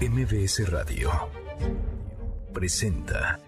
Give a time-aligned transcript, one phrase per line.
[0.00, 1.10] MBS Radio
[2.54, 3.38] presenta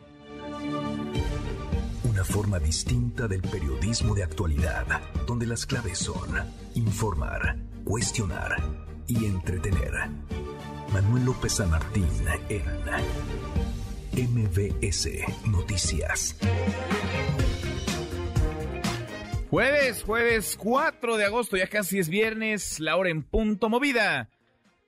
[2.04, 4.84] una forma distinta del periodismo de actualidad,
[5.26, 6.28] donde las claves son
[6.74, 8.56] informar, cuestionar
[9.06, 9.92] y entretener.
[10.92, 12.10] Manuel López San Martín
[12.50, 12.64] en
[14.12, 15.08] MBS
[15.46, 16.36] Noticias.
[19.48, 24.28] Jueves, jueves 4 de agosto, ya casi es viernes, la hora en punto movida.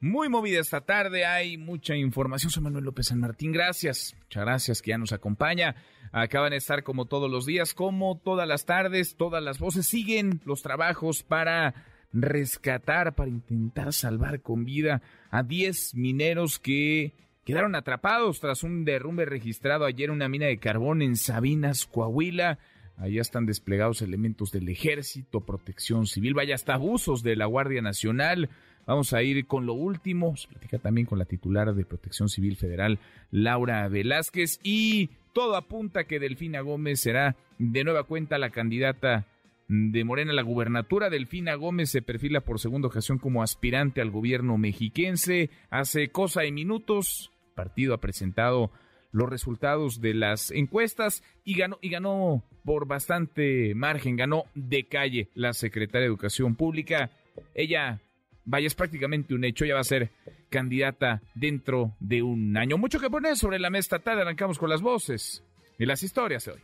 [0.04, 2.50] Muy movida esta tarde, hay mucha información.
[2.50, 4.14] Soy Manuel López San Martín, gracias.
[4.24, 5.76] Muchas gracias que ya nos acompaña.
[6.12, 9.86] Acaban de estar como todos los días, como todas las tardes, todas las voces.
[9.86, 17.14] Siguen los trabajos para rescatar, para intentar salvar con vida a 10 mineros que
[17.46, 22.58] quedaron atrapados tras un derrumbe registrado ayer en una mina de carbón en Sabinas, Coahuila.
[22.98, 28.50] Allá están desplegados elementos del ejército, protección civil, vaya hasta abusos de la Guardia Nacional.
[28.86, 30.36] Vamos a ir con lo último.
[30.36, 32.98] Se platica también con la titular de Protección Civil Federal,
[33.30, 34.60] Laura Velázquez.
[34.62, 39.26] Y todo apunta que Delfina Gómez será de nueva cuenta la candidata
[39.68, 41.10] de Morena la gubernatura.
[41.10, 45.50] Delfina Gómez se perfila por segunda ocasión como aspirante al gobierno mexiquense.
[45.70, 48.70] Hace cosa de minutos, el partido ha presentado
[49.12, 55.28] los resultados de las encuestas y ganó, y ganó por bastante margen, ganó de calle
[55.34, 57.10] la secretaria de Educación Pública.
[57.54, 58.00] Ella
[58.44, 60.10] vaya, es prácticamente un hecho, ya va a ser
[60.50, 62.78] candidata dentro de un año.
[62.78, 65.42] Mucho que poner sobre la mesa tarde, arrancamos con las voces
[65.78, 66.60] y las historias de hoy.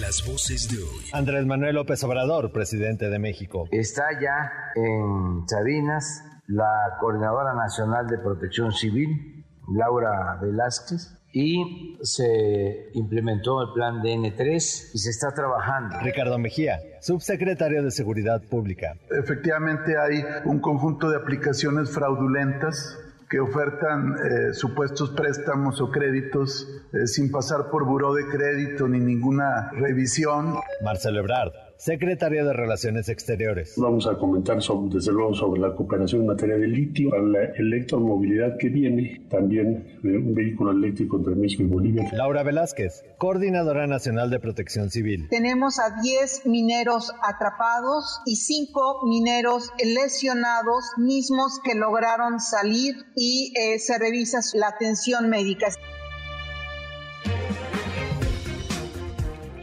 [0.00, 1.04] Las voces de hoy.
[1.12, 3.68] Andrés Manuel López Obrador, presidente de México.
[3.70, 13.60] Está ya en Sabinas la Coordinadora Nacional de Protección Civil, Laura Velázquez, y se implementó
[13.60, 15.98] el plan DN3 y se está trabajando.
[16.00, 18.94] Ricardo Mejía, subsecretario de Seguridad Pública.
[19.10, 22.96] Efectivamente hay un conjunto de aplicaciones fraudulentas
[23.28, 29.00] que ofertan eh, supuestos préstamos o créditos eh, sin pasar por buró de crédito ni
[29.00, 30.54] ninguna revisión.
[30.84, 31.50] Marcelo Ebrard,
[31.84, 33.74] secretario de Relaciones Exteriores.
[33.76, 38.56] Vamos a comentar sobre, desde luego sobre la cooperación en materia de litio, la electromovilidad
[38.56, 42.08] que viene, también eh, un vehículo eléctrico entre México y Bolivia.
[42.14, 45.28] Laura Velázquez, coordinadora nacional de Protección Civil.
[45.28, 53.78] Tenemos a 10 mineros atrapados y 5 mineros lesionados, mismos que lograron salir y eh,
[53.78, 55.68] se revisa la atención médica.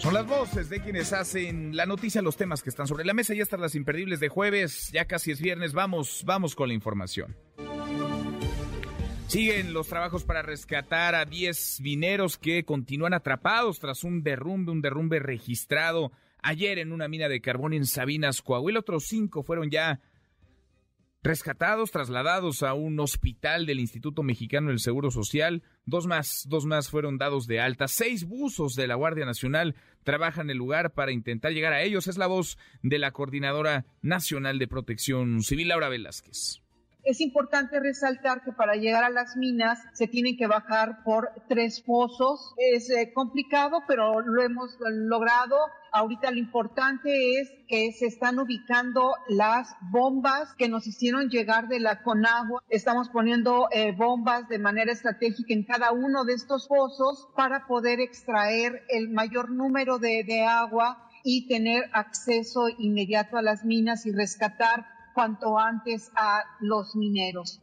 [0.02, 3.36] Son las voces de quienes hacen la noticia, los temas que están sobre la mesa.
[3.36, 5.74] Ya están las imperdibles de jueves, ya casi es viernes.
[5.74, 7.38] Vamos, vamos con la información.
[9.28, 14.82] Siguen los trabajos para rescatar a 10 mineros que continúan atrapados tras un derrumbe, un
[14.82, 16.12] derrumbe registrado
[16.42, 18.80] ayer en una mina de carbón en Sabinas, Coahuila.
[18.80, 20.00] Otros cinco fueron ya
[21.24, 25.64] rescatados, trasladados a un hospital del Instituto Mexicano del Seguro Social.
[25.86, 27.88] Dos más, dos más fueron dados de alta.
[27.88, 32.08] Seis buzos de la Guardia Nacional trabajan el lugar para intentar llegar a ellos.
[32.08, 36.62] Es la voz de la Coordinadora Nacional de Protección Civil, Laura Velázquez.
[37.04, 41.82] Es importante resaltar que para llegar a las minas se tienen que bajar por tres
[41.82, 42.54] pozos.
[42.58, 45.58] Es eh, complicado, pero lo hemos logrado.
[45.92, 51.80] Ahorita lo importante es que se están ubicando las bombas que nos hicieron llegar de
[51.80, 52.62] la Conagua.
[52.70, 58.00] Estamos poniendo eh, bombas de manera estratégica en cada uno de estos pozos para poder
[58.00, 64.12] extraer el mayor número de, de agua y tener acceso inmediato a las minas y
[64.12, 67.60] rescatar cuanto antes a los mineros.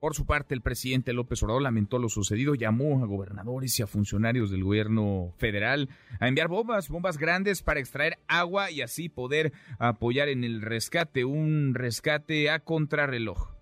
[0.00, 3.88] Por su parte, el presidente López Obrador lamentó lo sucedido, llamó a gobernadores y a
[3.88, 5.88] funcionarios del gobierno federal
[6.20, 11.24] a enviar bombas, bombas grandes para extraer agua y así poder apoyar en el rescate,
[11.24, 13.57] un rescate a contrarreloj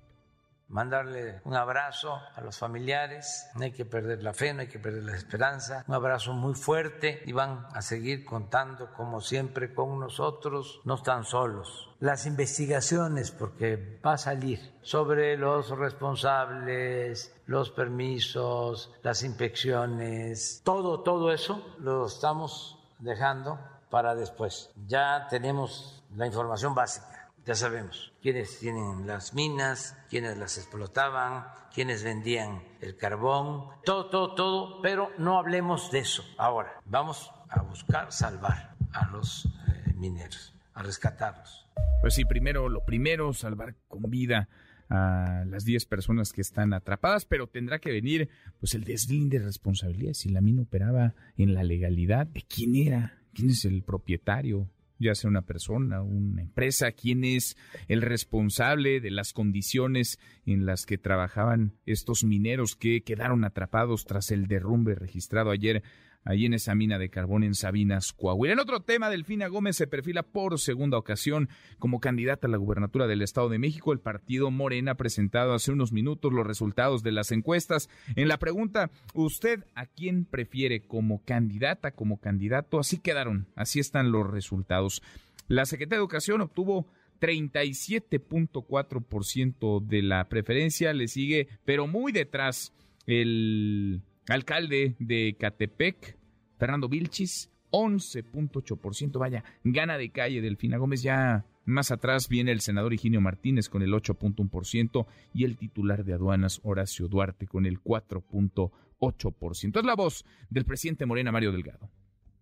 [0.68, 4.78] mandarle un abrazo a los familiares, no hay que perder la fe, no hay que
[4.78, 9.98] perder la esperanza, un abrazo muy fuerte y van a seguir contando como siempre con
[10.00, 11.90] nosotros, no están solos.
[12.00, 21.32] Las investigaciones, porque va a salir sobre los responsables, los permisos, las inspecciones, todo, todo
[21.32, 23.58] eso lo estamos dejando
[23.90, 24.70] para después.
[24.86, 27.15] Ya tenemos la información básica
[27.46, 34.34] ya sabemos quiénes tienen las minas, quiénes las explotaban, quiénes vendían el carbón, todo, todo,
[34.34, 36.80] todo, pero no hablemos de eso ahora.
[36.84, 41.68] Vamos a buscar salvar a los eh, mineros, a rescatarlos.
[42.00, 44.48] Pues sí, primero, lo primero, salvar con vida
[44.88, 48.28] a las 10 personas que están atrapadas, pero tendrá que venir
[48.58, 50.14] pues el deslinde de responsabilidad.
[50.14, 53.20] Si la mina operaba en la legalidad, ¿de quién era?
[53.32, 54.68] ¿Quién es el propietario?
[54.98, 57.56] Ya sea una persona, una empresa, quién es
[57.88, 64.30] el responsable de las condiciones en las que trabajaban estos mineros que quedaron atrapados tras
[64.30, 65.82] el derrumbe registrado ayer
[66.26, 68.52] allí en esa mina de carbón en Sabinas, Coahuila.
[68.52, 73.06] En otro tema, Delfina Gómez se perfila por segunda ocasión como candidata a la gubernatura
[73.06, 73.92] del Estado de México.
[73.92, 77.88] El partido Morena ha presentado hace unos minutos los resultados de las encuestas.
[78.16, 82.78] En la pregunta, ¿usted a quién prefiere como candidata, como candidato?
[82.78, 85.02] Así quedaron, así están los resultados.
[85.48, 86.88] La Secretaría de Educación obtuvo
[87.20, 92.74] 37.4% de la preferencia, le sigue, pero muy detrás,
[93.06, 96.18] el alcalde de Catepec,
[96.58, 99.18] Fernando Vilchis, 11.8%.
[99.18, 101.02] Vaya, gana de calle Delfina Gómez.
[101.02, 106.14] Ya más atrás viene el senador Higinio Martínez con el 8.1% y el titular de
[106.14, 109.78] aduanas Horacio Duarte con el 4.8%.
[109.78, 111.90] Es la voz del presidente Morena Mario Delgado.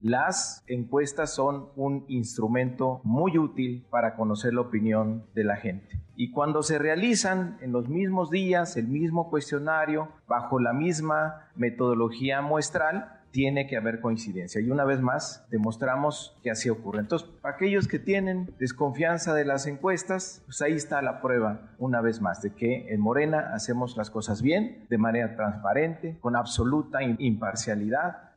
[0.05, 5.99] Las encuestas son un instrumento muy útil para conocer la opinión de la gente.
[6.15, 12.43] Y cuando se realizan en los mismos días el mismo cuestionario, bajo la misma metodología
[12.43, 14.61] muestral, tiene que haber coincidencia.
[14.61, 17.01] Y una vez más, demostramos que así ocurre.
[17.01, 22.21] Entonces, aquellos que tienen desconfianza de las encuestas, pues ahí está la prueba, una vez
[22.21, 28.34] más, de que en Morena hacemos las cosas bien, de manera transparente, con absoluta imparcialidad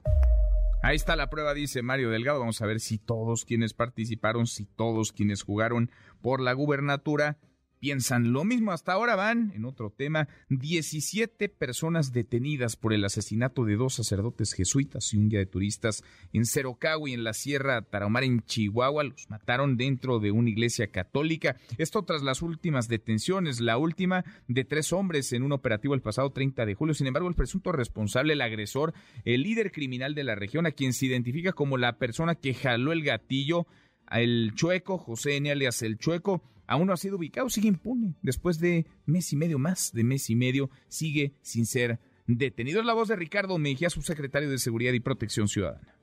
[0.83, 2.39] Ahí está la prueba, dice Mario Delgado.
[2.39, 5.89] Vamos a ver si todos quienes participaron, si todos quienes jugaron
[6.21, 7.38] por la gubernatura
[7.79, 8.71] piensan lo mismo.
[8.71, 14.53] Hasta ahora van, en otro tema, 17 personas detenidas por el asesinato de dos sacerdotes
[14.53, 16.03] jesuitas y un guía de turistas
[16.33, 16.44] en
[17.07, 19.03] y en la Sierra Tarahumara, en Chihuahua.
[19.03, 21.57] Los mataron dentro de una iglesia católica.
[21.77, 26.31] Esto tras las últimas detenciones, la última de tres hombres en un operativo el pasado
[26.31, 26.94] 30 de julio.
[26.94, 28.94] Sin embargo, el presunto responsable, el agresor,
[29.25, 32.91] el líder criminal de la región, a quien se identifica como la persona que jaló
[32.91, 33.68] el gatillo,
[34.12, 35.51] el chueco, José N.
[35.51, 38.16] alias el chueco, aún no ha sido ubicado, sigue impune.
[38.22, 42.80] Después de mes y medio más, de mes y medio, sigue sin ser detenido.
[42.80, 45.98] Es la voz de Ricardo Mejía, subsecretario de Seguridad y Protección Ciudadana.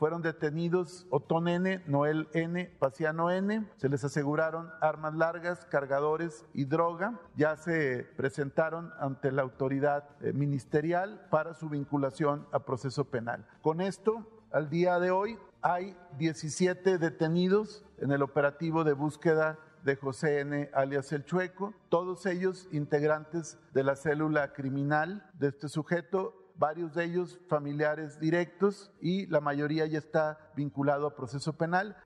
[0.00, 3.66] Fueron detenidos Otón N., Noel N., Paciano N.
[3.76, 7.20] Se les aseguraron armas largas, cargadores y droga.
[7.36, 13.46] Ya se presentaron ante la autoridad eh, ministerial para su vinculación a proceso penal.
[13.60, 19.96] Con esto, al día de hoy, hay 17 detenidos en el operativo de búsqueda de
[19.96, 26.52] José N., alias El Chueco, todos ellos integrantes de la célula criminal de este sujeto,
[26.56, 31.96] varios de ellos familiares directos y la mayoría ya está vinculado a proceso penal.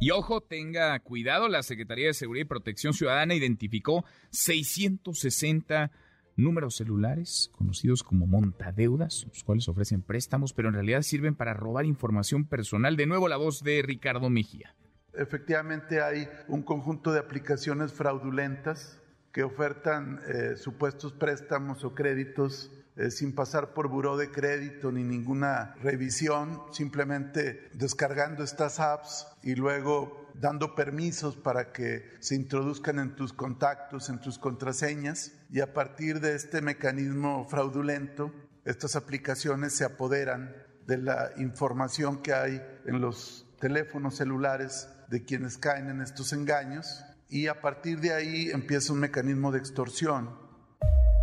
[0.00, 5.90] Y ojo, tenga cuidado, la Secretaría de Seguridad y Protección Ciudadana identificó 660
[6.36, 11.84] números celulares conocidos como montadeudas, los cuales ofrecen préstamos, pero en realidad sirven para robar
[11.84, 12.96] información personal.
[12.96, 14.74] De nuevo la voz de Ricardo Mejía.
[15.14, 19.00] Efectivamente hay un conjunto de aplicaciones fraudulentas
[19.32, 25.04] que ofertan eh, supuestos préstamos o créditos eh, sin pasar por buró de crédito ni
[25.04, 33.14] ninguna revisión, simplemente descargando estas apps y luego dando permisos para que se introduzcan en
[33.14, 35.32] tus contactos, en tus contraseñas.
[35.50, 38.32] Y a partir de este mecanismo fraudulento,
[38.64, 40.54] estas aplicaciones se apoderan
[40.86, 47.04] de la información que hay en los teléfonos celulares de quienes caen en estos engaños
[47.28, 50.30] y a partir de ahí empieza un mecanismo de extorsión.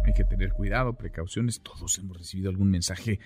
[0.05, 1.61] Hay que tener cuidado, precauciones.
[1.61, 3.19] Todos hemos recibido algún mensaje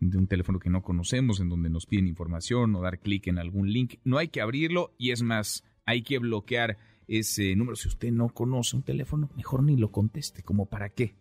[0.00, 3.38] de un teléfono que no conocemos en donde nos piden información o dar clic en
[3.38, 3.94] algún link.
[4.04, 7.76] No hay que abrirlo y es más, hay que bloquear ese número.
[7.76, 10.42] Si usted no conoce un teléfono, mejor ni lo conteste.
[10.42, 11.14] ¿Como para qué?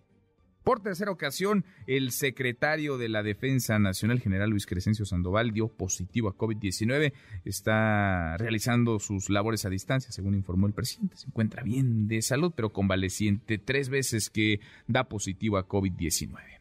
[0.68, 6.28] Por tercera ocasión, el secretario de la Defensa Nacional, general Luis Crescencio Sandoval, dio positivo
[6.28, 7.14] a COVID-19.
[7.46, 11.16] Está realizando sus labores a distancia, según informó el presidente.
[11.16, 16.57] Se encuentra bien de salud, pero convaleciente tres veces que da positivo a COVID-19.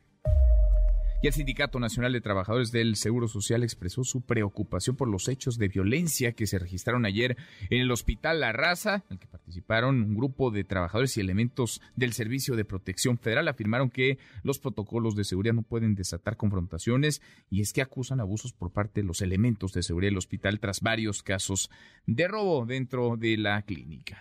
[1.23, 5.57] Y el Sindicato Nacional de Trabajadores del Seguro Social expresó su preocupación por los hechos
[5.57, 7.39] de violencia que se registraron ayer
[7.71, 11.81] en el Hospital La Raza, en el que participaron un grupo de trabajadores y elementos
[11.97, 13.49] del Servicio de Protección Federal.
[13.49, 18.53] Afirmaron que los protocolos de seguridad no pueden desatar confrontaciones y es que acusan abusos
[18.53, 21.71] por parte de los elementos de seguridad del hospital tras varios casos
[22.07, 24.19] de robo dentro de la clínica.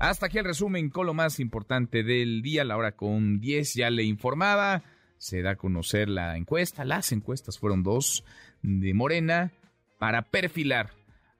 [0.00, 3.90] Hasta aquí el resumen con lo más importante del día, la hora con 10 ya
[3.90, 4.82] le informaba
[5.18, 8.24] se da a conocer la encuesta, las encuestas fueron dos
[8.62, 9.52] de Morena
[9.98, 10.90] para perfilar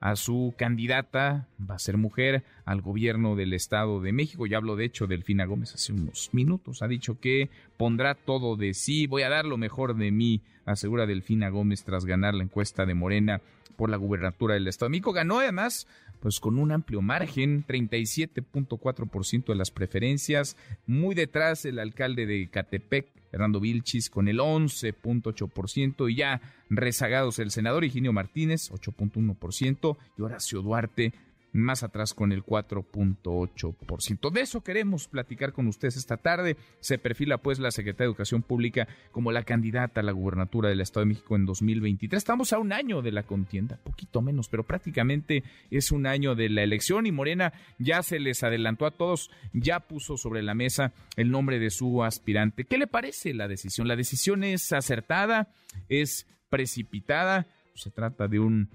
[0.01, 4.47] a su candidata, va a ser mujer, al gobierno del Estado de México.
[4.47, 6.83] Ya hablo de hecho Delfina Gómez hace unos minutos.
[6.83, 11.07] Ha dicho que pondrá todo de sí, voy a dar lo mejor de mí, asegura
[11.07, 13.41] Delfina Gómez tras ganar la encuesta de Morena
[13.77, 15.15] por la gubernatura del Estado de México.
[15.15, 15.87] Ganó además
[16.21, 23.07] pues con un amplio margen, 37.4% de las preferencias, muy detrás el alcalde de Catepec,
[23.35, 30.63] Fernando Vilchis, con el 11.8%, y ya rezagados el senador Higinio Martínez, 8.1%, y Horacio
[30.63, 31.13] Duarte,
[31.55, 34.31] más atrás con el 4.8%.
[34.31, 36.57] De eso queremos platicar con ustedes esta tarde.
[36.81, 40.81] Se perfila pues la Secretaría de Educación Pública como la candidata a la gubernatura del
[40.81, 42.19] Estado de México en 2023.
[42.19, 46.49] Estamos a un año de la contienda, poquito menos, pero prácticamente es un año de
[46.49, 50.93] la elección y Morena ya se les adelantó a todos, ya puso sobre la mesa
[51.17, 52.65] el nombre de su aspirante.
[52.65, 53.87] ¿Qué le parece la decisión?
[53.87, 55.49] La decisión es acertada,
[55.89, 58.71] es precipitada, se trata de un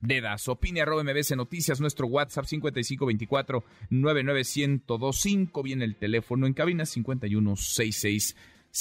[0.00, 0.48] dedas.
[0.48, 5.62] Opine arroba MBC Noticias, nuestro WhatsApp 5524 99125.
[5.62, 8.36] Viene el teléfono en cabina 5166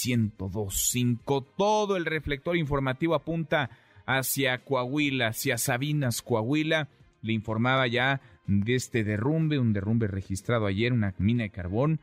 [0.05, 1.41] 1025.
[1.57, 3.69] Todo el reflector informativo apunta
[4.05, 6.89] hacia Coahuila, hacia Sabinas, Coahuila.
[7.21, 11.99] Le informaba ya de este derrumbe, un derrumbe registrado ayer, una mina de carbón.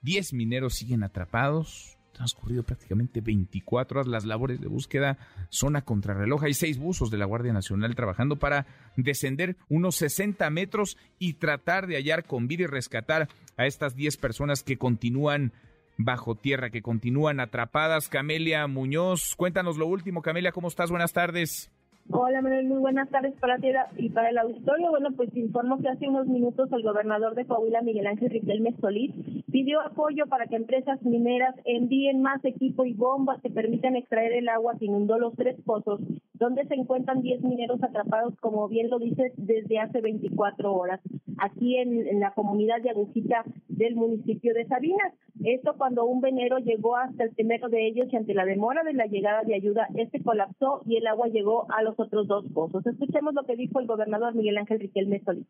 [0.00, 4.10] Diez mineros siguen atrapados, transcurrido prácticamente 24 horas.
[4.10, 5.18] Las labores de búsqueda
[5.50, 6.44] son a contrarreloj.
[6.44, 11.86] Hay seis buzos de la Guardia Nacional trabajando para descender unos 60 metros y tratar
[11.86, 15.52] de hallar con vida y rescatar a estas 10 personas que continúan
[15.98, 18.08] bajo tierra, que continúan atrapadas.
[18.08, 20.22] Camelia Muñoz, cuéntanos lo último.
[20.22, 20.90] Camelia, ¿cómo estás?
[20.90, 21.70] Buenas tardes.
[22.12, 24.90] Hola, Manuel, muy buenas tardes para ti y para el auditorio.
[24.90, 29.12] Bueno, pues informo que hace unos minutos el gobernador de Coahuila, Miguel Ángel Riquelme Solís,
[29.50, 34.48] pidió apoyo para que empresas mineras envíen más equipo y bombas que permitan extraer el
[34.48, 36.00] agua que inundó los tres pozos,
[36.34, 41.00] donde se encuentran 10 mineros atrapados, como bien lo dices, desde hace 24 horas,
[41.38, 45.12] aquí en, en la comunidad de Agujita del municipio de Sabinas.
[45.44, 48.94] Esto cuando un venero llegó hasta el primero de ellos y ante la demora de
[48.94, 52.86] la llegada de ayuda, este colapsó y el agua llegó a los otros dos pozos.
[52.86, 55.46] Escuchemos lo que dijo el gobernador Miguel Ángel Riquelme Solís.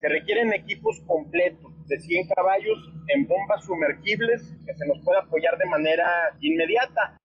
[0.00, 2.78] Se requieren equipos completos de 100 caballos
[3.08, 6.06] en bombas sumergibles que se nos pueda apoyar de manera
[6.40, 7.20] inmediata.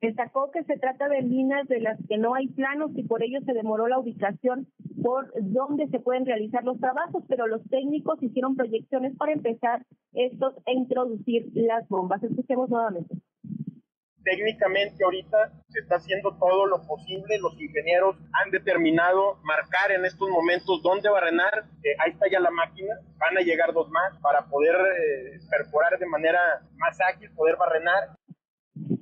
[0.00, 3.40] Destacó que se trata de minas de las que no hay planos y por ello
[3.46, 4.66] se demoró la ubicación
[5.02, 10.54] por donde se pueden realizar los trabajos, pero los técnicos hicieron proyecciones para empezar estos
[10.66, 12.22] e introducir las bombas.
[12.22, 13.14] Escuchemos nuevamente
[14.24, 20.28] técnicamente ahorita se está haciendo todo lo posible, los ingenieros han determinado marcar en estos
[20.28, 24.46] momentos dónde barrenar, eh, ahí está ya la máquina, van a llegar dos más para
[24.46, 26.40] poder eh, perforar de manera
[26.76, 28.16] más ágil, poder barrenar.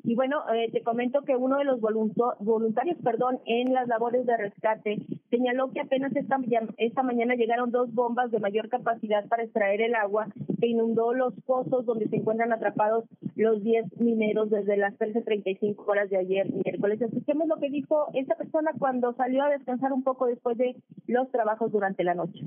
[0.04, 4.36] Y bueno, eh, te comento que uno de los voluntarios perdón, en las labores de
[4.36, 4.98] rescate
[5.32, 6.38] señaló que apenas esta,
[6.76, 10.26] esta mañana llegaron dos bombas de mayor capacidad para extraer el agua
[10.60, 16.10] que inundó los pozos donde se encuentran atrapados los 10 mineros desde las 13.35 horas
[16.10, 17.00] de ayer miércoles.
[17.00, 21.30] Escuchemos lo que dijo esta persona cuando salió a descansar un poco después de los
[21.30, 22.44] trabajos durante la noche.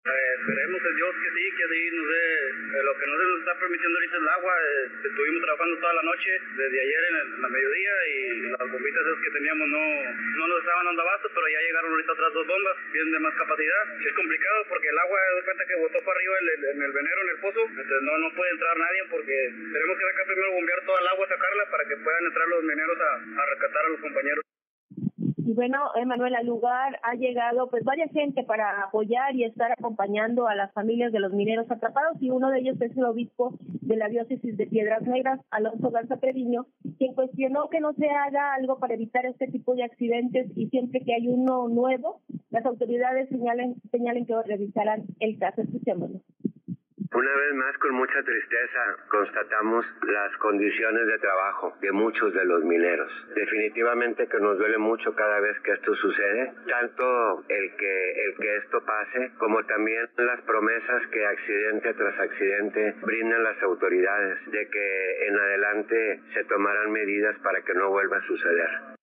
[0.00, 2.24] Eh, esperemos en Dios que sí, que sí nos dé
[2.72, 4.54] eh, lo que no se nos está permitiendo ahorita el agua.
[4.56, 8.16] Eh, estuvimos trabajando toda la noche, desde ayer en, la mediodía, y
[8.48, 9.84] las bombitas que teníamos no,
[10.40, 13.34] no nos estaban dando abasto, pero ya llegaron ahorita otras dos bombas, bien de más
[13.36, 13.82] capacidad.
[14.00, 16.34] Es complicado porque el agua, de cuenta que botó para arriba
[16.72, 20.06] en el venero, en el pozo, entonces no, no puede entrar nadie porque tenemos que
[20.16, 23.46] sacar primero bombear toda el agua, sacarla para que puedan entrar los mineros a, a
[23.52, 24.44] rescatar a los compañeros.
[25.44, 30.46] Y bueno, Emanuel, al lugar ha llegado pues varias gente para apoyar y estar acompañando
[30.46, 33.96] a las familias de los mineros atrapados y uno de ellos es el obispo de
[33.96, 36.66] la diócesis de Piedras Negras, Alonso Garza Treviño,
[36.98, 41.00] quien cuestionó que no se haga algo para evitar este tipo de accidentes y siempre
[41.00, 42.20] que hay uno nuevo,
[42.50, 45.62] las autoridades señalen, señalen que revisarán el caso.
[45.62, 46.20] Escuchémoslo.
[47.12, 52.62] Una vez más, con mucha tristeza, constatamos las condiciones de trabajo de muchos de los
[52.64, 53.10] mineros.
[53.34, 58.56] Definitivamente que nos duele mucho cada vez que esto sucede, tanto el que, el que
[58.58, 65.26] esto pase, como también las promesas que accidente tras accidente brindan las autoridades de que
[65.26, 68.99] en adelante se tomarán medidas para que no vuelva a suceder.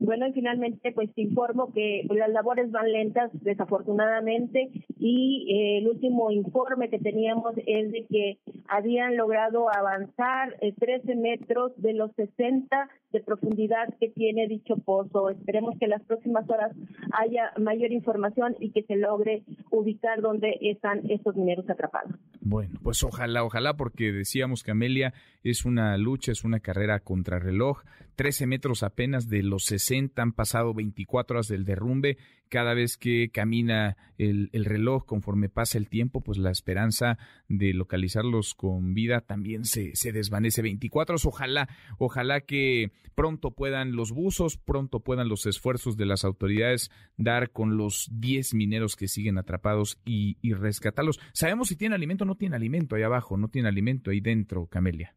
[0.00, 5.88] Bueno, y finalmente, pues te informo que las labores van lentas, desafortunadamente, y eh, el
[5.88, 12.10] último informe que teníamos es de que habían logrado avanzar 13 eh, metros de los
[12.16, 15.30] 60 de profundidad que tiene dicho pozo.
[15.30, 16.72] Esperemos que en las próximas horas
[17.12, 22.12] haya mayor información y que se logre ubicar dónde están estos mineros atrapados.
[22.42, 27.38] Bueno, pues ojalá, ojalá, porque decíamos que Amelia es una lucha, es una carrera contra
[27.38, 27.82] reloj.
[28.16, 32.18] 13 metros apenas de los 60, han pasado 24 horas del derrumbe.
[32.48, 37.18] Cada vez que camina el, el reloj, conforme pasa el tiempo, pues la esperanza
[37.48, 40.62] de localizar los mineros con vida también se, se desvanece.
[40.62, 41.68] 24 ojalá,
[41.98, 47.76] ojalá que pronto puedan los buzos, pronto puedan los esfuerzos de las autoridades dar con
[47.76, 51.20] los 10 mineros que siguen atrapados y, rescatarlos.
[51.32, 54.66] Sabemos si tienen alimento o no tienen alimento ahí abajo, no tienen alimento ahí dentro,
[54.66, 55.14] Camelia.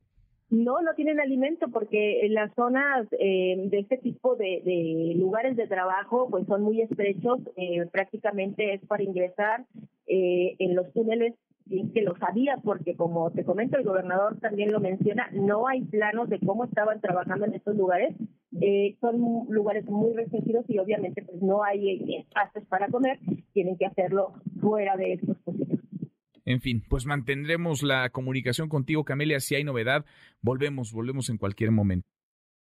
[0.50, 6.30] No, no tienen alimento porque las zonas eh, de este tipo de, lugares de trabajo
[6.30, 9.66] pues son muy estrechos, eh, prácticamente es para ingresar
[10.08, 11.34] eh, en los túneles
[11.94, 16.30] que lo sabía porque como te comento el gobernador también lo menciona, no hay planos
[16.30, 18.16] de cómo estaban trabajando en estos lugares,
[19.02, 23.20] son lugares muy restringidos y obviamente pues no hay espacios para comer,
[23.54, 25.80] tienen que hacerlo fuera de estos posibles.
[26.46, 29.42] En fin, pues mantendremos la comunicación contigo, Camelia.
[29.42, 30.06] Si hay novedad,
[30.42, 32.08] volvemos, volvemos en cualquier momento.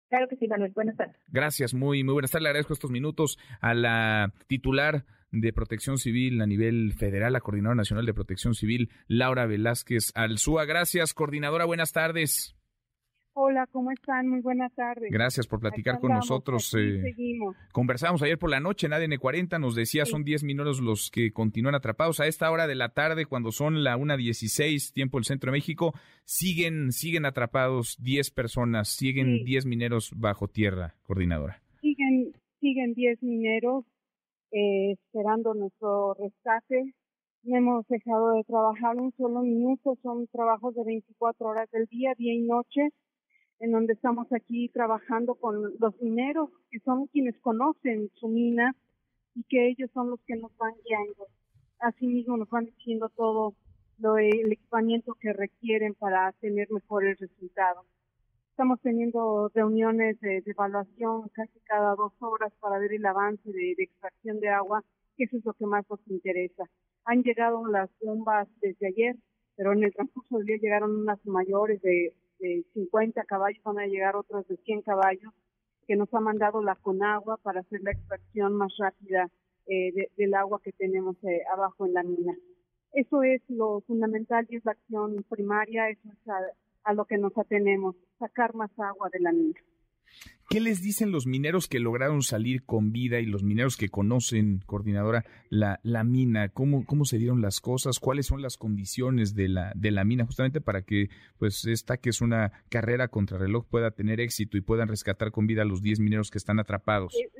[0.07, 0.71] Claro que sí, Manuel.
[0.71, 1.17] Buenas tardes.
[1.27, 2.43] Gracias, muy, muy buenas tardes.
[2.43, 7.75] Le agradezco estos minutos a la titular de Protección Civil a nivel federal, la Coordinadora
[7.75, 10.65] Nacional de Protección Civil, Laura Velázquez Alzúa.
[10.65, 11.65] Gracias, coordinadora.
[11.65, 12.55] Buenas tardes.
[13.35, 14.27] Hola, ¿cómo están?
[14.27, 15.09] Muy buenas tardes.
[15.11, 16.71] Gracias por platicar con nosotros.
[16.75, 17.55] Eh, seguimos.
[17.71, 21.31] Conversamos ayer por la noche en ADN 40, nos decía son 10 minutos los que
[21.31, 22.19] continúan atrapados.
[22.19, 25.95] A esta hora de la tarde, cuando son la 1.16, tiempo del centro de México,
[26.25, 31.59] siguen, siguen atrapados 10 personas, siguen 10 mineros bajo tierra, coordinadora.
[31.81, 33.83] Siguen, siguen 10 mineros
[34.53, 36.93] eh, esperando nuestro rescate.
[37.43, 42.13] No hemos dejado de trabajar un solo minuto, son trabajos de 24 horas del día,
[42.17, 42.89] día y noche
[43.63, 48.75] en donde estamos aquí trabajando con los mineros, que son quienes conocen su mina
[49.35, 51.27] y que ellos son los que nos van guiando.
[51.79, 53.55] Asimismo nos van diciendo todo
[53.99, 57.85] lo, el equipamiento que requieren para tener mejores resultados.
[58.53, 63.83] Estamos teniendo reuniones de, evaluación casi cada dos horas para ver el avance de, de
[63.83, 64.83] extracción de agua,
[65.17, 66.63] que eso es lo que más nos interesa.
[67.05, 69.15] Han llegado las bombas desde ayer,
[69.55, 73.87] pero en el transcurso del día llegaron unas mayores de de 50 caballos, van a
[73.87, 75.33] llegar otros de 100 caballos,
[75.87, 79.29] que nos ha mandado la Conagua para hacer la extracción más rápida
[79.65, 82.37] eh, del agua que tenemos eh, abajo en la mina.
[82.91, 86.39] Eso es lo fundamental y es la acción primaria, eso es a
[86.91, 89.59] lo que nos atenemos, sacar más agua de la mina.
[90.49, 94.59] ¿Qué les dicen los mineros que lograron salir con vida y los mineros que conocen,
[94.65, 96.49] coordinadora, la, la mina?
[96.49, 97.99] ¿Cómo, ¿Cómo se dieron las cosas?
[97.99, 100.25] ¿Cuáles son las condiciones de la, de la mina?
[100.25, 104.61] Justamente para que pues esta que es una carrera contra reloj pueda tener éxito y
[104.61, 107.15] puedan rescatar con vida a los 10 mineros que están atrapados.
[107.15, 107.31] Eh,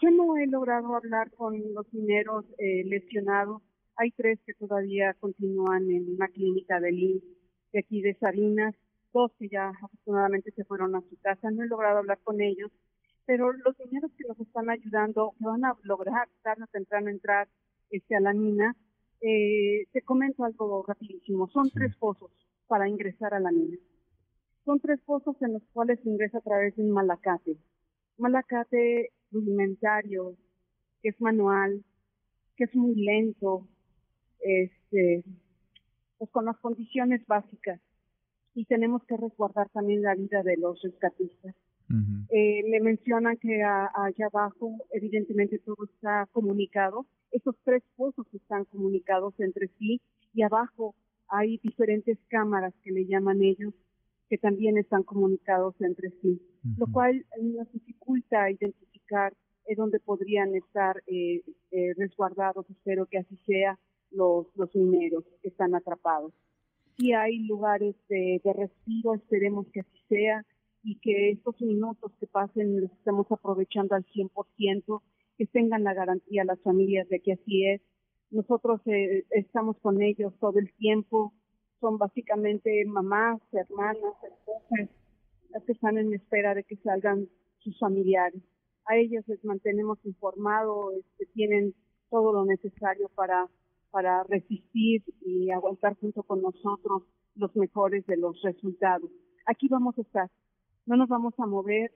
[0.00, 3.62] yo no he logrado hablar con los mineros eh, lesionados.
[3.96, 7.43] Hay tres que todavía continúan en una clínica de IMSS
[7.74, 8.74] de aquí de Sarinas
[9.12, 12.70] dos que ya afortunadamente se fueron a su casa, no he logrado hablar con ellos,
[13.26, 17.48] pero los mineros que nos están ayudando, que van a lograr tarde o temprano entrar
[17.90, 18.76] este, a la mina,
[19.20, 22.30] eh, te comento algo rapidísimo, son tres pozos
[22.66, 23.78] para ingresar a la mina.
[24.64, 27.56] Son tres pozos en los cuales se ingresa a través de un malacate.
[28.18, 30.36] Malacate rudimentario,
[31.02, 31.84] que es manual,
[32.56, 33.66] que es muy lento,
[34.40, 35.22] este,
[36.24, 37.80] pues con las condiciones básicas.
[38.54, 41.54] Y tenemos que resguardar también la vida de los rescatistas.
[42.30, 47.06] eh, me mencionan que allá abajo, evidentemente todo está comunicado.
[47.30, 50.00] Esos tres pozos están comunicados entre sí.
[50.32, 50.94] Y abajo
[51.28, 53.74] hay diferentes cámaras que le llaman ellos
[54.28, 56.40] que también están comunicados entre sí,
[56.78, 59.34] lo cual nos dificulta identificar
[59.66, 63.78] eh, dónde podrían estar eh, eh, resguardados, espero que así sea,
[64.14, 66.32] los, los mineros que están atrapados
[66.96, 70.44] si hay lugares de, respiro, esperemos que así sea
[70.82, 75.02] y que estos minutos que pasen los estemos aprovechando al 100%,
[75.36, 77.80] que tengan la garantía las familias de que así es.
[78.30, 81.32] Nosotros eh, estamos con ellos todo el tiempo,
[81.80, 84.88] son básicamente mamás, hermanas, esposas,
[85.50, 88.42] las que están en espera de que salgan sus familiares.
[88.86, 91.74] A ellos les mantenemos informados, este, tienen
[92.10, 93.48] todo lo necesario para
[93.94, 97.04] para resistir y aguantar junto con nosotros
[97.36, 99.08] los mejores de los resultados.
[99.46, 100.28] Aquí vamos a estar,
[100.84, 101.92] no nos vamos a mover,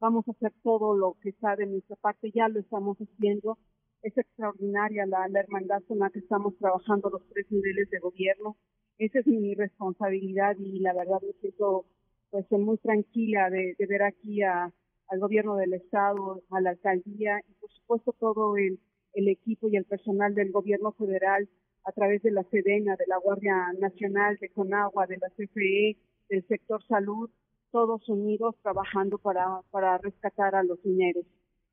[0.00, 3.58] vamos a hacer todo lo que está de nuestra parte, ya lo estamos haciendo.
[4.02, 8.56] Es extraordinaria la, hermandad con la que estamos trabajando los tres niveles de gobierno.
[8.98, 11.86] Esa es mi responsabilidad y la verdad me siento
[12.30, 14.72] pues muy tranquila de, ver aquí a,
[15.06, 18.80] al gobierno del estado, a la alcaldía y por supuesto todo el
[19.14, 21.48] el equipo y el personal del gobierno federal
[21.84, 25.96] a través de la Sedena, de la Guardia Nacional, de Conagua, de la CFE,
[26.28, 27.30] del sector salud,
[27.70, 31.24] todos unidos trabajando para, para rescatar a los mineros.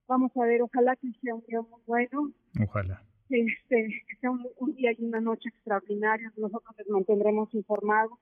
[0.07, 2.31] Vamos a ver, ojalá que sea un día muy bueno.
[2.63, 3.03] Ojalá.
[3.29, 6.37] este, que sea un, día y una noche extraordinarios.
[6.37, 8.17] Nosotros les mantendremos informados.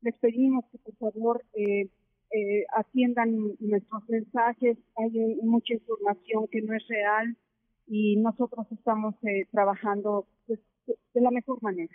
[0.00, 1.88] Les pedimos que por favor eh,
[2.32, 4.78] eh, atiendan nuestros mensajes.
[4.96, 5.10] Hay
[5.42, 7.36] mucha información que no es real
[7.88, 11.94] y nosotros estamos eh, trabajando pues, de la mejor manera.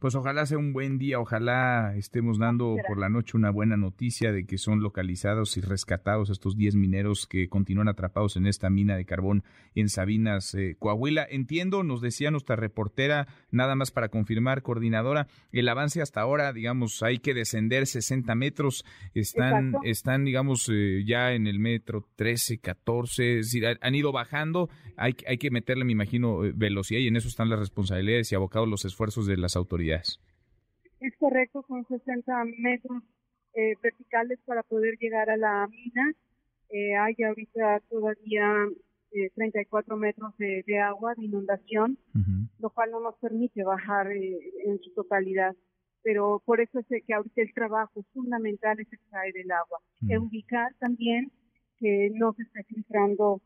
[0.00, 4.32] Pues ojalá sea un buen día, ojalá estemos dando por la noche una buena noticia
[4.32, 8.96] de que son localizados y rescatados estos 10 mineros que continúan atrapados en esta mina
[8.96, 11.26] de carbón en Sabinas, eh, Coahuila.
[11.28, 17.02] Entiendo, nos decía nuestra reportera, nada más para confirmar, coordinadora, el avance hasta ahora, digamos,
[17.02, 23.40] hay que descender 60 metros, están, están digamos, eh, ya en el metro 13, 14,
[23.40, 27.16] es decir, han ido bajando, hay, hay que meterle, me imagino, eh, velocidad y en
[27.16, 29.89] eso están las responsabilidades y abocados los esfuerzos de las autoridades.
[31.00, 33.02] Es correcto, son 60 metros
[33.54, 36.12] eh, verticales para poder llegar a la mina.
[36.68, 38.68] Eh, hay ahorita todavía
[39.34, 41.98] 34 eh, metros de, agua, de inundación,
[42.58, 45.56] lo cual no nos permite bajar en su totalidad.
[46.02, 49.80] Pero por eso es que ahorita el trabajo fundamental es extraer el agua.
[50.08, 51.32] E ubicar también
[51.78, 53.40] que no se esté filtrando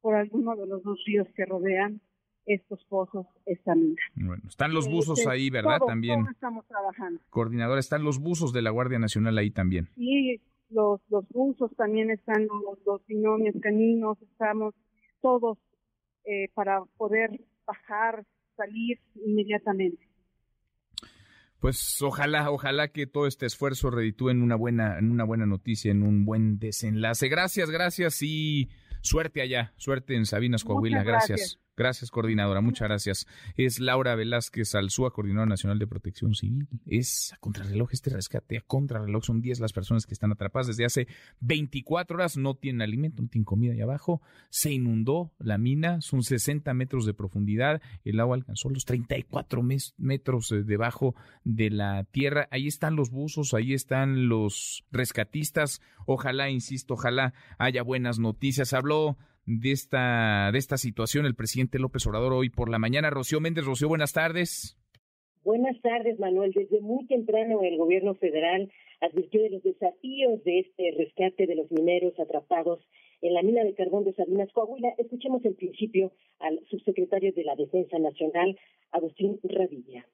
[0.00, 2.00] por alguno de los dos ríos que rodean
[2.46, 4.00] estos pozos, esta mina.
[4.14, 5.78] Bueno, están los buzos este, ahí, ¿verdad?
[5.86, 6.26] también.
[6.30, 7.20] estamos trabajando.
[7.30, 9.88] Coordinadora, están los buzos de la Guardia Nacional ahí también.
[9.96, 14.74] Sí, los, los buzos también están, los, los binomios caninos, estamos
[15.20, 15.58] todos
[16.24, 18.24] eh, para poder bajar,
[18.56, 20.08] salir inmediatamente.
[21.60, 25.90] Pues ojalá, ojalá que todo este esfuerzo reditúe en una buena, en una buena noticia,
[25.90, 27.28] en un buen desenlace.
[27.28, 28.68] Gracias, gracias y
[29.00, 31.02] suerte allá, suerte en Sabinas, Coahuila.
[31.02, 31.38] gracias.
[31.38, 31.63] Gracias,
[32.10, 32.60] coordinadora.
[32.60, 33.26] Muchas gracias.
[33.56, 36.68] Es Laura Velázquez Alzúa, coordinadora nacional de protección civil.
[36.86, 39.24] Es a contrarreloj este rescate, a contrarreloj.
[39.24, 41.08] Son 10 las personas que están atrapadas desde hace
[41.40, 42.36] 24 horas.
[42.36, 44.22] No tienen alimento, no tienen comida ahí abajo.
[44.50, 47.82] Se inundó la mina, son 60 metros de profundidad.
[48.04, 49.62] El agua alcanzó los 34
[49.96, 52.48] metros eh, debajo de la tierra.
[52.50, 55.80] Ahí están los buzos, ahí están los rescatistas.
[56.06, 58.72] Ojalá, insisto, ojalá haya buenas noticias.
[58.72, 63.10] Habló de esta, de esta situación el presidente López Obrador hoy por la mañana.
[63.10, 64.76] Rocío Méndez, Rocío, buenas tardes.
[65.44, 66.52] Buenas tardes, Manuel.
[66.52, 71.70] Desde muy temprano el gobierno federal advirtió de los desafíos de este rescate de los
[71.70, 72.80] mineros atrapados
[73.20, 74.94] en la mina de carbón de Sabinas, Coahuila.
[74.96, 78.58] Escuchemos en principio al subsecretario de la Defensa Nacional,
[78.90, 80.06] Agustín Radilla.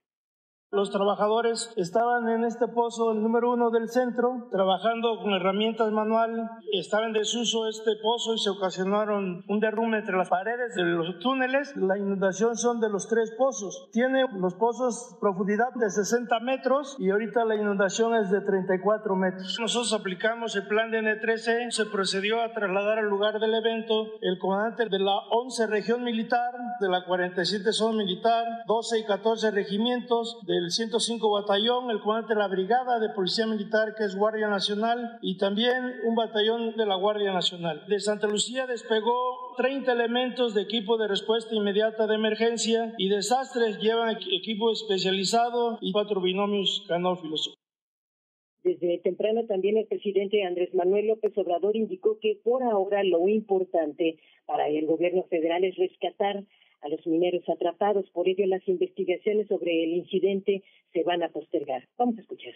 [0.73, 6.47] Los trabajadores estaban en este pozo, el número uno del centro, trabajando con herramientas manuales.
[6.73, 11.19] Estaba en desuso este pozo y se ocasionaron un derrumbe entre las paredes de los
[11.19, 11.75] túneles.
[11.75, 13.89] La inundación son de los tres pozos.
[13.91, 19.59] Tiene los pozos profundidad de 60 metros y ahorita la inundación es de 34 metros.
[19.61, 21.73] Nosotros aplicamos el plan de N13.
[21.73, 26.53] Se procedió a trasladar al lugar del evento el comandante de la 11 región militar,
[26.79, 32.35] de la 47 zona militar, 12 y 14 regimientos, de el 105 Batallón, el comandante
[32.35, 36.87] de la Brigada de Policía Militar, que es Guardia Nacional, y también un batallón de
[36.87, 37.85] la Guardia Nacional.
[37.88, 43.79] De Santa Lucía despegó 30 elementos de equipo de respuesta inmediata de emergencia y desastres.
[43.79, 47.55] Llevan equipo especializado y cuatro binomios canófilos.
[48.62, 54.18] Desde temprano también el presidente Andrés Manuel López Obrador indicó que por ahora lo importante
[54.44, 56.44] para el gobierno federal es rescatar
[56.83, 58.09] a los mineros atrapados.
[58.11, 60.62] Por ello, las investigaciones sobre el incidente
[60.93, 61.88] se van a postergar.
[61.99, 62.55] Vamos a escuchar.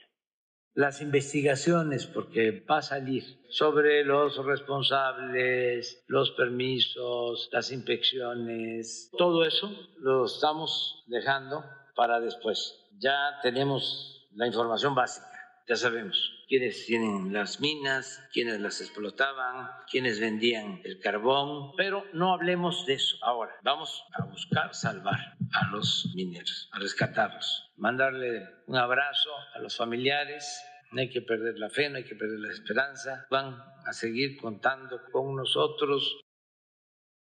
[0.77, 9.71] Las investigaciones, porque va a salir sobre los responsables, los permisos, las inspecciones, todo eso
[9.99, 12.75] lo estamos dejando para después.
[12.99, 15.31] Ya tenemos la información básica,
[15.69, 22.33] ya sabemos quiénes tienen las minas, quiénes las explotaban, quiénes vendían el carbón, pero no
[22.33, 23.51] hablemos de eso ahora.
[23.65, 25.19] Vamos a buscar salvar
[25.53, 30.65] a los mineros, a rescatarlos, mandarle un abrazo a los familiares.
[30.93, 33.27] No hay que perder la fe, no hay que perder la esperanza.
[33.33, 36.21] Van a seguir contando con nosotros.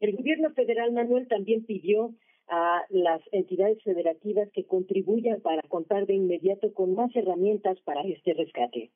[0.01, 2.17] El gobierno federal, Manuel, también pidió
[2.49, 8.35] a las entidades federativas que contribuyan para contar de inmediato con más herramientas para este
[8.35, 8.91] rescate.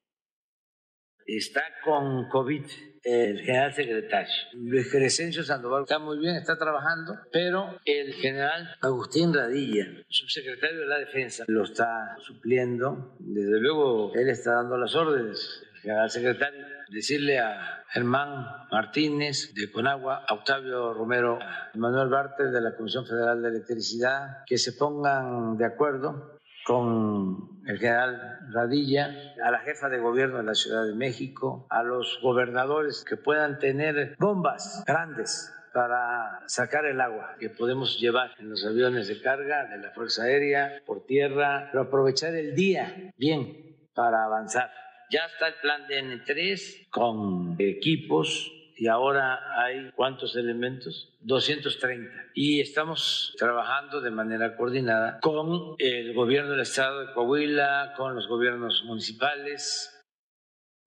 [1.27, 2.65] Está con COVID
[3.05, 4.33] el general secretario.
[4.55, 10.87] Luis Crescencio Sandoval está muy bien, está trabajando, pero el general Agustín Radilla, subsecretario de
[10.87, 13.17] la Defensa, lo está supliendo.
[13.19, 15.63] Desde luego, él está dando las órdenes.
[15.75, 22.53] El general secretario, decirle a Germán Martínez de Conagua, a Octavio Romero, a Manuel Bartel
[22.53, 26.34] de la Comisión Federal de Electricidad, que se pongan de acuerdo
[26.65, 31.83] con el general Radilla, a la jefa de gobierno de la Ciudad de México, a
[31.83, 38.49] los gobernadores que puedan tener bombas grandes para sacar el agua que podemos llevar en
[38.49, 43.91] los aviones de carga de la Fuerza Aérea, por tierra, pero aprovechar el día bien
[43.95, 44.71] para avanzar.
[45.11, 51.17] Ya está el plan de N3 con equipos y ahora hay cuántos elementos?
[51.21, 52.11] 230.
[52.35, 58.29] Y estamos trabajando de manera coordinada con el gobierno del estado de Coahuila, con los
[58.29, 59.91] gobiernos municipales.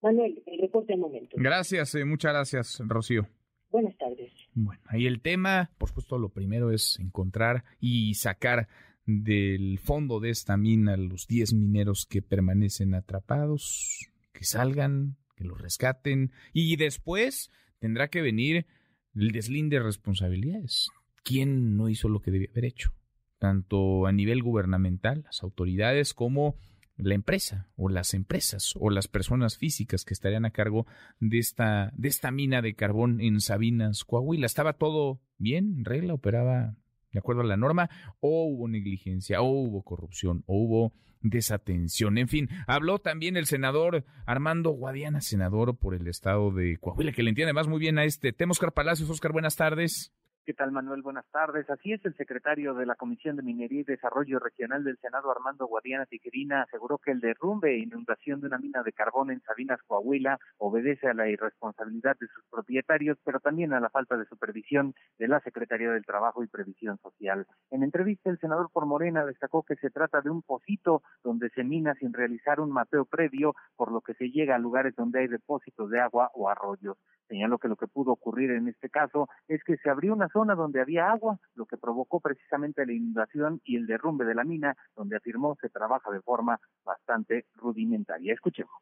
[0.02, 1.36] Manuel, el reporte al momento.
[1.38, 3.28] Gracias, eh, muchas gracias, Rocío.
[3.70, 4.32] Buenas tardes.
[4.54, 8.68] Bueno, ahí el tema, por supuesto, lo primero es encontrar y sacar
[9.04, 15.60] del fondo de esta mina los 10 mineros que permanecen atrapados, que salgan, que los
[15.60, 18.66] rescaten y después tendrá que venir
[19.14, 20.88] el deslinde de responsabilidades.
[21.24, 22.92] ¿Quién no hizo lo que debía haber hecho?
[23.38, 26.56] Tanto a nivel gubernamental, las autoridades, como
[26.96, 30.86] la empresa o las empresas o las personas físicas que estarían a cargo
[31.20, 34.46] de esta, de esta mina de carbón en Sabinas, Coahuila.
[34.46, 36.14] ¿Estaba todo bien, en regla?
[36.14, 36.76] ¿Operaba
[37.12, 37.90] de acuerdo a la norma?
[38.20, 39.40] ¿O hubo negligencia?
[39.40, 40.44] ¿O hubo corrupción?
[40.46, 42.18] ¿O hubo desatención?
[42.18, 47.22] En fin, habló también el senador Armando Guadiana, senador por el estado de Coahuila, que
[47.22, 48.52] le entiende más muy bien a este tema.
[48.52, 50.12] Oscar Palacios, Oscar, buenas tardes.
[50.48, 51.02] ¿Qué tal, Manuel?
[51.02, 51.68] Buenas tardes.
[51.68, 55.66] Así es, el secretario de la Comisión de Minería y Desarrollo Regional del Senado, Armando
[55.66, 59.78] Guadiana Tijerina, aseguró que el derrumbe e inundación de una mina de carbón en Sabinas,
[59.86, 64.94] Coahuila, obedece a la irresponsabilidad de sus propietarios, pero también a la falta de supervisión
[65.18, 67.46] de la Secretaría del Trabajo y Previsión Social.
[67.70, 71.62] En entrevista, el senador por Morena destacó que se trata de un pocito donde se
[71.62, 75.26] mina sin realizar un mapeo previo, por lo que se llega a lugares donde hay
[75.26, 76.96] depósitos de agua o arroyos.
[77.28, 80.37] Señaló que lo que pudo ocurrir en este caso es que se abrió una zona
[80.44, 84.76] donde había agua, lo que provocó precisamente la inundación y el derrumbe de la mina,
[84.96, 88.32] donde afirmó se trabaja de forma bastante rudimentaria.
[88.32, 88.72] Escuchemos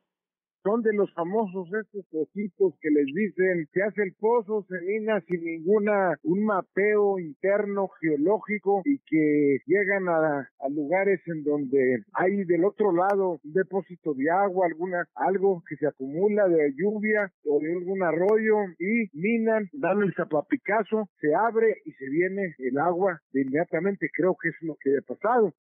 [0.67, 5.21] son de los famosos estos pocitos que les dicen que hace el pozo, se mina
[5.29, 12.65] sin ninguna, un mapeo interno geológico y que llegan a, lugares en donde hay del
[12.65, 17.73] otro lado un depósito de agua, alguna, algo que se acumula de lluvia o de
[17.73, 23.43] algún arroyo y minan, dan el zapapicazo, se abre y se viene el agua de
[23.43, 25.53] inmediatamente, creo que es lo que ha pasado.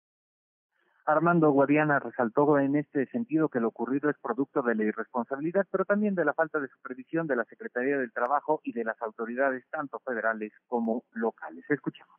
[1.07, 5.85] Armando Guadiana resaltó en este sentido que lo ocurrido es producto de la irresponsabilidad, pero
[5.85, 9.65] también de la falta de supervisión de la Secretaría del Trabajo y de las autoridades
[9.71, 11.65] tanto federales como locales.
[11.69, 12.17] Escuchamos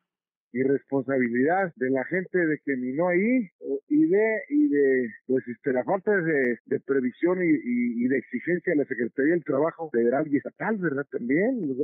[0.53, 3.49] irresponsabilidad de la gente de que minó ahí
[3.89, 8.85] y de y de pues este, la falta de, previsión y, de exigencia de la
[8.85, 11.05] Secretaría del Trabajo federal y estatal, ¿verdad?
[11.11, 11.75] También,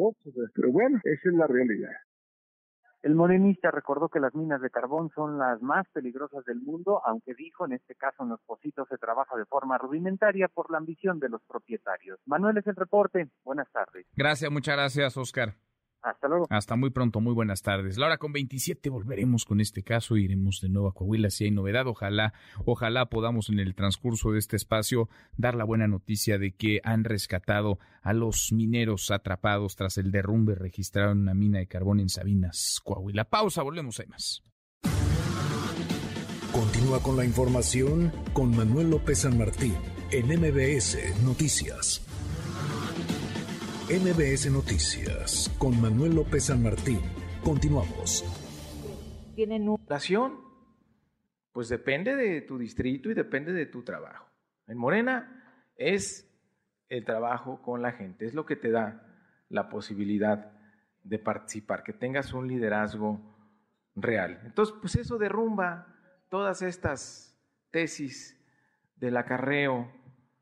[0.56, 1.92] pero bueno, esa es la realidad.
[3.04, 7.34] El morenista recordó que las minas de carbón son las más peligrosas del mundo, aunque
[7.34, 11.20] dijo en este caso en los pocitos se trabaja de forma rudimentaria por la ambición
[11.20, 12.18] de los propietarios.
[12.26, 13.28] Manuel es el reporte.
[13.44, 14.08] Buenas tardes.
[14.16, 15.56] Gracias, muchas gracias, Oscar.
[16.04, 16.48] Hasta luego.
[16.50, 17.98] Hasta muy pronto, muy buenas tardes.
[17.98, 21.52] La hora con 27 volveremos con este caso, iremos de nuevo a Coahuila si hay
[21.52, 21.88] novedad.
[21.88, 22.34] Ojalá,
[22.66, 27.06] ojalá podamos en el transcurso de este espacio dar la buena noticia de que han
[27.06, 32.10] rescatado a los mineros atrapados tras el derrumbe registrado en una mina de carbón en
[32.10, 33.24] Sabinas, Coahuila.
[33.24, 34.44] Pausa, volvemos, hay más.
[36.52, 39.76] Continúa con la información con Manuel López San Martín
[40.12, 42.06] en MBS Noticias.
[43.94, 47.00] MBS Noticias con Manuel López San Martín.
[47.44, 48.26] Continuamos.
[49.36, 50.40] ¿Tienen nación?
[51.52, 54.26] Pues depende de tu distrito y depende de tu trabajo.
[54.66, 56.28] En Morena es
[56.90, 59.16] el trabajo con la gente, es lo que te da
[59.50, 60.52] la posibilidad
[61.04, 63.22] de participar, que tengas un liderazgo
[63.96, 64.42] real.
[64.44, 65.86] Entonces, pues eso derrumba
[66.30, 68.44] todas estas tesis
[68.96, 69.92] del acarreo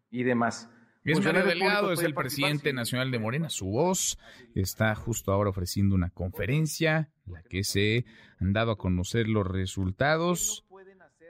[0.09, 0.69] y demás.
[1.03, 3.49] Bien, Manuel Delgado es el presidente nacional de Morena.
[3.49, 4.19] Su voz
[4.53, 8.05] está justo ahora ofreciendo una conferencia en la que se
[8.39, 10.63] han dado a conocer los resultados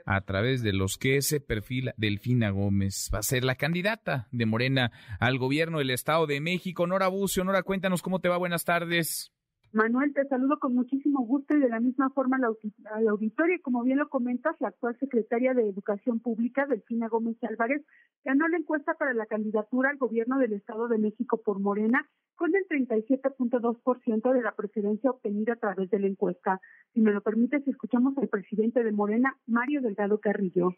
[0.04, 3.10] a través de los que se perfila Delfina Gómez.
[3.14, 6.86] Va a ser la candidata de Morena al gobierno del Estado de México.
[6.86, 8.36] Nora Bucio, Nora, cuéntanos cómo te va.
[8.36, 9.31] Buenas tardes.
[9.72, 13.58] Manuel, te saludo con muchísimo gusto y de la misma forma al auditorio.
[13.62, 17.82] Como bien lo comentas, la actual secretaria de Educación Pública, Delfina Gómez Álvarez,
[18.22, 22.54] ganó la encuesta para la candidatura al gobierno del Estado de México por Morena con
[22.54, 26.60] el 37.2% de la presidencia obtenida a través de la encuesta.
[26.92, 30.76] Si me lo permites, escuchamos al presidente de Morena, Mario Delgado Carrillo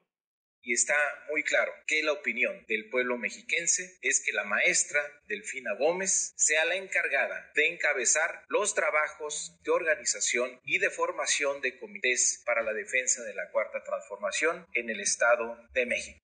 [0.65, 0.97] y está
[1.29, 6.65] muy claro que la opinión del pueblo mexiquense es que la maestra Delfina Gómez sea
[6.65, 12.73] la encargada de encabezar los trabajos de organización y de formación de comités para la
[12.73, 16.24] defensa de la cuarta transformación en el Estado de México.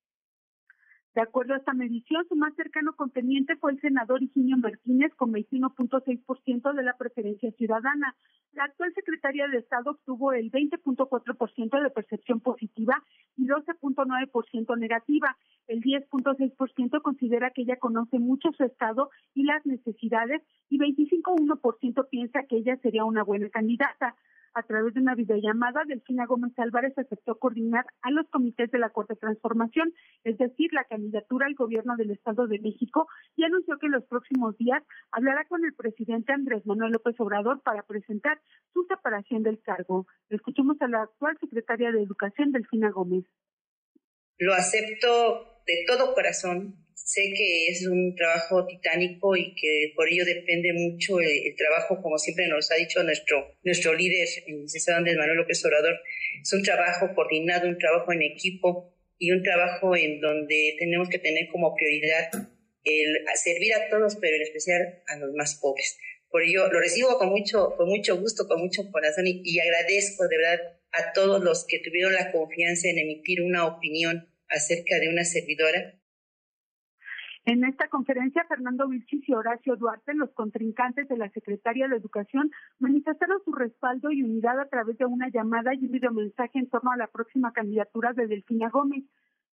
[1.15, 5.33] De acuerdo a esta medición, su más cercano contendiente fue el senador Higinio Martínez con
[5.33, 8.15] 21.6% de la preferencia ciudadana.
[8.53, 13.03] La actual secretaria de Estado obtuvo el 20.4% de percepción positiva
[13.37, 15.37] y 12.9% negativa.
[15.67, 22.45] El 10.6% considera que ella conoce mucho su estado y las necesidades y 25.1% piensa
[22.45, 24.15] que ella sería una buena candidata
[24.55, 28.91] a través de una videollamada, Delfina Gómez Álvarez aceptó coordinar a los comités de la
[28.91, 29.93] Corte de Transformación,
[30.25, 34.05] es decir, la candidatura al gobierno del Estado de México, y anunció que en los
[34.05, 34.83] próximos días
[35.13, 38.41] hablará con el presidente Andrés Manuel López Obrador para presentar
[38.73, 40.07] su separación del cargo.
[40.29, 43.25] Escuchemos a la actual secretaria de Educación, Delfina Gómez.
[44.39, 50.25] Lo acepto de todo corazón Sé que es un trabajo titánico y que por ello
[50.25, 55.17] depende mucho el, trabajo, como siempre nos ha dicho nuestro, nuestro líder, el licenciado Andrés
[55.17, 55.99] Manuel López Obrador,
[56.41, 61.19] es un trabajo coordinado, un trabajo en equipo y un trabajo en donde tenemos que
[61.19, 62.31] tener como prioridad
[62.85, 65.99] el servir a todos, pero en especial a los más pobres.
[66.31, 70.29] Por ello lo recibo con mucho, con mucho gusto, con mucho corazón y, y agradezco
[70.29, 70.61] de verdad
[70.93, 76.00] a todos los que tuvieron la confianza en emitir una opinión acerca de una servidora
[77.51, 82.53] en esta conferencia, Fernando Vilchis y Horacio Duarte, los contrincantes de la Secretaría de Educación,
[82.79, 86.93] manifestaron su respaldo y unidad a través de una llamada y un videomensaje en torno
[86.93, 89.03] a la próxima candidatura de Delfina Gómez.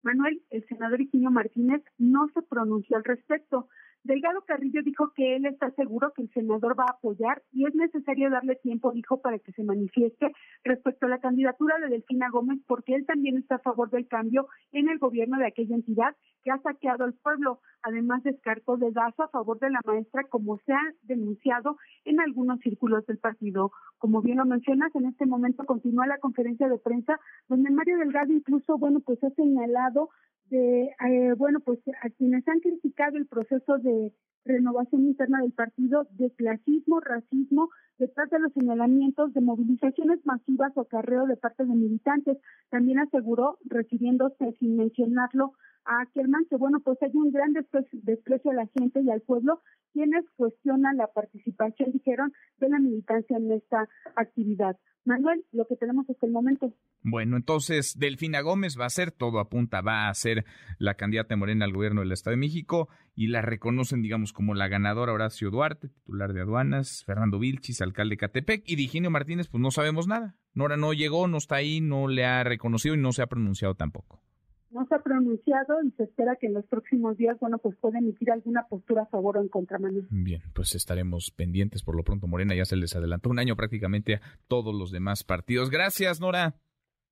[0.03, 3.67] Manuel, el senador Higinio Martínez, no se pronunció al respecto.
[4.03, 7.75] Delgado Carrillo dijo que él está seguro que el senador va a apoyar y es
[7.75, 10.31] necesario darle tiempo, dijo, para que se manifieste
[10.63, 14.47] respecto a la candidatura de Delfina Gómez, porque él también está a favor del cambio
[14.71, 17.59] en el gobierno de aquella entidad que ha saqueado al pueblo.
[17.83, 23.05] Además, descartó dedazo a favor de la maestra, como se ha denunciado en algunos círculos
[23.05, 23.71] del partido.
[23.97, 28.33] Como bien lo mencionas, en este momento continúa la conferencia de prensa, donde Mario Delgado
[28.33, 30.09] incluso, bueno, pues ha señalado
[30.49, 34.13] de, eh, bueno, pues a quienes han criticado el proceso de
[34.45, 40.85] renovación interna del partido, de clasismo, racismo, detrás de los señalamientos de movilizaciones masivas o
[40.85, 42.37] carreo de parte de militantes.
[42.69, 45.53] También aseguró, refiriéndose sin mencionarlo
[45.85, 49.61] a Ackerman, que bueno, pues hay un gran desprecio, a la gente y al pueblo,
[49.93, 54.77] quienes cuestionan la participación, dijeron, de la militancia en esta actividad.
[55.05, 56.73] Manuel, lo que tenemos hasta el momento.
[57.01, 60.43] Bueno, entonces Delfina Gómez va a ser, todo apunta, va a ser
[60.79, 64.67] la candidata Morena al gobierno del Estado de México y la reconocen, digamos, como la
[64.67, 69.61] ganadora Horacio Duarte, titular de aduanas, Fernando Vilchis, alcalde de Catepec, y Diginio Martínez, pues
[69.61, 70.35] no sabemos nada.
[70.53, 73.75] Nora no llegó, no está ahí, no le ha reconocido y no se ha pronunciado
[73.75, 74.21] tampoco
[74.77, 77.99] no se ha pronunciado y se espera que en los próximos días, bueno, pues pueda
[77.99, 80.07] emitir alguna postura a favor o en contra, Manuel.
[80.09, 81.83] Bien, pues estaremos pendientes.
[81.83, 85.23] Por lo pronto, Morena ya se les adelantó un año prácticamente a todos los demás
[85.23, 85.69] partidos.
[85.69, 86.55] Gracias, Nora.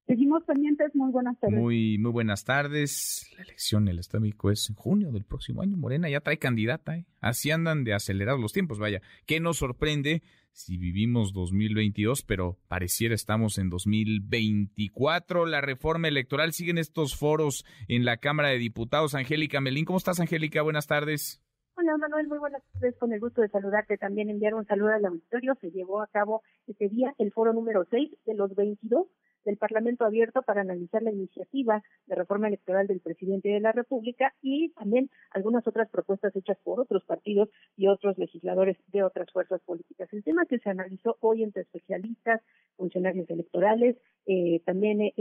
[0.05, 1.59] Seguimos pendientes, muy buenas tardes.
[1.59, 3.27] Muy, muy buenas tardes.
[3.35, 5.77] La elección en el Estado de México es en junio del próximo año.
[5.77, 7.05] Morena ya trae candidata, ¿eh?
[7.21, 9.01] Así andan de acelerar los tiempos, vaya.
[9.25, 10.21] ¿Qué nos sorprende
[10.55, 15.45] si vivimos 2022, pero pareciera estamos en 2024.
[15.45, 19.15] La reforma electoral, siguen estos foros en la Cámara de Diputados.
[19.15, 20.61] Angélica Melín, ¿cómo estás, Angélica?
[20.61, 21.41] Buenas tardes.
[21.75, 22.95] Hola Manuel, muy buenas tardes.
[22.97, 25.55] Con el gusto de saludarte, también enviar un saludo al auditorio.
[25.59, 29.07] Se llevó a cabo este día el foro número 6 de los 22
[29.45, 34.33] del Parlamento abierto para analizar la iniciativa de reforma electoral del presidente de la República
[34.41, 39.61] y también algunas otras propuestas hechas por otros partidos y otros legisladores de otras fuerzas
[39.61, 40.11] políticas.
[40.11, 42.41] El tema que se analizó hoy entre especialistas,
[42.75, 45.13] funcionarios electorales, eh, también eh,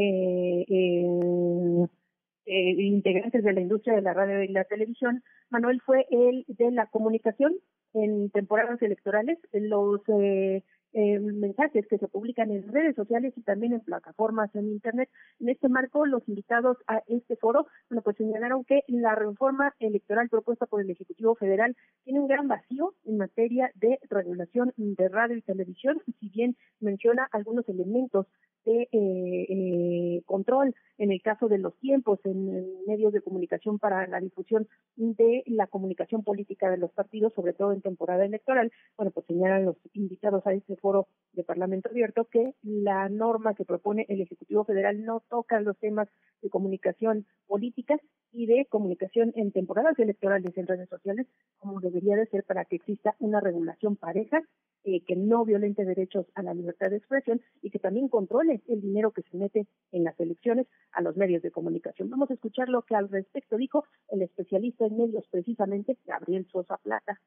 [2.46, 6.70] eh, integrantes de la industria de la radio y la televisión, Manuel, fue el de
[6.72, 7.54] la comunicación
[7.94, 10.62] en temporadas electorales, los eh,
[10.94, 15.08] mensajes que se publican en redes sociales y también en plataformas en Internet.
[15.40, 20.28] En este marco, los invitados a este foro, bueno, pues señalaron que la reforma electoral
[20.28, 25.36] propuesta por el Ejecutivo Federal tiene un gran vacío en materia de regulación de radio
[25.36, 28.26] y televisión, si bien menciona algunos elementos
[28.64, 34.06] de eh, eh, control en el caso de los tiempos en, medios de comunicación para
[34.06, 38.72] la difusión de la comunicación política de los partidos, sobre todo en temporada electoral.
[38.96, 43.64] Bueno, pues señalan los invitados a este foro de Parlamento Abierto que la norma que
[43.64, 46.08] propone el Ejecutivo Federal no toca los temas
[46.42, 47.98] de comunicación política
[48.34, 51.26] y de comunicación en temporadas electorales en redes sociales,
[51.58, 54.42] como debería de ser para que exista una regulación pareja
[54.82, 58.80] eh, que no violente derechos a la libertad de expresión y que también controle el
[58.82, 62.10] dinero que se mete en las elecciones a los medios de comunicación.
[62.10, 66.76] Vamos a escuchar lo que al respecto dijo el especialista en medios, precisamente Gabriel Sosa
[66.82, 67.20] Plata.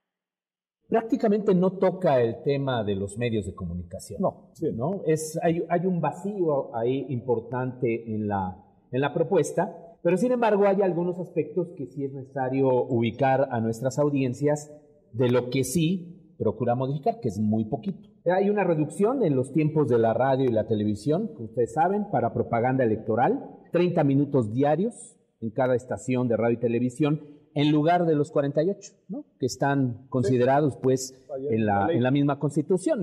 [0.89, 4.21] Prácticamente no toca el tema de los medios de comunicación.
[4.21, 5.01] No, ¿no?
[5.05, 10.65] Es, hay, hay un vacío ahí importante en la, en la propuesta Pero sin embargo
[10.65, 14.71] hay algunos aspectos que sí es necesario ubicar a nuestras audiencias
[15.11, 18.07] de lo que sí procura modificar, que es muy poquito.
[18.23, 22.09] Hay una reducción en los tiempos de la radio y la televisión, que ustedes saben,
[22.09, 27.19] para propaganda electoral, 30 minutos diarios en cada estación de radio y televisión,
[27.53, 29.25] en lugar de los 48, ¿no?
[29.37, 33.01] que están considerados pues en la, en la misma constitución.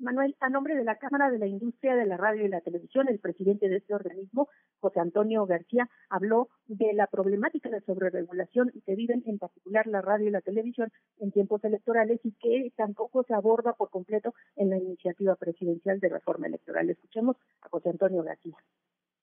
[0.00, 3.08] Manuel, a nombre de la Cámara de la Industria de la Radio y la Televisión,
[3.08, 4.48] el presidente de este organismo,
[4.80, 10.28] José Antonio García, habló de la problemática de sobreregulación que viven en particular la radio
[10.28, 14.78] y la televisión en tiempos electorales y que tampoco se aborda por completo en la
[14.78, 16.88] iniciativa presidencial de reforma electoral.
[16.88, 18.56] Escuchemos a José Antonio García.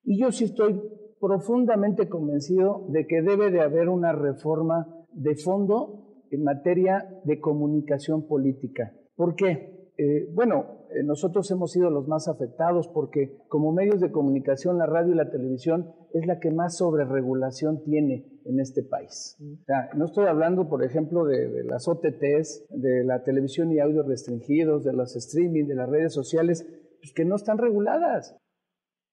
[0.04, 0.80] Y yo sí estoy
[1.20, 8.28] profundamente convencido de que debe de haber una reforma de fondo en materia de comunicación
[8.28, 8.94] política.
[9.16, 9.77] ¿Por qué?
[9.98, 14.86] Eh, bueno, eh, nosotros hemos sido los más afectados porque como medios de comunicación, la
[14.86, 19.38] radio y la televisión es la que más sobreregulación tiene en este país.
[19.96, 24.84] no estoy hablando, por ejemplo, de, de, las OTTs, de la televisión y audio restringidos,
[24.84, 26.66] de los streaming, de las redes sociales,
[27.02, 28.38] pues que no están reguladas.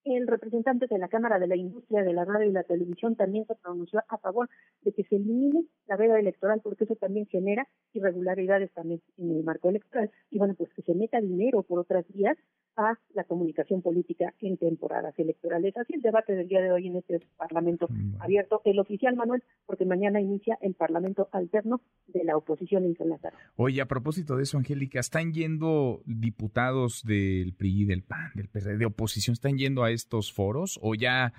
[0.04, 3.46] El representante de la Cámara de la Industria de la Radio y la Televisión también
[3.46, 4.50] se pronunció a favor
[4.82, 9.44] de que se elimine la veda electoral porque eso también genera irregularidades también en el
[9.44, 10.10] marco electoral.
[10.30, 12.36] Y bueno, pues que se meta dinero por otras vías
[12.76, 15.76] a la comunicación política en temporadas electorales.
[15.76, 19.42] Así el debate del día de hoy en este Parlamento mm, abierto, el oficial Manuel,
[19.66, 23.36] porque mañana inicia el Parlamento alterno de la oposición en tarde.
[23.56, 28.78] Oye, a propósito de eso, Angélica, ¿están yendo diputados del PRI, del PAN, del PRD,
[28.78, 31.32] de oposición, están yendo a estos foros o ya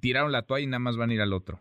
[0.00, 1.60] tiraron la toalla y nada más van a ir al otro?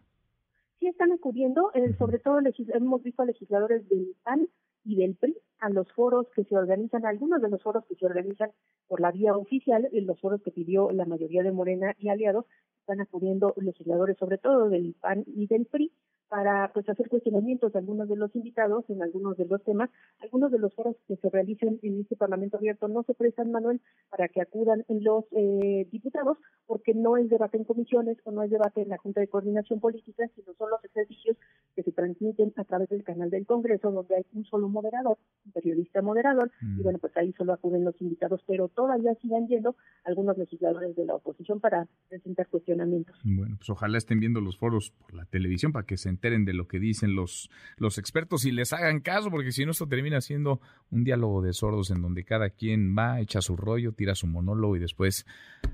[0.80, 2.39] Sí están acudiendo, eh, sobre todo
[2.73, 4.47] hemos visto a legisladores del PAN
[4.84, 8.06] y del PRI a los foros que se organizan, algunos de los foros que se
[8.06, 8.51] organizan
[8.88, 12.45] por la vía oficial, en los foros que pidió la mayoría de Morena y aliados,
[12.80, 15.91] están acudiendo legisladores sobre todo del PAN y del PRI
[16.30, 19.89] para pues hacer cuestionamientos de algunos de los invitados en algunos de los temas.
[20.21, 23.82] Algunos de los foros que se realicen en este Parlamento abierto no se prestan, Manuel,
[24.09, 28.49] para que acudan los eh, diputados, porque no es debate en comisiones o no es
[28.49, 31.38] debate en la Junta de Coordinación Política, sino son los ejercicios
[31.76, 35.51] que se transmiten a través del canal del Congreso, donde hay un solo moderador, un
[35.51, 36.84] periodista moderador, y mm.
[36.84, 41.15] bueno, pues ahí solo acuden los invitados, pero todavía sigan yendo algunos legisladores de la
[41.15, 43.15] oposición para presentar cuestionamientos.
[43.23, 46.53] Bueno, pues ojalá estén viendo los foros por la televisión para que se enteren de
[46.53, 50.22] lo que dicen los, los expertos y les hagan caso, porque si no esto termina
[50.22, 54.28] siendo un diálogo de sordos en donde cada quien va, echa su rollo, tira su
[54.28, 55.26] monólogo y después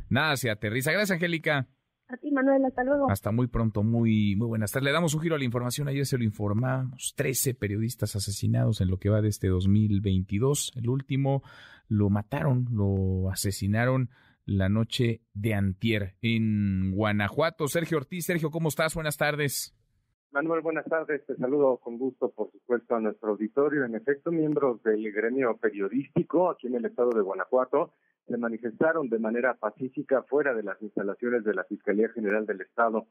[0.09, 0.91] nada se aterriza.
[0.91, 1.67] Gracias, Angélica.
[2.11, 3.09] A ti, Manuel, hasta luego.
[3.09, 4.85] Hasta muy pronto, muy, muy buenas tardes.
[4.85, 5.87] Le damos un giro a la información.
[5.87, 7.13] Ayer se lo informamos.
[7.15, 10.73] 13 periodistas asesinados en lo que va de este 2022.
[10.75, 11.41] El último
[11.87, 14.09] lo mataron, lo asesinaron
[14.45, 17.67] la noche de antier en Guanajuato.
[17.69, 18.25] Sergio Ortiz.
[18.25, 18.93] Sergio, ¿cómo estás?
[18.93, 19.73] Buenas tardes.
[20.33, 21.25] Manuel, buenas tardes.
[21.25, 23.83] Te saludo con gusto, por supuesto, a nuestro auditorio.
[23.83, 27.91] En efecto, miembros del gremio periodístico aquí en el estado de Guanajuato
[28.27, 33.07] se manifestaron de manera pacífica fuera de las instalaciones de la Fiscalía General del Estado.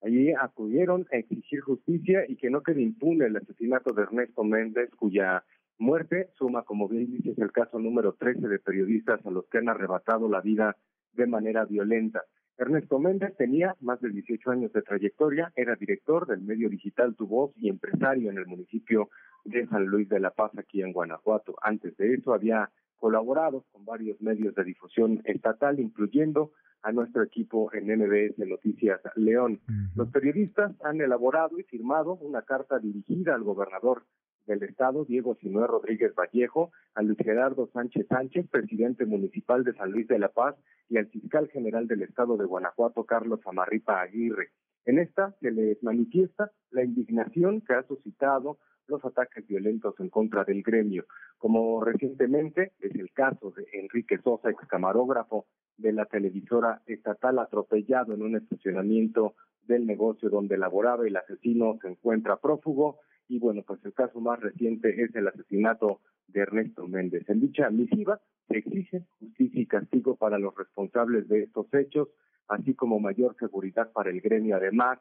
[0.00, 4.88] Allí acudieron a exigir justicia y que no quede impune el asesinato de Ernesto Méndez,
[4.96, 5.44] cuya
[5.76, 9.68] muerte suma, como bien dices, el caso número 13 de periodistas a los que han
[9.68, 10.78] arrebatado la vida
[11.12, 12.24] de manera violenta.
[12.62, 17.26] Ernesto Méndez tenía más de 18 años de trayectoria, era director del medio digital Tu
[17.26, 19.10] Voz y empresario en el municipio
[19.44, 21.56] de San Luis de la Paz, aquí en Guanajuato.
[21.60, 26.52] Antes de eso había colaborado con varios medios de difusión estatal, incluyendo
[26.82, 29.60] a nuestro equipo en MBS Noticias León.
[29.96, 34.04] Los periodistas han elaborado y firmado una carta dirigida al gobernador
[34.46, 39.90] del Estado, Diego Sinué Rodríguez Vallejo, a Luis Gerardo Sánchez Sánchez, presidente municipal de San
[39.90, 40.56] Luis de la Paz,
[40.88, 44.50] y al fiscal general del Estado de Guanajuato, Carlos Amarripa Aguirre.
[44.84, 50.44] En esta se les manifiesta la indignación que ha suscitado los ataques violentos en contra
[50.44, 51.04] del gremio,
[51.38, 58.12] como recientemente es el caso de Enrique Sosa, ex camarógrafo de la televisora estatal, atropellado
[58.12, 61.06] en un estacionamiento del negocio donde laboraba.
[61.06, 62.98] El asesino se encuentra prófugo
[63.32, 67.26] y bueno, pues el caso más reciente es el asesinato de Ernesto Méndez.
[67.30, 72.08] En dicha misiva se exige justicia y castigo para los responsables de estos hechos,
[72.48, 74.98] así como mayor seguridad para el gremio, además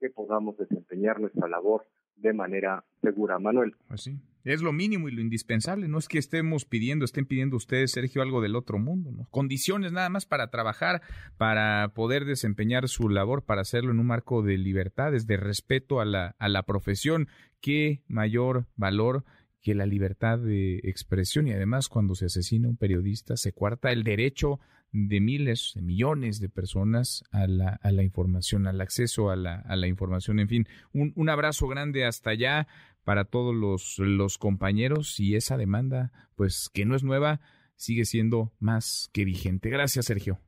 [0.00, 1.84] que podamos desempeñar nuestra labor
[2.16, 3.38] de manera segura.
[3.38, 3.74] Manuel.
[3.86, 5.88] Pues sí, es lo mínimo y lo indispensable.
[5.88, 9.26] No es que estemos pidiendo, estén pidiendo ustedes, Sergio, algo del otro mundo, ¿no?
[9.30, 11.02] Condiciones nada más para trabajar,
[11.36, 16.04] para poder desempeñar su labor, para hacerlo en un marco de libertades, de respeto a
[16.04, 17.28] la, a la profesión.
[17.60, 19.24] Qué mayor valor
[19.62, 24.04] que la libertad de expresión y además cuando se asesina un periodista se cuarta el
[24.04, 24.60] derecho
[24.92, 29.56] de miles, de millones de personas a la, a la información, al acceso a la,
[29.56, 30.38] a la información.
[30.38, 32.68] En fin, un, un abrazo grande hasta allá
[33.04, 37.40] para todos los, los compañeros y esa demanda, pues que no es nueva,
[37.76, 39.68] sigue siendo más que vigente.
[39.68, 40.40] Gracias, Sergio.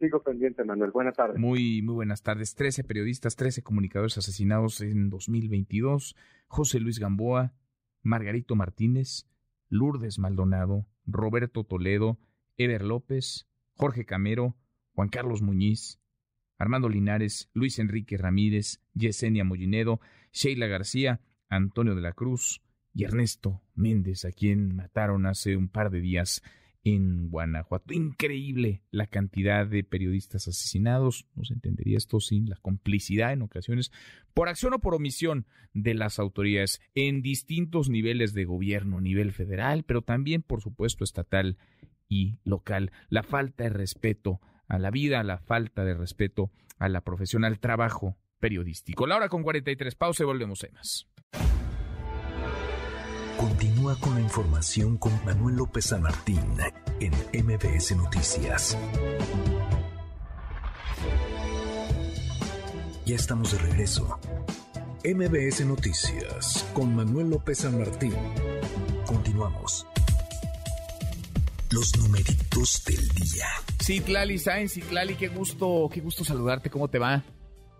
[0.00, 0.90] Sigo pendiente, Manuel.
[0.90, 1.38] Buenas tardes.
[1.38, 2.54] Muy, muy buenas tardes.
[2.54, 6.16] Trece periodistas, trece comunicadores asesinados en 2022.
[6.48, 7.54] José Luis Gamboa,
[8.02, 9.26] Margarito Martínez,
[9.68, 12.18] Lourdes Maldonado, Roberto Toledo,
[12.56, 14.56] Eber López, Jorge Camero,
[14.92, 16.00] Juan Carlos Muñiz,
[16.58, 20.00] Armando Linares, Luis Enrique Ramírez, Yesenia Mollinedo,
[20.32, 21.20] Sheila García,
[21.54, 26.42] Antonio de la Cruz y Ernesto Méndez, a quien mataron hace un par de días
[26.84, 27.94] en Guanajuato.
[27.94, 31.26] Increíble la cantidad de periodistas asesinados.
[31.34, 33.90] No se entendería esto sin la complicidad en ocasiones,
[34.34, 39.82] por acción o por omisión, de las autoridades en distintos niveles de gobierno, nivel federal,
[39.84, 41.56] pero también, por supuesto, estatal
[42.08, 42.92] y local.
[43.08, 47.58] La falta de respeto a la vida, la falta de respeto a la profesión, al
[47.58, 49.06] trabajo periodístico.
[49.06, 51.08] La hora con 43, pausa y volvemos a más.
[53.36, 56.40] Continúa con la información con Manuel López San Martín
[57.00, 57.12] en
[57.44, 58.78] MBS Noticias.
[63.04, 64.18] Ya estamos de regreso.
[65.04, 68.14] MBS Noticias con Manuel López San Martín.
[69.06, 69.86] Continuamos.
[71.70, 73.46] Los numeritos del día.
[73.82, 77.24] Citlali Sainz, Citlali, qué gusto, qué gusto saludarte, ¿cómo te va?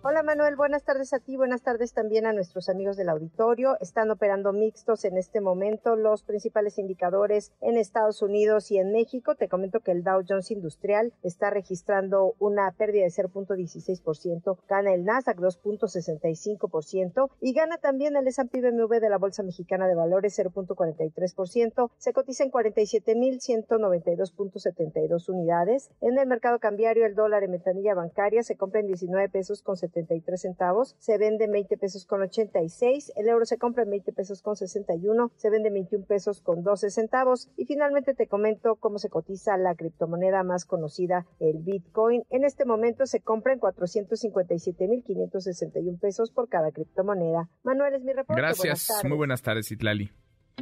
[0.06, 3.78] Hola Manuel, buenas tardes a ti, buenas tardes también a nuestros amigos del auditorio.
[3.80, 9.34] Están operando mixtos en este momento los principales indicadores en Estados Unidos y en México.
[9.34, 15.06] Te comento que el Dow Jones Industrial está registrando una pérdida de 0.16%, gana el
[15.06, 21.90] Nasdaq 2.65% y gana también el S&P BMW de la Bolsa Mexicana de Valores 0.43%.
[21.96, 25.88] Se cotiza en 47.192.72 unidades.
[26.02, 29.78] En el mercado cambiario el dólar en ventanilla bancaria se compra en 19 pesos con
[29.94, 34.42] 73 centavos, se vende 20 pesos con 86, el euro se compra en 20 pesos
[34.42, 39.08] con 61, se vende 21 pesos con 12 centavos y finalmente te comento cómo se
[39.08, 42.24] cotiza la criptomoneda más conocida, el Bitcoin.
[42.30, 47.48] En este momento se compra en 457.561 pesos por cada criptomoneda.
[47.62, 48.40] Manuel es mi reporte.
[48.40, 50.10] Gracias, muy buenas tardes, Itlali.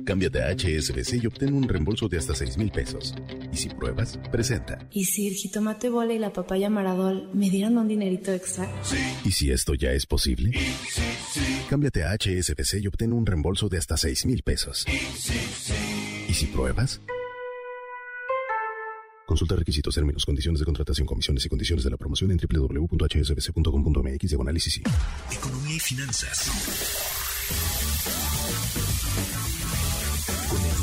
[0.05, 3.15] Cámbiate a HSBC y obtén un reembolso de hasta 6 mil pesos.
[3.53, 4.89] Y si pruebas, presenta.
[4.91, 8.69] ¿Y si el jitomate bola y la papaya maradol me dieron un dinerito extra?
[8.83, 8.97] Sí.
[9.25, 10.51] ¿Y si esto ya es posible?
[10.53, 14.87] Sí, sí, Cámbiate a HSBC y obtén un reembolso de hasta 6 mil pesos.
[16.29, 17.01] ¿Y si pruebas?
[19.27, 24.37] Consulta requisitos, términos, condiciones de contratación, comisiones y condiciones de la promoción en www.hsbc.com.mx de
[24.39, 24.83] análisis.
[25.31, 26.51] Economía y finanzas.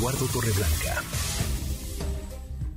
[0.00, 1.02] Eduardo Torreblanca.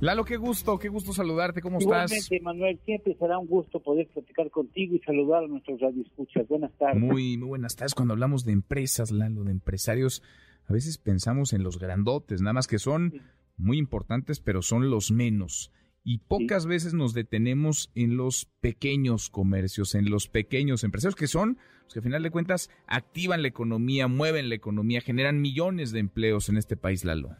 [0.00, 2.42] Lalo, qué gusto, qué gusto saludarte, ¿cómo Igualmente, estás?
[2.42, 6.46] Manuel, siempre será un gusto poder platicar contigo y saludar a nuestros radioescuchas.
[6.48, 7.00] Buenas tardes.
[7.00, 7.94] Muy, muy buenas tardes.
[7.94, 10.22] Cuando hablamos de empresas, Lalo, de empresarios,
[10.66, 13.14] a veces pensamos en los grandotes, nada más que son
[13.56, 15.72] muy importantes, pero son los menos.
[16.02, 21.56] Y pocas veces nos detenemos en los pequeños comercios, en los pequeños empresarios, que son
[21.84, 26.00] los que al final de cuentas activan la economía, mueven la economía, generan millones de
[26.00, 27.30] empleos en este país, Lalo.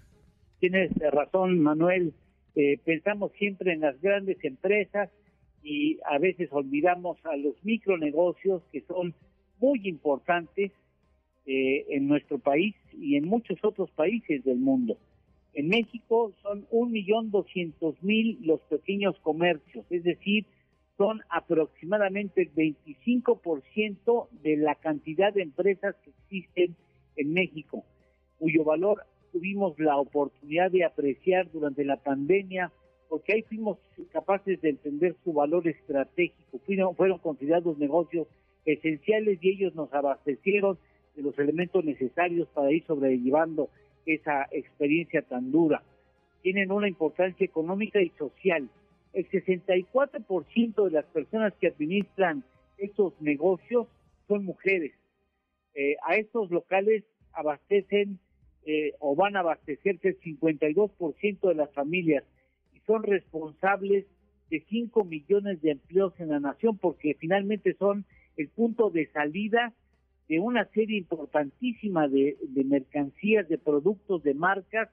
[0.61, 2.15] Tienes razón, Manuel.
[2.55, 5.11] Eh, pensamos siempre en las grandes empresas
[5.63, 9.15] y a veces olvidamos a los micronegocios que son
[9.59, 10.73] muy importantes
[11.47, 14.97] eh, en nuestro país y en muchos otros países del mundo.
[15.53, 20.47] En México son un millón doscientos mil los pequeños comercios, es decir,
[20.97, 26.77] son aproximadamente el 25% de la cantidad de empresas que existen
[27.17, 27.85] en México,
[28.39, 32.71] cuyo valor tuvimos la oportunidad de apreciar durante la pandemia,
[33.09, 33.79] porque ahí fuimos
[34.13, 38.29] capaces de entender su valor estratégico, fueron, fueron considerados negocios
[38.65, 40.79] esenciales y ellos nos abastecieron
[41.17, 43.71] de los elementos necesarios para ir sobrellevando
[44.07, 45.83] esa experiencia tan dura.
[46.43, 48.69] Tienen una importancia económica y social.
[49.15, 52.45] El 64% de las personas que administran
[52.79, 53.87] estos negocios
[54.27, 54.93] son mujeres.
[55.75, 58.19] Eh, a estos locales abastecen
[58.67, 62.25] eh, o van a abastecerse el 52% de las familias
[62.75, 64.05] y son responsables
[64.51, 68.05] de 5 millones de empleos en la nación porque finalmente son
[68.37, 69.73] el punto de salida
[70.29, 74.89] de una serie importantísima de, de mercancías, de productos, de marcas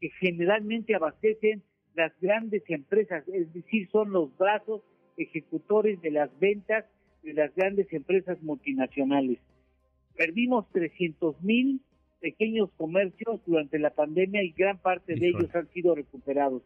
[0.00, 1.62] que generalmente abastecen
[1.96, 4.82] las grandes empresas, es decir, son los brazos
[5.16, 6.84] ejecutores de las ventas
[7.22, 9.38] de las grandes empresas multinacionales.
[10.16, 11.80] Perdimos 300 mil
[12.20, 16.62] pequeños comercios durante la pandemia y gran parte de ellos han sido recuperados.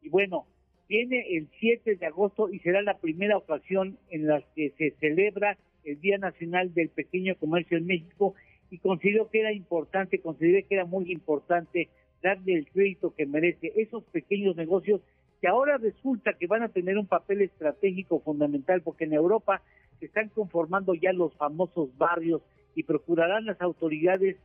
[0.00, 0.46] Y bueno,
[0.92, 5.56] Viene el 7 de agosto y será la primera ocasión en la que se celebra
[5.84, 8.34] el Día Nacional del Pequeño Comercio en México
[8.68, 11.88] y considero que era importante, consideré que era muy importante
[12.22, 15.00] darle el crédito que merece esos pequeños negocios
[15.40, 19.60] que ahora resulta que van a tener un papel estratégico fundamental porque en Europa
[19.98, 22.42] se están conformando ya los famosos barrios
[22.74, 24.36] y procurarán las autoridades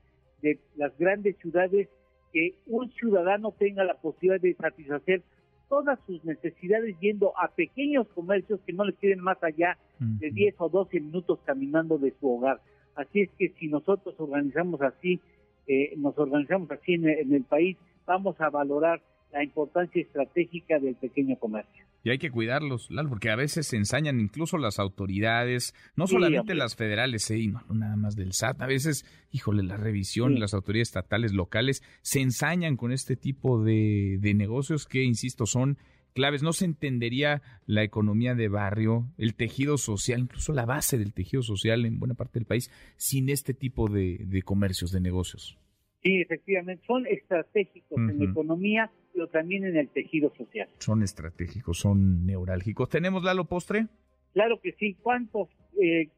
[0.41, 1.87] de las grandes ciudades
[2.33, 5.21] que un ciudadano tenga la posibilidad de satisfacer
[5.69, 10.55] todas sus necesidades yendo a pequeños comercios que no le queden más allá de 10
[10.59, 12.59] o 12 minutos caminando de su hogar.
[12.95, 15.19] Así es que si nosotros organizamos así,
[15.67, 19.01] eh, nos organizamos así en, en el país, vamos a valorar
[19.31, 21.85] la importancia estratégica del pequeño comercio.
[22.03, 26.55] Y hay que cuidarlos, Lalo, porque a veces se ensañan incluso las autoridades, no solamente
[26.55, 27.47] las federales, ¿eh?
[27.47, 32.21] no, nada más del SAT, a veces, híjole, la revisión, las autoridades estatales, locales, se
[32.21, 35.77] ensañan con este tipo de, de negocios que, insisto, son
[36.17, 36.41] claves.
[36.41, 41.43] No se entendería la economía de barrio, el tejido social, incluso la base del tejido
[41.43, 45.59] social en buena parte del país, sin este tipo de, de comercios, de negocios.
[46.01, 50.67] Sí, efectivamente, son estratégicos en la economía, pero también en el tejido social.
[50.79, 52.89] Son estratégicos, son neurálgicos.
[52.89, 53.85] ¿Tenemos Lalo Postre?
[54.33, 54.95] Claro que sí.
[55.03, 55.49] ¿Cuántos
[55.79, 56.09] eh,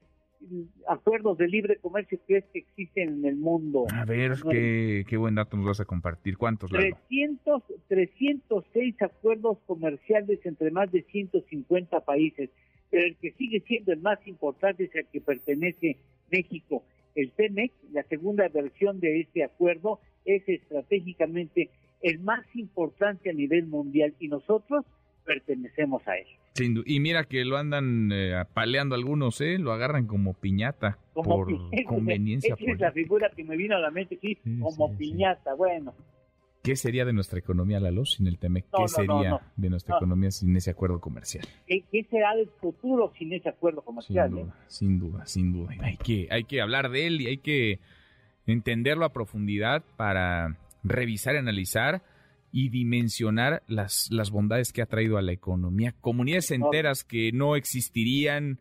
[0.87, 3.85] acuerdos de libre comercio crees que existen en el mundo?
[3.93, 6.37] A ver, qué, qué, buen dato nos vas a compartir.
[6.37, 6.95] ¿Cuántos, Lalo?
[7.09, 12.49] 300, 306 acuerdos comerciales entre más de 150 países,
[12.89, 15.97] pero el que sigue siendo el más importante es el que pertenece
[16.31, 16.83] México
[17.15, 21.69] el TEMEC, la segunda versión de este acuerdo, es estratégicamente
[22.01, 24.85] el más importante a nivel mundial y nosotros
[25.25, 26.27] pertenecemos a él.
[26.57, 29.57] Y mira que lo andan eh, apaleando algunos, ¿eh?
[29.57, 31.47] Lo agarran como piñata por
[31.87, 32.55] conveniencia.
[32.59, 35.53] Esa es la figura que me vino a la mente, sí, como piñata.
[35.53, 35.93] Bueno,
[36.61, 38.65] ¿Qué sería de nuestra economía, Lalo, sin el TEMEC?
[38.75, 41.45] ¿Qué sería de nuestra economía sin ese acuerdo comercial?
[41.65, 44.29] ¿Qué, será del futuro sin ese acuerdo comercial?
[44.29, 45.75] Sin duda, sin duda, sin duda.
[45.81, 47.79] Hay que, hay que hablar de él y hay que
[48.45, 52.01] entenderlo a profundidad para revisar, analizar
[52.51, 55.93] y dimensionar las, las bondades que ha traído a la economía.
[56.01, 58.59] Comunidades enteras que no existirían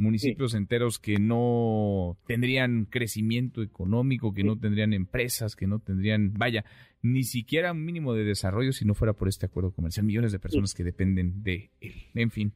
[0.00, 6.64] municipios enteros que no tendrían crecimiento económico, que no tendrían empresas, que no tendrían, vaya,
[7.02, 10.06] ni siquiera un mínimo de desarrollo si no fuera por este acuerdo comercial.
[10.06, 11.94] Millones de personas que dependen de él.
[12.14, 12.52] En fin,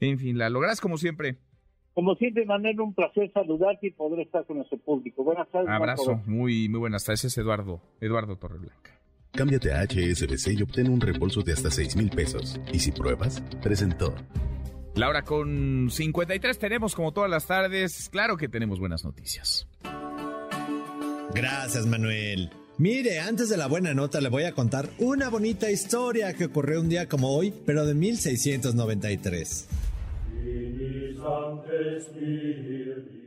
[0.00, 1.36] en fin, la logras como siempre.
[1.92, 5.22] Como siempre, Manuel, un placer saludarte y poder estar con nuestro público.
[5.22, 5.68] Buenas tardes.
[5.68, 7.24] Abrazo, muy, muy buenas tardes.
[7.24, 8.93] Es Eduardo, Eduardo Torreblanca.
[9.36, 12.60] Cámbiate a HSBC y obtén un reembolso de hasta 6 mil pesos.
[12.72, 14.14] Y si pruebas, presentó.
[14.94, 19.66] La hora con 53 tenemos como todas las tardes, claro que tenemos buenas noticias.
[21.34, 22.50] Gracias Manuel.
[22.78, 26.80] Mire, antes de la buena nota le voy a contar una bonita historia que ocurrió
[26.80, 29.68] un día como hoy, pero de 1693.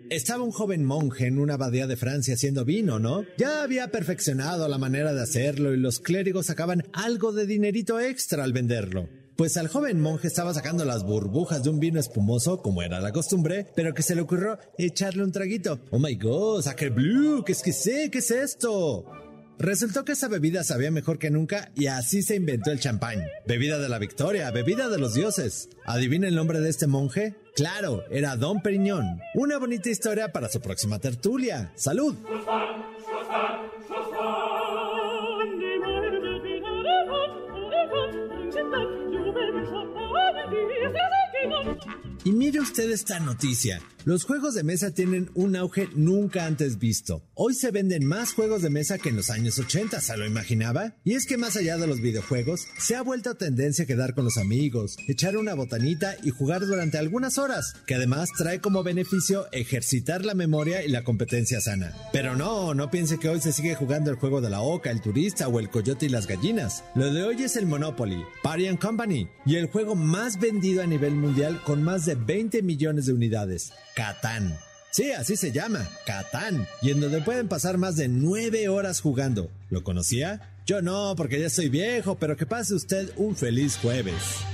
[0.09, 3.25] Estaba un joven monje en una abadía de Francia haciendo vino, ¿no?
[3.37, 8.43] Ya había perfeccionado la manera de hacerlo y los clérigos sacaban algo de dinerito extra
[8.43, 9.09] al venderlo.
[9.35, 13.11] Pues al joven monje estaba sacando las burbujas de un vino espumoso, como era la
[13.11, 15.79] costumbre, pero que se le ocurrió echarle un traguito.
[15.91, 18.09] Oh my god, Sacre Blue, ¿qué es que sé?
[18.09, 19.05] ¿Qué es esto?
[19.59, 23.23] Resultó que esa bebida sabía mejor que nunca y así se inventó el champán.
[23.47, 25.69] Bebida de la victoria, bebida de los dioses.
[25.85, 27.35] ¿Adivina el nombre de este monje?
[27.55, 29.19] Claro, era Don Periñón.
[29.33, 31.71] Una bonita historia para su próxima tertulia.
[31.75, 32.15] ¡Salud!
[42.23, 43.81] Y mire usted esta noticia.
[44.07, 47.23] Los juegos de mesa tienen un auge nunca antes visto.
[47.33, 50.95] Hoy se venden más juegos de mesa que en los años 80, ¿se lo imaginaba?
[51.03, 54.37] Y es que más allá de los videojuegos, se ha vuelto tendencia quedar con los
[54.37, 60.23] amigos, echar una botanita y jugar durante algunas horas, que además trae como beneficio ejercitar
[60.23, 61.93] la memoria y la competencia sana.
[62.13, 65.01] Pero no, no piense que hoy se sigue jugando el juego de la oca, el
[65.01, 66.85] turista o el coyote y las gallinas.
[66.95, 70.87] Lo de hoy es el Monopoly, Party and Company, y el juego más vendido a
[70.87, 73.73] nivel mundial con más de 20 millones de unidades.
[73.97, 74.55] Catán.
[74.91, 79.49] Sí, así se llama, Catán, y en donde pueden pasar más de nueve horas jugando.
[79.71, 80.53] ¿Lo conocía?
[80.67, 84.45] Yo no, porque ya soy viejo, pero que pase usted un feliz jueves.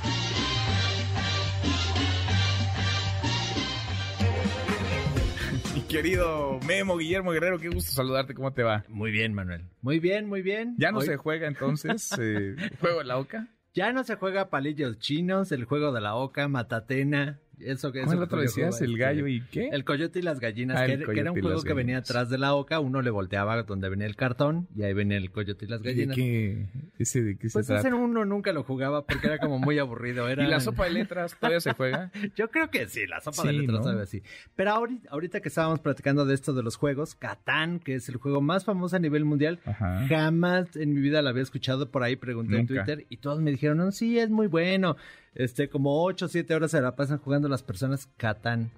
[5.75, 8.85] Mi querido Memo Guillermo Guerrero, qué gusto saludarte, ¿cómo te va?
[8.87, 9.67] Muy bien, Manuel.
[9.81, 10.75] Muy bien, muy bien.
[10.77, 13.49] ¿Ya no se juega entonces eh, el juego de la oca?
[13.73, 18.15] Ya no se juega palillos chinos, el juego de la oca, matatena, Eso que ¿Cuál
[18.17, 18.81] eso otro decías?
[18.81, 19.69] ¿El gallo y qué?
[19.71, 21.97] El coyote y las gallinas, Ah, que, el era- que era un juego que venía
[21.99, 25.31] atrás de la oca, uno le volteaba donde venía el cartón y ahí venía el
[25.31, 26.15] coyote y las ¿Y de gallinas.
[26.15, 26.65] qué?
[26.99, 27.95] ¿Ese de qué Pues se ese trata?
[27.95, 30.27] uno nunca lo jugaba porque era como muy aburrido.
[30.29, 30.43] Era...
[30.43, 32.11] ¿Y la sopa de letras todavía se juega?
[32.35, 33.83] Yo creo que sí, la sopa Sí, de letras ¿no?
[33.83, 34.21] sabe así.
[34.55, 38.17] Pero ahorita, ahorita que estábamos platicando de esto de los juegos, Catán, que es el
[38.17, 40.05] juego más famoso a nivel mundial, Ajá.
[40.07, 42.61] jamás en mi vida lo había escuchado por ahí, pregunté Nunca.
[42.61, 44.95] en Twitter y todos me dijeron, no, sí, es muy bueno.
[45.35, 48.71] Este, como 8 o 7 horas se la pasan jugando las personas Catán.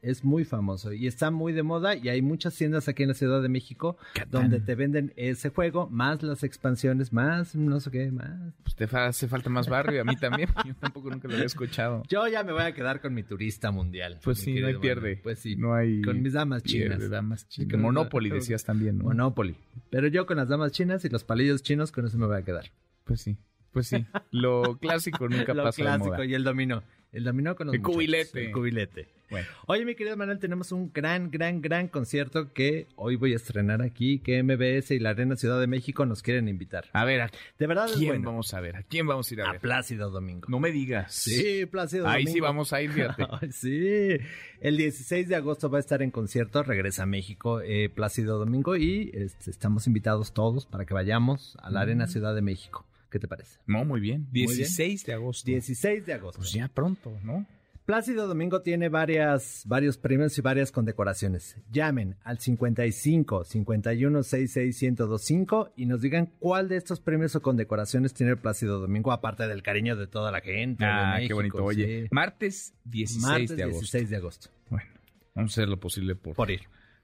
[0.00, 3.14] Es muy famoso y está muy de moda y hay muchas tiendas aquí en la
[3.14, 3.96] Ciudad de México
[4.32, 8.52] donde te venden ese juego, más las expansiones, más no sé qué, más.
[8.64, 10.48] Pues te hace falta más barrio, a mí también.
[10.66, 12.02] Yo tampoco nunca lo había escuchado.
[12.08, 14.18] Yo ya me voy a quedar con mi turista mundial.
[14.24, 15.20] Pues sí, no hay pierde.
[15.22, 17.08] Pues sí, No hay con mis damas pierde, chinas.
[17.10, 17.80] damas chinas.
[17.80, 19.04] Monopoly decías también, ¿no?
[19.04, 19.54] Monopoly.
[19.88, 22.42] Pero yo con las damas chinas y los palillos chinos, con eso me voy a
[22.42, 22.72] quedar.
[23.04, 23.36] Pues sí,
[23.72, 24.04] pues sí.
[24.30, 26.24] Lo clásico nunca Lo pasa de clásico moda.
[26.24, 26.82] y el dominó.
[27.12, 28.46] El dominó con los El cubilete.
[28.46, 29.06] El cubilete.
[29.28, 29.46] Bueno.
[29.66, 33.80] Oye, mi querido Manuel, tenemos un gran, gran, gran concierto que hoy voy a estrenar
[33.82, 36.86] aquí, que MBS y la Arena Ciudad de México nos quieren invitar.
[36.92, 38.30] A ver, ¿a De verdad es quién bueno.
[38.30, 38.76] vamos a ver?
[38.76, 39.60] ¿A quién vamos a ir a A ver?
[39.62, 40.46] Plácido Domingo.
[40.50, 41.14] No me digas.
[41.14, 42.32] Sí, Plácido Ahí Domingo.
[42.34, 43.26] sí vamos a ir, fíjate.
[43.52, 44.16] Sí.
[44.60, 48.76] El 16 de agosto va a estar en concierto, regresa a México eh, Plácido Domingo
[48.76, 52.08] y este, estamos invitados todos para que vayamos a la Arena Mm.
[52.08, 52.86] Ciudad de México.
[53.12, 53.58] ¿Qué te parece?
[53.66, 54.26] No, muy bien.
[54.32, 54.46] bien.
[54.48, 55.46] 16 de agosto.
[55.46, 56.38] 16 de agosto.
[56.38, 57.46] Pues ya pronto, ¿no?
[57.84, 61.56] Plácido Domingo tiene varias, varios premios y varias condecoraciones.
[61.70, 68.14] Llamen al 55 51 66 1025 y nos digan cuál de estos premios o condecoraciones
[68.14, 70.84] tiene el Plácido Domingo, aparte del cariño de toda la gente.
[70.86, 71.62] Ah, qué bonito.
[71.62, 72.08] Oye, sí.
[72.12, 73.80] martes 16 Martes de agosto.
[73.80, 74.48] 16 de agosto.
[74.70, 74.88] Bueno,
[75.34, 76.60] vamos a hacer lo posible por, Por ir.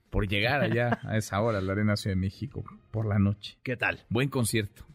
[0.09, 3.57] por llegar allá a esa hora a la Arena Ciudad de México por la noche.
[3.63, 3.99] ¿Qué tal?
[4.09, 4.85] Buen concierto.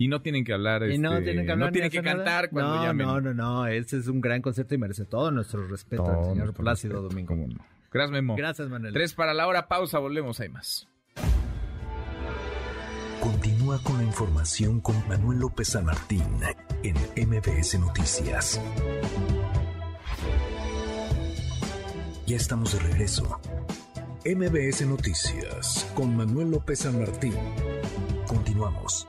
[0.00, 0.90] Y no tienen que hablar.
[0.90, 2.16] Y no este, tienen que hablar no tienen que nada.
[2.16, 3.06] cantar cuando no, llamen.
[3.06, 3.66] No, no, no.
[3.66, 6.94] Este es un gran concierto y merece todo nuestro respeto Todo al señor nuestro Plácido
[6.94, 7.28] respeto, Domingo.
[7.28, 7.66] cómo no.
[7.92, 8.34] Gracias, Memo.
[8.34, 8.94] Gracias, Manuel.
[8.94, 10.88] Tres para la hora, pausa, volvemos, hay más.
[13.20, 16.24] Continúa con la información con Manuel López San Martín
[16.82, 16.94] en
[17.28, 18.58] MBS Noticias.
[22.26, 23.38] Ya estamos de regreso.
[24.24, 27.34] MBS Noticias con Manuel López San Martín.
[28.26, 29.06] Continuamos.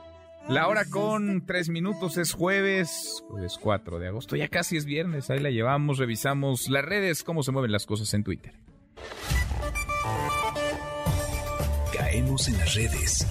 [0.52, 4.36] La hora con tres minutos es jueves, jueves 4 de agosto.
[4.36, 8.12] Ya casi es viernes, ahí la llevamos, revisamos las redes, cómo se mueven las cosas
[8.12, 8.52] en Twitter.
[11.96, 13.26] Caemos en las redes.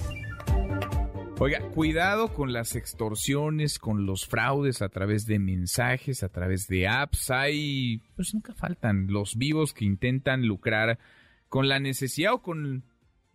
[1.38, 6.88] Oiga, cuidado con las extorsiones, con los fraudes a través de mensajes, a través de
[6.88, 7.30] apps.
[7.30, 10.98] Hay, pues nunca faltan los vivos que intentan lucrar
[11.48, 12.82] con la necesidad o con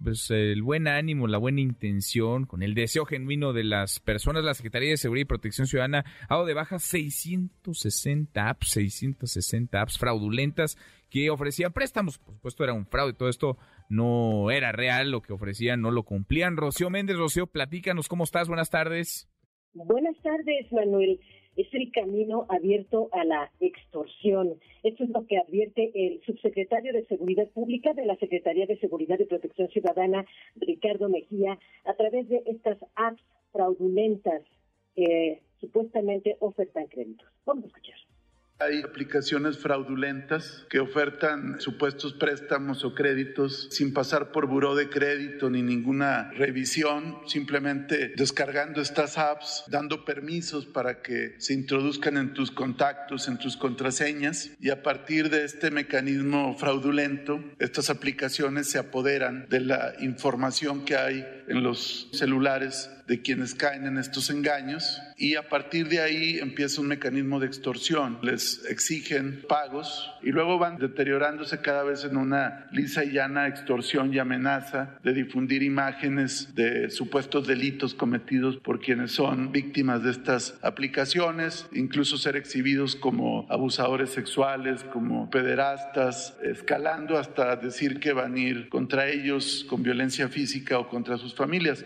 [0.03, 4.43] pues, el buen ánimo, la buena intención, con el deseo genuino de las personas.
[4.43, 9.97] La Secretaría de Seguridad y Protección Ciudadana ha dado de baja 660 apps, 660 apps
[9.97, 10.77] fraudulentas
[11.09, 12.19] que ofrecían préstamos.
[12.19, 13.13] Por supuesto, era un fraude.
[13.13, 13.57] Todo esto
[13.89, 15.11] no era real.
[15.11, 16.57] Lo que ofrecían no lo cumplían.
[16.57, 18.47] Rocío Méndez, Rocío, platícanos cómo estás.
[18.47, 19.29] Buenas tardes.
[19.73, 21.19] Buenas tardes, Manuel.
[21.57, 24.59] Es el camino abierto a la extorsión.
[24.83, 29.19] Esto es lo que advierte el subsecretario de Seguridad Pública de la Secretaría de Seguridad
[29.19, 34.43] y Protección Ciudadana, Ricardo Mejía, a través de estas apps fraudulentas
[34.95, 37.27] que supuestamente ofertan créditos.
[37.45, 38.16] Vamos a escuchar.
[38.59, 45.51] Hay aplicaciones fraudulentas que ofertan supuestos préstamos o créditos sin pasar por buró de crédito
[45.51, 52.49] ni ninguna revisión, simplemente descargando estas apps, dando permisos para que se introduzcan en tus
[52.49, 54.49] contactos, en tus contraseñas.
[54.59, 60.97] Y a partir de este mecanismo fraudulento, estas aplicaciones se apoderan de la información que
[60.97, 66.39] hay en los celulares de quienes caen en estos engaños y a partir de ahí
[66.39, 68.19] empieza un mecanismo de extorsión.
[68.21, 74.13] Les exigen pagos y luego van deteriorándose cada vez en una lisa y llana extorsión
[74.13, 80.59] y amenaza de difundir imágenes de supuestos delitos cometidos por quienes son víctimas de estas
[80.61, 88.39] aplicaciones, incluso ser exhibidos como abusadores sexuales, como pederastas, escalando hasta decir que van a
[88.39, 91.85] ir contra ellos con violencia física o contra sus familias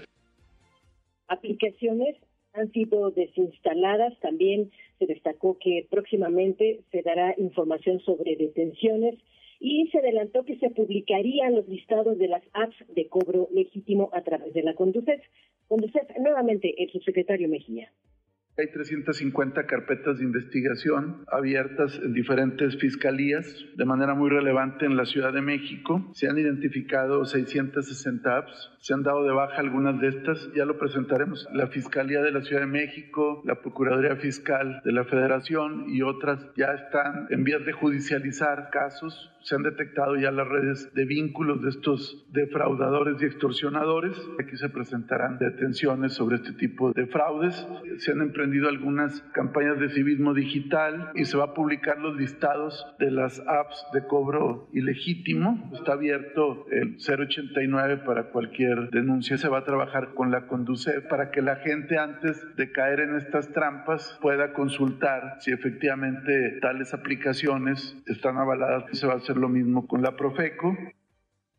[1.32, 2.16] aplicaciones
[2.54, 4.20] han sido desinstaladas.
[4.20, 9.16] También se destacó que próximamente se dará información sobre detenciones
[9.60, 14.22] y se adelantó que se publicarían los listados de las apps de cobro legítimo a
[14.22, 15.22] través de la Conducef.
[15.68, 17.92] Conducef, nuevamente el subsecretario Mejía.
[18.62, 23.44] Hay 350 carpetas de investigación abiertas en diferentes fiscalías
[23.76, 26.12] de manera muy relevante en la Ciudad de México.
[26.14, 30.78] Se han identificado 660 apps, se han dado de baja algunas de estas, ya lo
[30.78, 31.48] presentaremos.
[31.54, 36.40] La Fiscalía de la Ciudad de México, la Procuraduría Fiscal de la Federación y otras
[36.56, 41.62] ya están en vías de judicializar casos se han detectado ya las redes de vínculos
[41.62, 44.18] de estos defraudadores y extorsionadores.
[44.40, 47.68] Aquí se presentarán detenciones sobre este tipo de fraudes.
[47.98, 52.86] Se han emprendido algunas campañas de civismo digital y se va a publicar los listados
[53.00, 55.72] de las apps de cobro ilegítimo.
[55.74, 59.38] Está abierto el 089 para cualquier denuncia.
[59.38, 63.16] Se va a trabajar con la Conducef para que la gente antes de caer en
[63.16, 68.86] estas trampas pueda consultar si efectivamente tales aplicaciones están avaladas.
[68.92, 70.76] Se va a hacer lo mismo con la Profeco.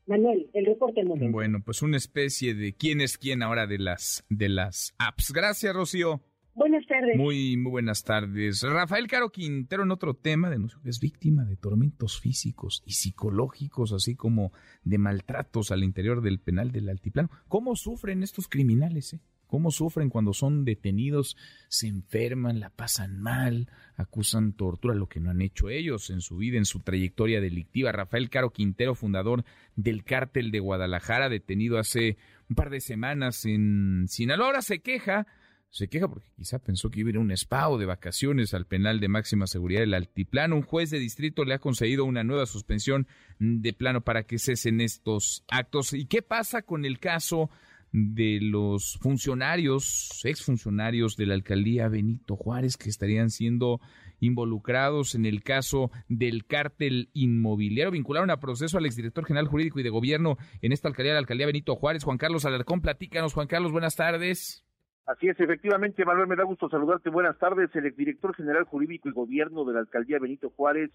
[0.06, 4.48] Manuel, el reporte Bueno, pues una especie de quién es quién ahora de las de
[4.48, 5.32] las apps.
[5.32, 6.22] Gracias, Rocío.
[6.54, 7.16] Buenas tardes.
[7.16, 8.62] Muy, muy buenas tardes.
[8.62, 13.92] Rafael Caro Quintero en otro tema denunció que es víctima de tormentos físicos y psicológicos,
[13.92, 14.52] así como
[14.82, 17.30] de maltratos al interior del penal del altiplano.
[17.48, 19.14] ¿Cómo sufren estos criminales?
[19.14, 19.20] Eh?
[19.52, 21.36] Cómo sufren cuando son detenidos,
[21.68, 26.38] se enferman, la pasan mal, acusan tortura, lo que no han hecho ellos en su
[26.38, 27.92] vida, en su trayectoria delictiva.
[27.92, 29.44] Rafael Caro Quintero, fundador
[29.76, 32.16] del cártel de Guadalajara, detenido hace
[32.48, 35.26] un par de semanas en Sinaloa, ahora se queja
[35.68, 38.52] se queja porque quizá pensó que iba a ir a un spa o de vacaciones
[38.52, 40.56] al penal de máxima seguridad del Altiplano.
[40.56, 43.06] Un juez de distrito le ha concedido una nueva suspensión
[43.38, 45.94] de plano para que cesen estos actos.
[45.94, 47.48] ¿Y qué pasa con el caso
[47.92, 53.80] de los funcionarios, exfuncionarios de la alcaldía Benito Juárez que estarían siendo
[54.18, 57.90] involucrados en el caso del cártel inmobiliario.
[57.90, 61.46] Vincularon a proceso al exdirector general jurídico y de gobierno en esta alcaldía, la alcaldía
[61.46, 62.04] Benito Juárez.
[62.04, 63.34] Juan Carlos Alarcón, platícanos.
[63.34, 64.64] Juan Carlos, buenas tardes.
[65.04, 67.10] Así es, efectivamente, Manuel, me da gusto saludarte.
[67.10, 67.74] Buenas tardes.
[67.74, 70.90] El exdirector general jurídico y gobierno de la alcaldía Benito Juárez,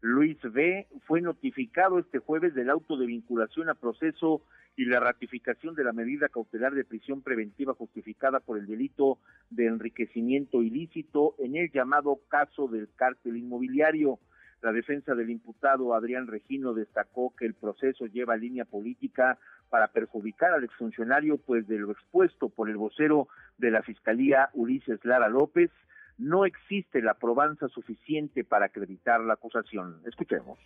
[0.00, 4.42] Luis B., fue notificado este jueves del auto de vinculación a proceso
[4.76, 9.18] y la ratificación de la medida cautelar de prisión preventiva justificada por el delito
[9.50, 14.20] de enriquecimiento ilícito en el llamado caso del cártel inmobiliario.
[14.62, 19.38] La defensa del imputado Adrián Regino destacó que el proceso lleva línea política
[19.68, 23.26] para perjudicar al exfuncionario, pues de lo expuesto por el vocero
[23.56, 25.70] de la Fiscalía Ulises Lara López,
[26.18, 30.02] no existe la probanza suficiente para acreditar la acusación.
[30.04, 30.58] Escuchemos.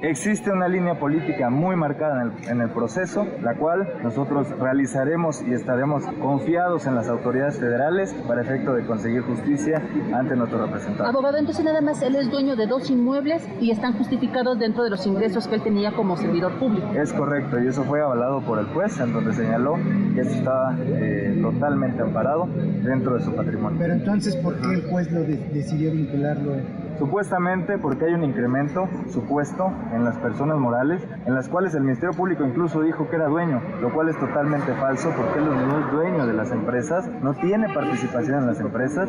[0.00, 6.04] Existe una línea política muy marcada en el, proceso, la cual nosotros realizaremos y estaremos
[6.22, 9.82] confiados en las autoridades federales para efecto de conseguir justicia
[10.14, 11.02] ante nuestro representante.
[11.02, 14.90] Abogado, entonces nada más él es dueño de dos inmuebles y están justificados dentro de
[14.90, 16.86] los ingresos que él tenía como servidor público.
[16.94, 19.74] Es correcto y eso fue avalado por el juez en donde señaló
[20.14, 22.46] que esto estaba eh, totalmente amparado
[22.84, 23.76] dentro de su patrimonio.
[23.80, 26.52] Pero entonces, ¿por qué el juez lo decidió vincularlo?
[26.98, 32.16] Supuestamente porque hay un incremento supuesto en las personas morales, en las cuales el Ministerio
[32.16, 35.92] Público incluso dijo que era dueño, lo cual es totalmente falso porque él no es
[35.92, 39.08] dueño de las empresas, no tiene participación en las empresas.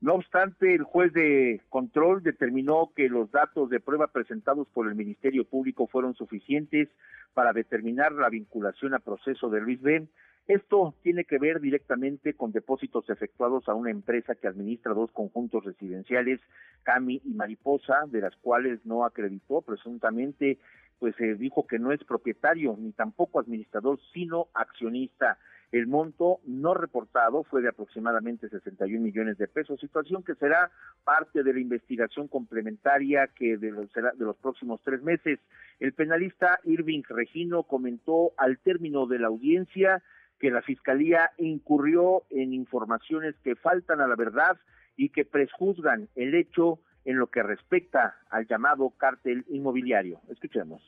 [0.00, 4.96] No obstante, el juez de control determinó que los datos de prueba presentados por el
[4.96, 6.88] Ministerio Público fueron suficientes
[7.32, 10.08] para determinar la vinculación a proceso de Luis Ben
[10.48, 15.62] esto tiene que ver directamente con depósitos efectuados a una empresa que administra dos conjuntos
[15.62, 16.40] residenciales,
[16.84, 20.58] Cami y Mariposa, de las cuales no acreditó presuntamente,
[20.98, 25.38] pues se dijo que no es propietario ni tampoco administrador, sino accionista.
[25.70, 30.70] El monto no reportado fue de aproximadamente 61 millones de pesos, situación que será
[31.04, 35.38] parte de la investigación complementaria que de los, de los próximos tres meses.
[35.78, 40.02] El penalista Irving Regino comentó al término de la audiencia
[40.38, 44.58] que la Fiscalía incurrió en informaciones que faltan a la verdad
[44.96, 50.20] y que prejuzgan el hecho en lo que respecta al llamado cártel inmobiliario.
[50.28, 50.82] Escuchemos.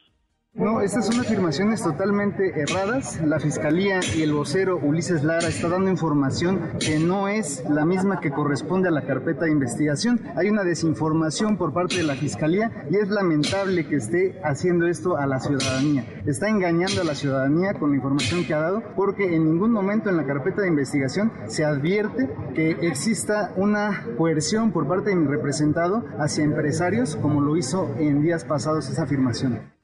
[0.52, 3.20] No, estas son afirmaciones totalmente erradas.
[3.24, 8.18] La Fiscalía y el vocero Ulises Lara está dando información que no es la misma
[8.18, 10.20] que corresponde a la carpeta de investigación.
[10.34, 15.16] Hay una desinformación por parte de la Fiscalía y es lamentable que esté haciendo esto
[15.16, 16.04] a la ciudadanía.
[16.26, 20.10] Está engañando a la ciudadanía con la información que ha dado porque en ningún momento
[20.10, 25.28] en la carpeta de investigación se advierte que exista una coerción por parte de mi
[25.28, 29.79] representado hacia empresarios como lo hizo en días pasados esa afirmación.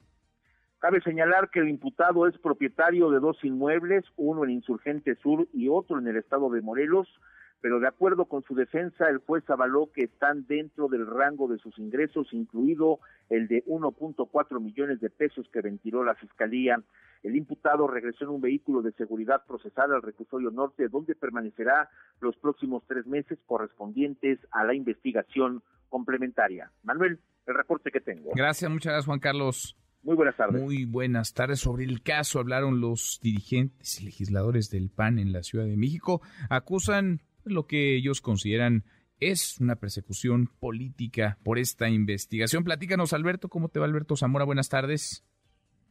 [0.79, 5.69] Cabe señalar que el imputado es propietario de dos inmuebles, uno en Insurgente Sur y
[5.69, 7.07] otro en el estado de Morelos,
[7.61, 11.57] pero de acuerdo con su defensa, el juez avaló que están dentro del rango de
[11.57, 12.99] sus ingresos, incluido
[13.29, 16.79] el de 1.4 millones de pesos que ventiló la Fiscalía.
[17.23, 21.89] El imputado regresó en un vehículo de seguridad procesal al reclusorio norte, donde permanecerá
[22.21, 26.71] los próximos tres meses correspondientes a la investigación complementaria.
[26.83, 28.29] Manuel, el reporte que tengo.
[28.35, 29.75] Gracias, muchas gracias, Juan Carlos.
[30.07, 30.61] Muy buenas tardes.
[30.61, 31.59] Muy buenas tardes.
[31.59, 36.21] Sobre el caso hablaron los dirigentes y legisladores del PAN en la Ciudad de México.
[36.49, 38.85] Acusan lo que ellos consideran
[39.19, 42.63] es una persecución política por esta investigación.
[42.63, 44.45] Platícanos, Alberto, ¿cómo te va Alberto Zamora?
[44.45, 45.25] Buenas tardes.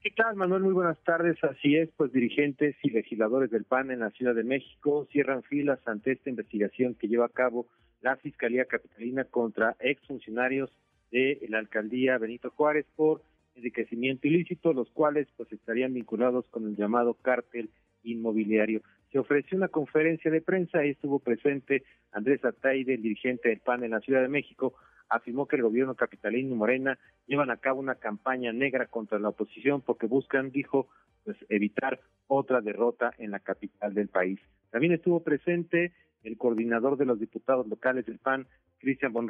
[0.03, 0.63] ¿Qué tal, Manuel?
[0.63, 1.37] Muy buenas tardes.
[1.45, 5.81] Así es, pues dirigentes y legisladores del PAN en la Ciudad de México cierran filas
[5.85, 7.67] ante esta investigación que lleva a cabo
[8.01, 10.71] la Fiscalía Capitalina contra exfuncionarios
[11.11, 13.21] de la alcaldía Benito Juárez por
[13.57, 17.71] enriquecimiento ilícito, los cuales pues estarían vinculados con el llamado cártel
[18.03, 18.83] inmobiliario.
[19.11, 23.85] Se ofreció una conferencia de prensa y estuvo presente Andrés Ataide, el dirigente del PAN
[23.85, 24.75] en la Ciudad de México,
[25.09, 29.29] afirmó que el gobierno capitalino y Morena llevan a cabo una campaña negra contra la
[29.29, 30.89] oposición porque buscan, dijo,
[31.25, 34.41] pues evitar otra derrota en la capital del país.
[34.71, 35.93] También estuvo presente
[36.23, 38.47] el coordinador de los diputados locales del PAN,
[38.79, 39.29] Cristian von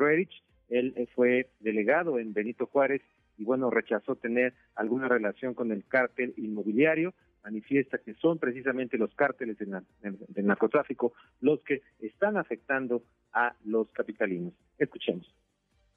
[0.68, 3.03] Él fue delegado en Benito Juárez
[3.39, 7.14] y bueno, rechazó tener alguna relación con el cártel inmobiliario.
[7.45, 14.53] Manifiesta que son precisamente los cárteles del narcotráfico los que están afectando a los capitalinos.
[14.78, 15.32] Escuchemos.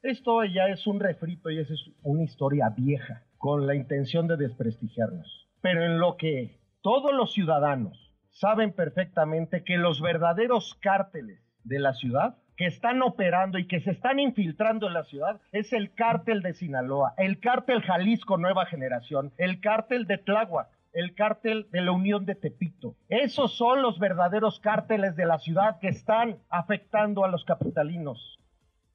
[0.04, 1.70] Esto ya es un refrito y es
[2.04, 5.50] una historia vieja con la intención de desprestigiarnos.
[5.62, 11.94] Pero en lo que todos los ciudadanos saben perfectamente que los verdaderos cárteles de la
[11.94, 16.41] ciudad que están operando y que se están infiltrando en la ciudad es el cártel
[16.41, 21.93] de Sinaloa, el cártel Jalisco Nueva Generación, el cártel de Tláhuac, el cártel de la
[21.93, 22.97] Unión de Tepito.
[23.07, 28.38] Esos son los verdaderos cárteles de la ciudad que están afectando a los capitalinos.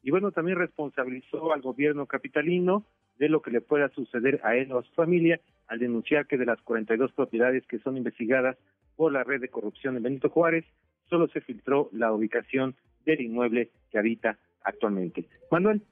[0.02, 2.84] Y bueno, también responsabilizó al gobierno capitalino
[3.16, 6.36] de lo que le pueda suceder a él o a su familia al denunciar que
[6.36, 8.58] de las 42 propiedades que son investigadas
[8.94, 10.66] por la red de corrupción de Benito Juárez,
[11.08, 15.28] solo se filtró la ubicación del inmueble que habita actualmente.
[15.50, 15.82] Manuel,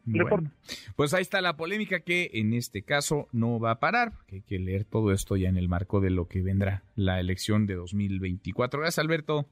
[0.96, 4.42] Pues ahí está la polémica que en este caso no va a parar, que hay
[4.42, 7.74] que leer todo esto ya en el marco de lo que vendrá la elección de
[7.74, 8.80] 2024.
[8.80, 9.46] Gracias, Alberto.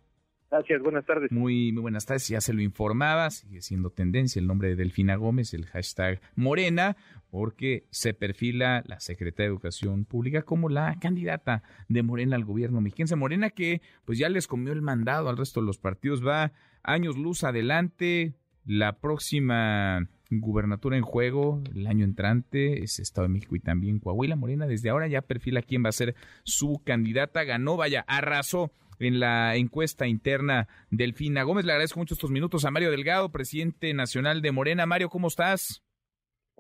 [0.51, 1.31] Gracias, buenas tardes.
[1.31, 2.27] Muy, muy buenas tardes.
[2.27, 6.97] Ya se lo informaba, sigue siendo tendencia el nombre de Delfina Gómez, el hashtag Morena,
[7.31, 12.81] porque se perfila la secretaria de Educación Pública como la candidata de Morena al gobierno
[12.81, 13.15] mexiquense.
[13.15, 16.51] Morena que pues ya les comió el mandado al resto de los partidos, va
[16.83, 18.35] años luz adelante.
[18.65, 24.37] La próxima gubernatura en juego el año entrante es Estado de México y también Coahuila.
[24.37, 26.15] Morena desde ahora ya perfila quién va a ser
[26.45, 27.45] su candidata.
[27.45, 31.65] Ganó, vaya, arrasó en la encuesta interna Delfina Gómez.
[31.65, 34.87] Le agradezco mucho estos minutos a Mario Delgado, presidente nacional de Morena.
[34.87, 35.83] Mario, ¿cómo estás?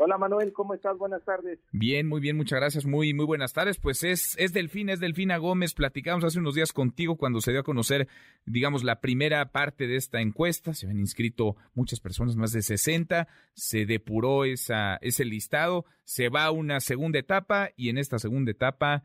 [0.03, 0.96] Hola Manuel, ¿cómo estás?
[0.96, 1.59] Buenas tardes.
[1.72, 2.86] Bien, muy bien, muchas gracias.
[2.86, 3.78] Muy, muy buenas tardes.
[3.78, 5.74] Pues es, es Delfín, es Delfina Gómez.
[5.74, 8.09] Platicamos hace unos días contigo cuando se dio a conocer,
[8.46, 10.72] digamos, la primera parte de esta encuesta.
[10.72, 13.28] Se habían inscrito muchas personas, más de 60.
[13.53, 15.84] Se depuró esa, ese listado.
[16.05, 19.03] Se va a una segunda etapa y en esta segunda etapa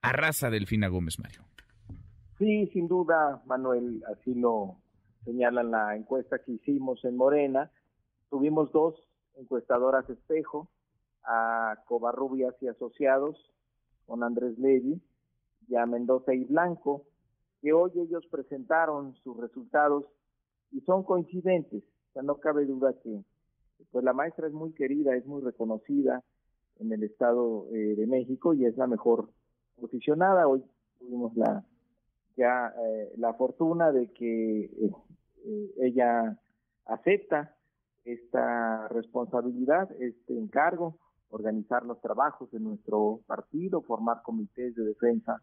[0.00, 1.42] arrasa Delfina Gómez, Mario.
[2.38, 4.78] Sí, sin duda, Manuel, así lo
[5.26, 7.70] señala la encuesta que hicimos en Morena.
[8.30, 8.94] Tuvimos dos
[9.38, 10.68] encuestadoras espejo,
[11.24, 13.36] a Covarrubias y Asociados,
[14.06, 15.00] con Andrés Levy,
[15.68, 17.04] y a Mendoza y Blanco,
[17.60, 20.04] que hoy ellos presentaron sus resultados
[20.72, 21.82] y son coincidentes.
[21.82, 23.22] O sea, no cabe duda que
[23.90, 26.22] pues la maestra es muy querida, es muy reconocida
[26.80, 29.28] en el Estado eh, de México y es la mejor
[29.80, 30.48] posicionada.
[30.48, 30.64] Hoy
[30.98, 31.64] tuvimos la
[32.38, 34.92] ya eh, la fortuna de que eh,
[35.44, 36.38] eh, ella
[36.86, 37.56] acepta
[38.12, 40.98] esta responsabilidad, este encargo,
[41.30, 45.40] organizar los trabajos de nuestro partido, formar comités de defensa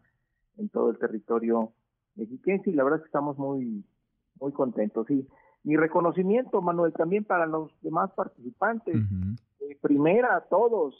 [0.56, 1.72] en todo el territorio
[2.16, 3.84] mexiquense y la verdad es que estamos muy
[4.40, 5.08] muy contentos.
[5.10, 5.26] Y
[5.64, 8.96] mi reconocimiento, Manuel, también para los demás participantes.
[9.80, 10.94] primera a todos,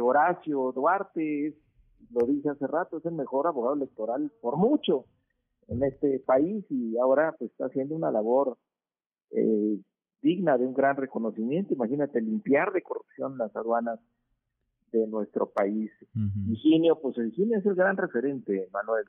[0.00, 1.54] Horacio Duarte es
[2.10, 5.06] lo dije hace rato, es el mejor abogado electoral por mucho
[5.68, 8.58] en este país y ahora pues está haciendo una labor
[9.30, 9.78] eh,
[10.24, 11.74] digna de un gran reconocimiento.
[11.74, 14.00] Imagínate limpiar de corrupción las aduanas
[14.90, 15.90] de nuestro país.
[16.50, 19.04] Higinio, pues Higinio es el gran referente, Manuel,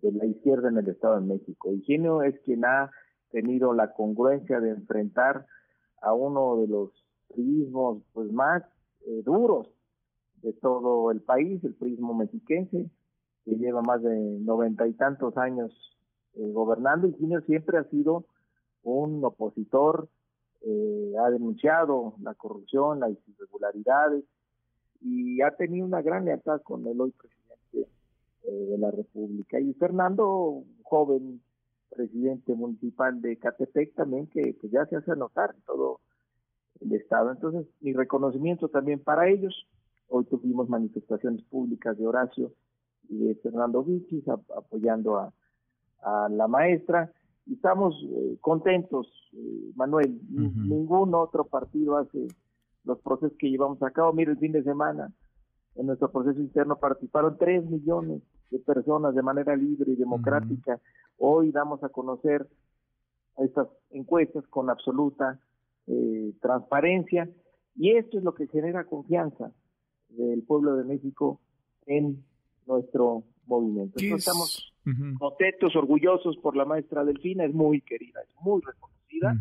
[0.00, 1.72] de la izquierda en el Estado de México.
[1.72, 2.90] Higinio es quien ha
[3.32, 5.46] tenido la congruencia de enfrentar
[6.02, 6.90] a uno de los
[7.28, 8.62] turismos pues más
[9.06, 9.66] eh, duros
[10.42, 12.90] de todo el país, el prismo mexiquense,
[13.44, 15.72] que lleva más de noventa y tantos años
[16.34, 18.24] eh, gobernando, Junior siempre ha sido
[18.82, 20.08] un opositor
[20.62, 24.24] eh, ha denunciado la corrupción, las irregularidades
[25.00, 27.90] y ha tenido una gran lealtad con el hoy presidente
[28.44, 29.58] eh, de la República.
[29.58, 31.40] Y Fernando, joven
[31.90, 36.00] presidente municipal de Catepec también, que pues, ya se hace notar en todo
[36.80, 37.30] el Estado.
[37.30, 39.66] Entonces, mi reconocimiento también para ellos.
[40.08, 42.52] Hoy tuvimos manifestaciones públicas de Horacio
[43.08, 45.32] y de Fernando Vichis apoyando a,
[46.30, 47.12] la maestra
[47.52, 50.20] estamos eh, contentos, eh, Manuel.
[50.30, 52.28] Ningún otro partido hace
[52.84, 54.12] los procesos que llevamos a cabo.
[54.12, 55.12] Mira, el fin de semana,
[55.74, 60.80] en nuestro proceso interno participaron tres millones de personas de manera libre y democrática.
[61.18, 62.46] Hoy damos a conocer
[63.38, 65.40] estas encuestas con absoluta
[65.86, 67.30] eh, transparencia
[67.76, 69.52] y esto es lo que genera confianza
[70.08, 71.40] del pueblo de México
[71.86, 72.24] en
[72.66, 73.98] nuestro movimiento.
[74.00, 74.69] estamos
[75.18, 79.36] contentos, orgullosos por la maestra Delfina, es muy querida, es muy reconocida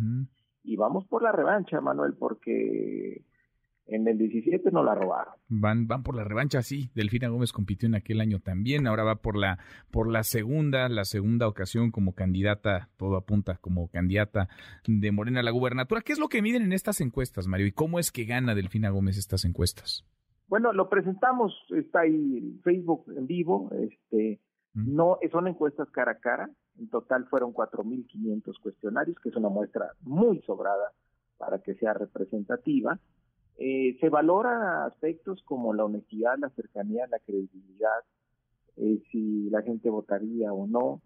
[0.64, 3.24] y vamos por la revancha, Manuel, porque
[3.88, 5.34] en el 17 no la robaron.
[5.48, 6.92] Van, van por la revancha, sí.
[6.94, 8.86] Delfina Gómez compitió en aquel año también.
[8.86, 9.58] Ahora va por la,
[9.90, 14.48] por la segunda, la segunda ocasión como candidata, todo apunta como candidata
[14.86, 16.02] de Morena a la gubernatura.
[16.02, 17.68] ¿Qué es lo que miden en estas encuestas, Mario?
[17.68, 20.06] ¿Y cómo es que gana Delfina Gómez estas encuestas?
[20.48, 24.40] Bueno, lo presentamos, está ahí en Facebook en vivo, este,
[24.74, 29.94] no, son encuestas cara a cara, en total fueron 4.500 cuestionarios, que es una muestra
[30.02, 30.94] muy sobrada
[31.38, 33.00] para que sea representativa.
[33.58, 38.00] Eh, se valora aspectos como la honestidad, la cercanía, la credibilidad,
[38.78, 41.02] eh, si la gente votaría o no.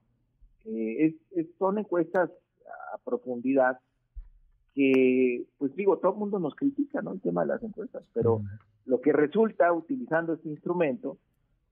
[0.65, 2.29] Eh, es, son encuestas
[2.93, 3.79] a profundidad
[4.75, 7.13] que, pues digo, todo el mundo nos critica, ¿no?
[7.13, 8.41] El tema de las encuestas, pero
[8.85, 11.17] lo que resulta utilizando este instrumento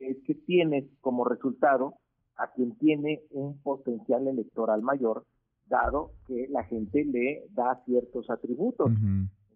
[0.02, 1.96] es que tienes como resultado
[2.38, 5.26] a quien tiene un potencial electoral mayor,
[5.68, 8.92] dado que la gente le da ciertos atributos.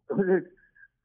[0.01, 0.45] Entonces,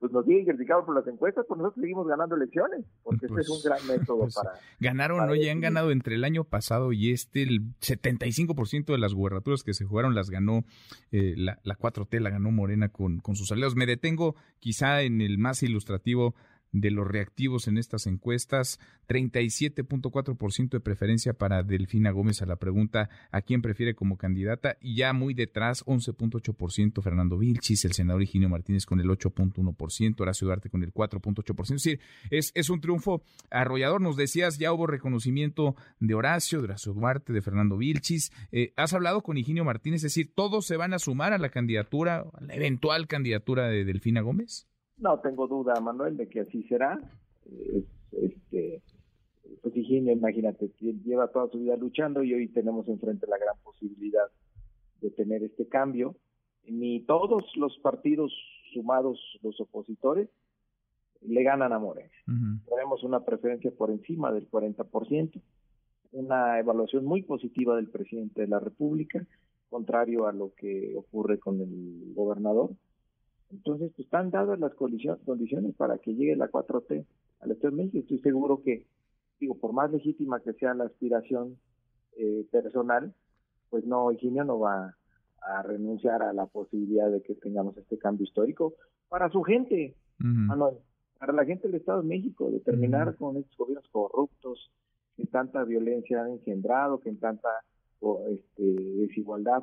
[0.00, 3.50] pues nos siguen criticados por las encuestas, pues nosotros seguimos ganando elecciones, porque este es
[3.50, 4.52] un gran pues, método pues, para...
[4.80, 5.34] Ganaron, ¿no?
[5.34, 9.74] Ya han ganado entre el año pasado y este, el 75% de las gubernaturas que
[9.74, 10.64] se jugaron las ganó
[11.12, 13.76] eh, la, la 4T, la ganó Morena con, con sus aliados.
[13.76, 16.34] Me detengo quizá en el más ilustrativo
[16.72, 23.10] de los reactivos en estas encuestas, 37.4% de preferencia para Delfina Gómez a la pregunta
[23.30, 28.48] a quién prefiere como candidata y ya muy detrás 11.8% Fernando Vilchis, el senador Higinio
[28.48, 31.62] Martínez con el 8.1%, Horacio Duarte con el 4.8%.
[31.62, 32.00] Es decir,
[32.30, 34.00] es, es un triunfo arrollador.
[34.00, 38.32] Nos decías, ya hubo reconocimiento de Horacio, de Horacio Duarte, de Fernando Vilchis.
[38.52, 39.98] Eh, ¿Has hablado con Higinio Martínez?
[39.98, 43.84] Es decir, ¿todos se van a sumar a la candidatura, a la eventual candidatura de
[43.84, 44.69] Delfina Gómez?
[45.00, 47.00] No tengo duda, Manuel, de que así será.
[48.12, 48.82] este,
[49.62, 54.26] pues Higinio, imagínate, lleva toda su vida luchando y hoy tenemos enfrente la gran posibilidad
[55.00, 56.16] de tener este cambio.
[56.66, 58.32] Ni todos los partidos
[58.72, 60.28] sumados, los opositores,
[61.22, 62.10] le ganan a Morena.
[62.68, 65.40] Tenemos una preferencia por encima del 40%,
[66.12, 69.26] una evaluación muy positiva del presidente de la República,
[69.68, 72.70] contrario a lo que ocurre con el gobernador.
[73.50, 77.04] Entonces, pues, están dadas las condiciones para que llegue la 4T
[77.40, 77.98] al Estado de México.
[77.98, 78.86] Estoy seguro que,
[79.40, 81.58] digo, por más legítima que sea la aspiración
[82.16, 83.14] eh, personal,
[83.70, 84.96] pues no, Higinio no va
[85.42, 88.74] a renunciar a la posibilidad de que tengamos este cambio histórico
[89.08, 89.94] para su gente,
[91.18, 94.70] para la gente del Estado de México, de terminar con estos gobiernos corruptos
[95.16, 97.48] que tanta violencia han engendrado, que en tanta
[98.28, 99.62] este, desigualdad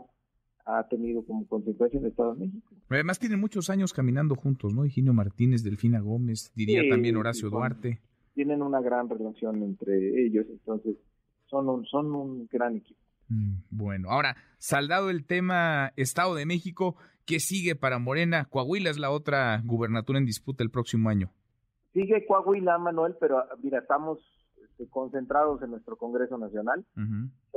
[0.68, 2.76] ha tenido como consecuencia en el Estado de México.
[2.90, 4.86] Además tienen muchos años caminando juntos, ¿no?
[4.86, 8.02] Higinio Martínez, Delfina Gómez, diría también Horacio Duarte.
[8.34, 10.98] Tienen una gran relación entre ellos, entonces
[11.46, 13.00] son un, son un gran equipo.
[13.30, 18.46] Mm, bueno, ahora, saldado el tema Estado de México, ¿qué sigue para Morena?
[18.46, 21.32] Coahuila es la otra gubernatura en disputa el próximo año.
[21.94, 24.20] Sigue Coahuila, Manuel, pero mira, estamos
[24.62, 26.86] este, concentrados en nuestro Congreso Nacional.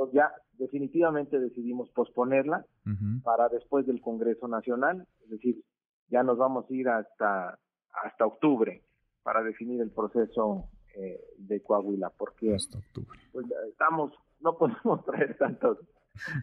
[0.01, 2.65] Entonces ya definitivamente decidimos posponerla
[3.23, 5.63] para después del Congreso Nacional, es decir,
[6.09, 7.59] ya nos vamos a ir hasta,
[8.03, 8.81] hasta octubre
[9.21, 13.19] para definir el proceso eh, de Coahuila, porque hasta octubre.
[13.31, 15.77] Pues, estamos, no podemos traer tantos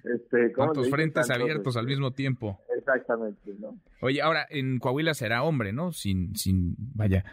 [0.05, 2.61] este, Tantos frentes abiertos al este, mismo tiempo.
[2.77, 3.77] Exactamente, ¿no?
[4.01, 5.93] Oye, ahora en Coahuila será hombre, ¿no?
[5.93, 7.25] Sin, sin, vaya,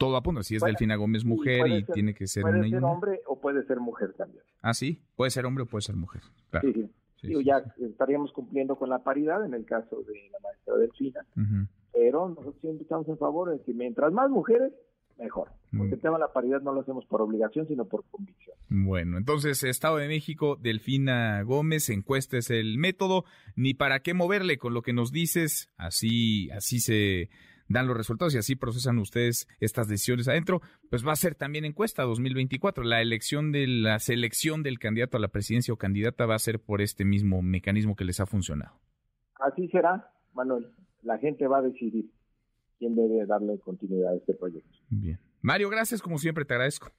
[0.00, 0.42] todo apunta.
[0.42, 3.78] Si es Delfina Gómez mujer y tiene que ser puede ser hombre o puede ser
[3.78, 4.42] mujer también.
[4.62, 6.22] Ah, sí, puede ser hombre o puede ser mujer.
[6.62, 6.90] Sí,
[7.20, 7.44] sí.
[7.44, 11.20] ya estaríamos cumpliendo con la paridad en el caso de la maestra Delfina,
[11.92, 14.72] pero nosotros siempre estamos en favor de que mientras más mujeres,
[15.18, 15.50] mejor.
[15.76, 18.56] Porque el tema de la paridad no lo hacemos por obligación, sino por convicción.
[18.70, 23.24] Bueno, entonces, Estado de México, Delfina Gómez, encuesta es el método,
[23.54, 27.28] ni para qué moverle con lo que nos dices, así, así se
[27.70, 30.60] dan los resultados y así procesan ustedes estas decisiones adentro,
[30.90, 32.84] pues va a ser también encuesta 2024.
[32.84, 36.60] La elección de la selección del candidato a la presidencia o candidata va a ser
[36.60, 38.74] por este mismo mecanismo que les ha funcionado.
[39.36, 40.66] Así será, Manuel.
[41.02, 42.10] La gente va a decidir
[42.78, 44.76] quién debe darle continuidad a este proyecto.
[44.88, 45.20] Bien.
[45.40, 46.90] Mario, gracias, como siempre, te agradezco.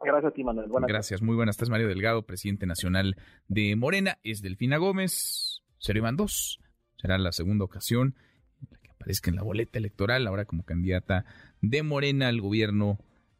[0.00, 0.68] Gracias a ti, Manuel.
[0.68, 4.18] Buenas gracias, muy buenas tardes, Mario Delgado, presidente nacional de Morena.
[4.22, 5.62] Es Delfina Gómez,
[6.00, 6.60] van dos.
[6.96, 8.14] Será la segunda ocasión
[8.96, 11.24] aparezca en la boleta electoral, ahora como candidata
[11.60, 12.98] de Morena al gobierno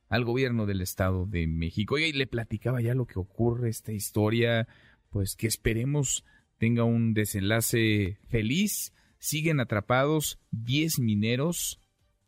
[0.09, 1.99] al gobierno del Estado de México.
[1.99, 4.69] Y le platicaba ya lo que ocurre, esta historia,
[5.11, 6.25] pues que esperemos
[6.59, 8.93] tenga un desenlace feliz.
[9.19, 11.81] Siguen atrapados 10 mineros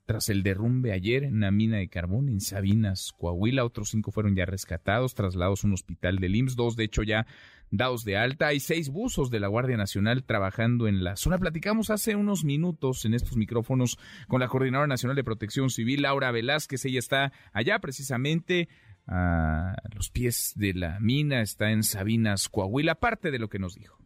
[0.07, 3.65] tras el derrumbe ayer en una mina de carbón en Sabinas, Coahuila.
[3.65, 7.27] Otros cinco fueron ya rescatados, trasladados a un hospital de IMSS, dos de hecho ya
[7.71, 8.49] dados de alta.
[8.49, 11.39] Hay seis buzos de la Guardia Nacional trabajando en la zona.
[11.39, 13.99] Platicamos hace unos minutos en estos micrófonos
[14.29, 16.85] con la Coordinadora Nacional de Protección Civil, Laura Velázquez.
[16.85, 18.69] Ella está allá precisamente
[19.09, 23.75] a los pies de la mina, está en Sabinas, Coahuila, parte de lo que nos
[23.75, 23.97] dijo.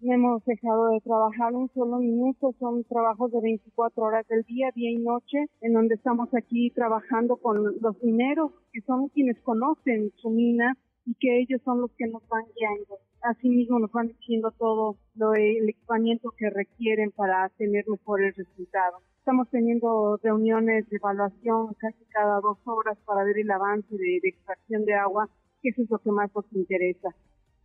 [0.00, 4.90] hemos dejado de trabajar un solo minuto, son trabajos de 24 horas del día, día
[4.90, 10.30] y noche, en donde estamos aquí trabajando con los mineros, que son quienes conocen su
[10.30, 10.76] mina,
[11.06, 12.98] y que ellos son los que nos van guiando.
[13.22, 19.02] Asimismo nos van diciendo todo lo, el equipamiento que requieren para tener mejores resultados.
[19.18, 24.28] Estamos teniendo reuniones de evaluación casi cada dos horas para ver el avance de, de
[24.28, 25.28] extracción de agua,
[25.62, 27.08] que eso es lo que más nos interesa.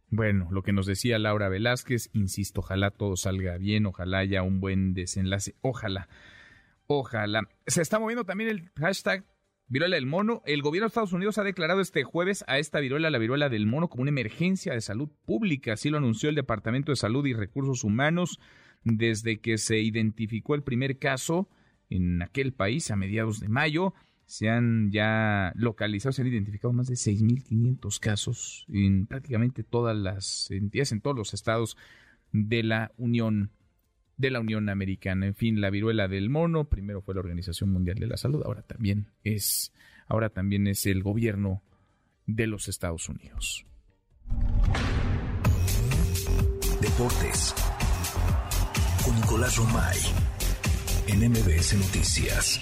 [0.10, 4.60] Bueno, lo que nos decía Laura Velázquez, insisto, ojalá todo salga bien, ojalá haya un
[4.60, 6.10] buen desenlace, ojalá,
[6.88, 7.44] ojalá.
[7.66, 9.24] Se está moviendo también el hashtag
[9.72, 10.44] viruela del mono.
[10.46, 13.68] El gobierno de Estados Unidos ha declarado este jueves a esta viruela, la viruela del
[13.68, 15.74] mono, como una emergencia de salud pública.
[15.74, 18.40] Así lo anunció el Departamento de Salud y Recursos Humanos
[18.84, 21.48] desde que se identificó el primer caso
[21.90, 23.94] en aquel país a mediados de mayo.
[24.26, 30.52] Se han ya localizado, se han identificado más de 6.500 casos en prácticamente todas las
[30.52, 31.78] entidades, en todos los estados
[32.34, 33.52] de la Unión
[34.22, 35.26] de la Unión Americana.
[35.26, 38.62] En fin, la viruela del mono, primero fue la Organización Mundial de la Salud, ahora
[38.62, 39.74] también es,
[40.08, 41.64] ahora también es el gobierno
[42.28, 43.66] de los Estados Unidos.
[46.80, 47.56] Deportes
[49.04, 49.98] con Nicolás Romay
[51.08, 52.62] en MBS Noticias.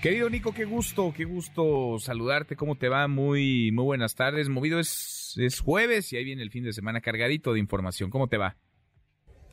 [0.00, 2.56] Querido Nico, qué gusto, qué gusto saludarte.
[2.56, 3.06] ¿Cómo te va?
[3.06, 4.48] Muy, muy buenas tardes.
[4.48, 8.08] Movido es, es jueves y ahí viene el fin de semana cargadito de información.
[8.08, 8.56] ¿Cómo te va?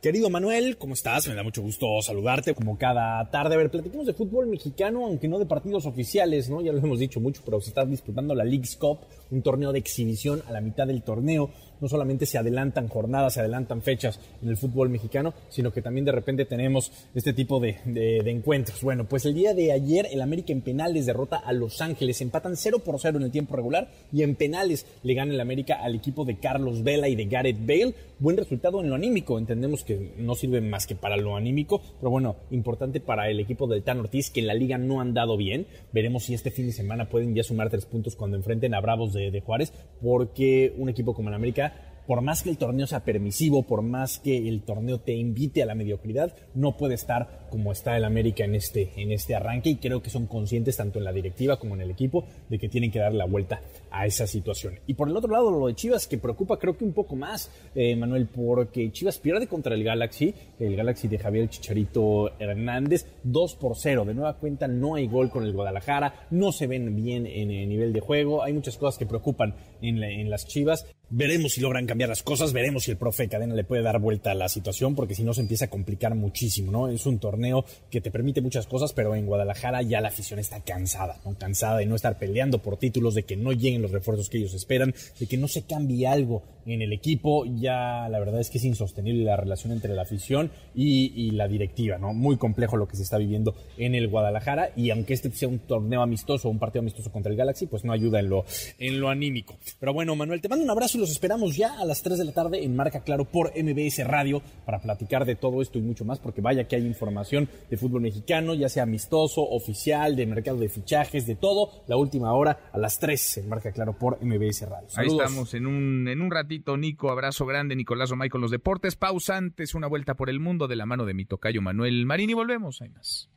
[0.02, 1.28] Querido Manuel, ¿cómo estás?
[1.28, 3.56] Me da mucho gusto saludarte como cada tarde.
[3.56, 6.62] A ver, platiquemos de fútbol mexicano, aunque no de partidos oficiales, ¿no?
[6.62, 9.00] Ya lo hemos dicho mucho, pero se está disputando la League's Cup,
[9.32, 11.50] un torneo de exhibición a la mitad del torneo
[11.82, 16.06] no solamente se adelantan jornadas, se adelantan fechas en el fútbol mexicano, sino que también
[16.06, 17.78] de repente tenemos este tipo de,
[18.26, 18.82] encuentros.
[18.82, 22.56] Bueno, pues el día de ayer el América en penales derrota a Los Ángeles, empatan
[22.56, 25.96] 0 por 0 en el tiempo regular y en penales le gana el América al
[25.96, 27.94] equipo de Carlos Vela y de Gareth Bale.
[28.20, 32.10] Buen resultado en lo anímico, entendemos que no sirve más que para lo anímico, pero
[32.10, 35.38] bueno, importante para el equipo del Tan Ortiz que en la liga no han dado
[35.38, 35.68] bien.
[35.94, 39.14] Veremos si este fin de semana pueden ya sumar tres puntos cuando enfrenten a Bravos
[39.14, 39.72] de, de Juárez,
[40.02, 41.67] porque un equipo como el América
[42.08, 45.66] por más que el torneo sea permisivo, por más que el torneo te invite a
[45.66, 49.76] la mediocridad, no puede estar como está el América en este, en este arranque y
[49.76, 52.92] creo que son conscientes tanto en la directiva como en el equipo de que tienen
[52.92, 53.62] que dar la vuelta
[53.92, 54.80] a esa situación.
[54.88, 57.52] Y por el otro lado, lo de Chivas que preocupa creo que un poco más,
[57.76, 63.56] eh, Manuel, porque Chivas pierde contra el Galaxy, el Galaxy de Javier Chicharito Hernández, 2
[63.56, 64.06] por 0.
[64.06, 67.68] De nueva cuenta no hay gol con el Guadalajara, no se ven bien en el
[67.68, 72.10] nivel de juego, hay muchas cosas que preocupan en, las Chivas Veremos si logran cambiar
[72.10, 75.16] las cosas, veremos si el profe Cadena le puede dar vuelta a la situación, porque
[75.16, 76.90] si no se empieza a complicar muchísimo, ¿no?
[76.90, 80.60] Es un torneo que te permite muchas cosas, pero en Guadalajara ya la afición está
[80.60, 81.38] cansada, ¿no?
[81.38, 84.54] Cansada de no estar peleando por títulos, de que no lleguen los refuerzos que ellos
[84.54, 87.46] esperan, de que no se cambie algo en el equipo.
[87.46, 91.98] Ya la verdad es que es insostenible la relación entre la afición y, la directiva,
[91.98, 92.14] ¿no?
[92.14, 95.60] Muy complejo lo que se está viviendo en el Guadalajara, y aunque este sea un
[95.60, 98.44] torneo amistoso, un partido amistoso contra el Galaxy, pues no ayuda en lo,
[98.78, 99.58] en lo anímico.
[99.80, 102.32] Pero bueno, Manuel, te mando un abrazo los esperamos ya a las 3 de la
[102.32, 106.20] tarde en Marca Claro por MBS Radio para platicar de todo esto y mucho más,
[106.20, 110.70] porque vaya que hay información de fútbol mexicano, ya sea amistoso, oficial, de mercado de
[110.70, 114.88] fichajes, de todo, la última hora a las 3 en Marca Claro por MBS Radio.
[114.96, 118.96] Ahí estamos en un, en un ratito, Nico, abrazo grande, Nicolás Romay con los deportes,
[118.96, 122.34] pausantes, una vuelta por el mundo de la mano de mi tocayo Manuel Marín y
[122.34, 123.30] volvemos, hay más.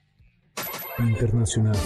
[0.98, 1.76] Internacional.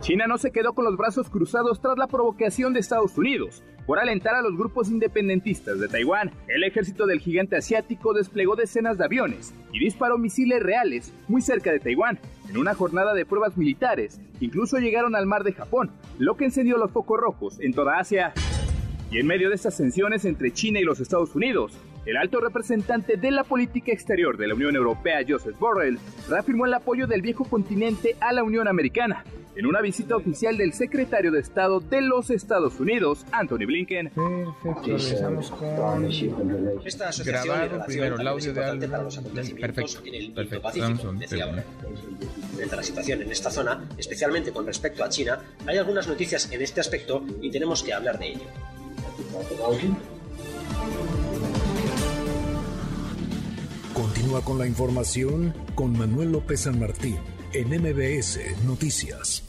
[0.00, 3.98] China no se quedó con los brazos cruzados tras la provocación de Estados Unidos por
[3.98, 6.30] alentar a los grupos independentistas de Taiwán.
[6.48, 11.70] El ejército del gigante asiático desplegó decenas de aviones y disparó misiles reales muy cerca
[11.70, 12.18] de Taiwán.
[12.48, 16.78] En una jornada de pruebas militares, incluso llegaron al mar de Japón, lo que encendió
[16.78, 18.32] los focos rojos en toda Asia.
[19.10, 21.72] Y en medio de estas tensiones entre China y los Estados Unidos,
[22.06, 25.98] el alto representante de la política exterior de la Unión Europea, Joseph Borrell,
[26.28, 29.24] reafirmó el apoyo del viejo continente a la Unión Americana
[29.56, 34.10] en una visita oficial del secretario de Estado de los Estados Unidos, Anthony Blinken.
[34.10, 36.04] Perfecto, regresamos con
[36.84, 41.12] Esta asociación grabado primero el audio de importante para los acontecimientos Perfecto, en el perfecto.
[41.12, 41.64] Decía ahora,
[42.56, 46.50] frente a la situación en esta zona, especialmente con respecto a China, hay algunas noticias
[46.50, 48.44] en este aspecto y tenemos que hablar de ello.
[54.00, 57.18] Continúa con la información con Manuel López San Martín
[57.52, 59.44] en MBS Noticias.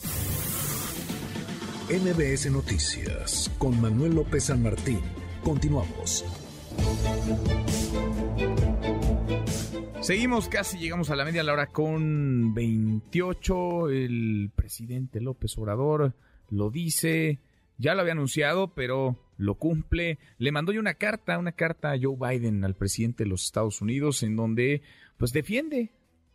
[1.90, 5.00] MBS Noticias con Manuel López San Martín.
[5.42, 6.26] Continuamos.
[10.02, 13.90] Seguimos, casi llegamos a la media la hora con 28.
[13.90, 16.14] El presidente López Obrador
[16.50, 17.40] lo dice,
[17.82, 20.20] ya lo había anunciado, pero lo cumple.
[20.38, 23.82] Le mandó ya una carta, una carta a Joe Biden, al presidente de los Estados
[23.82, 24.84] Unidos, en donde
[25.18, 25.92] pues defiende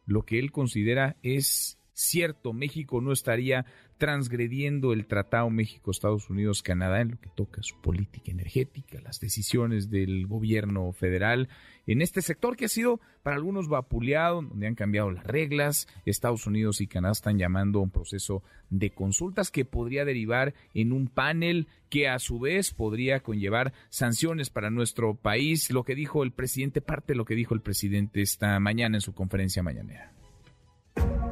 [0.06, 2.52] lo que él considera es cierto.
[2.52, 3.64] México no estaría
[3.98, 10.27] transgrediendo el Tratado México-Estados Unidos-Canadá en lo que toca su política energética, las decisiones del
[10.27, 11.48] gobierno federal
[11.86, 15.86] en este sector que ha sido para algunos vapuleado, donde han cambiado las reglas.
[16.05, 20.93] Estados Unidos y Canadá están llamando a un proceso de consultas que podría derivar en
[20.93, 25.70] un panel que a su vez podría conllevar sanciones para nuestro país.
[25.70, 29.02] Lo que dijo el presidente, parte de lo que dijo el presidente esta mañana en
[29.02, 30.12] su conferencia mañanera.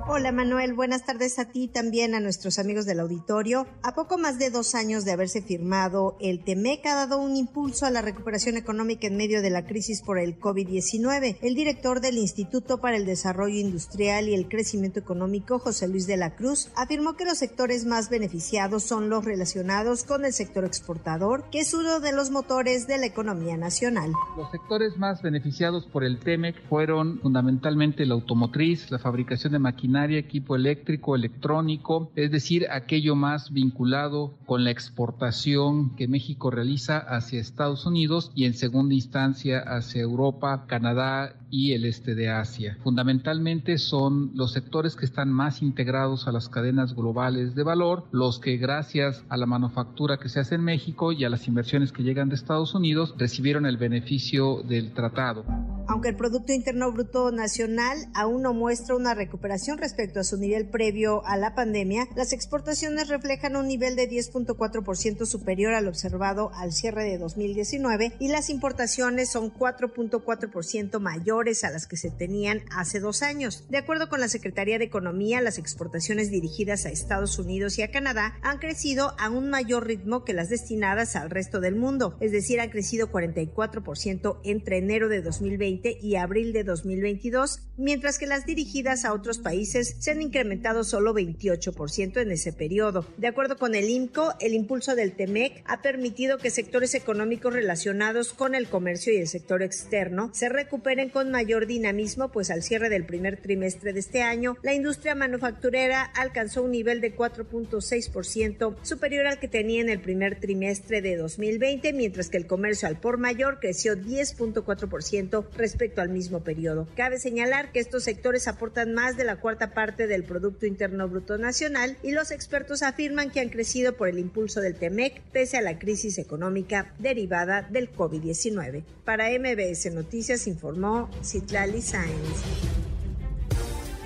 [0.07, 3.67] Hola Manuel, buenas tardes a ti también a nuestros amigos del auditorio.
[3.83, 7.87] A poco más de dos años de haberse firmado, el TEMEC ha dado un impulso
[7.87, 11.39] a la recuperación económica en medio de la crisis por el COVID-19.
[11.41, 16.19] El director del Instituto para el Desarrollo Industrial y el Crecimiento Económico, José Luis de
[16.19, 21.49] la Cruz, afirmó que los sectores más beneficiados son los relacionados con el sector exportador,
[21.51, 24.13] que es uno de los motores de la economía nacional.
[24.37, 30.19] Los sectores más beneficiados por el TEMEC fueron fundamentalmente la automotriz, la fabricación de maquinaria,
[30.19, 37.41] equipo eléctrico, electrónico, es decir, aquello más vinculado con la exportación que México realiza hacia
[37.41, 42.77] Estados Unidos y en segunda instancia hacia Europa, Canadá y el este de Asia.
[42.83, 48.41] Fundamentalmente son los sectores que están más integrados a las cadenas globales de valor, los
[48.41, 52.03] que gracias a la manufactura que se hace en México y a las inversiones que
[52.03, 55.45] llegan de Estados Unidos recibieron el beneficio del tratado.
[55.87, 60.69] Aunque el Producto Interno Bruto Nacional aún no muestra una recuperación respecto a su nivel
[60.71, 66.73] previo a la pandemia, las exportaciones reflejan un nivel de 10.4% superior al observado al
[66.73, 73.01] cierre de 2019 y las importaciones son 4.4% mayores a las que se tenían hace
[73.01, 73.67] dos años.
[73.69, 77.91] De acuerdo con la Secretaría de Economía, las exportaciones dirigidas a Estados Unidos y a
[77.91, 82.33] Canadá han crecido a un mayor ritmo que las destinadas al resto del mundo, es
[82.33, 88.47] decir, han crecido 44% entre enero de 2020 y abril de 2022, mientras que las
[88.47, 93.07] dirigidas a otros países se han incrementado solo 28% en ese periodo.
[93.19, 98.33] De acuerdo con el IMCO, el impulso del TEMEC ha permitido que sectores económicos relacionados
[98.33, 102.89] con el comercio y el sector externo se recuperen con mayor dinamismo, pues al cierre
[102.89, 109.27] del primer trimestre de este año, la industria manufacturera alcanzó un nivel de 4.6% superior
[109.27, 113.19] al que tenía en el primer trimestre de 2020, mientras que el comercio al por
[113.19, 116.87] mayor creció 10.4% respecto al mismo periodo.
[116.97, 121.39] Cabe señalar que estos sectores aportan más de la cuarta parte del Producto Interno Bruto
[121.39, 125.63] Nacional y los expertos afirman que han crecido por el impulso del TEMEC pese a
[125.63, 128.83] la crisis económica derivada del COVID-19.
[129.05, 132.75] Para MBS Noticias informó Citlali Sáenz.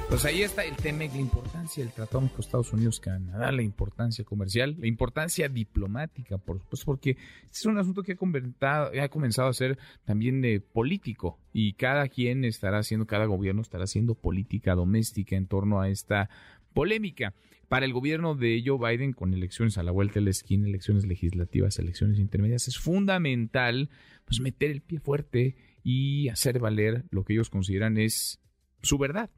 [0.09, 4.25] Pues ahí está el tema la importancia del Tratado México Estados Unidos Canadá, la importancia
[4.25, 8.17] comercial, la importancia diplomática, por supuesto, porque este es un asunto que
[8.63, 13.61] ha, ha comenzado a ser también de político y cada quien estará haciendo, cada gobierno
[13.61, 16.31] estará haciendo política doméstica en torno a esta
[16.73, 17.35] polémica.
[17.69, 21.05] Para el gobierno de Joe Biden, con elecciones a la vuelta de la esquina, elecciones
[21.05, 23.91] legislativas, elecciones intermedias, es fundamental
[24.25, 25.57] pues meter el pie fuerte
[25.91, 28.43] y hacer valer lo que ellos consideran es
[28.83, 29.31] su verdad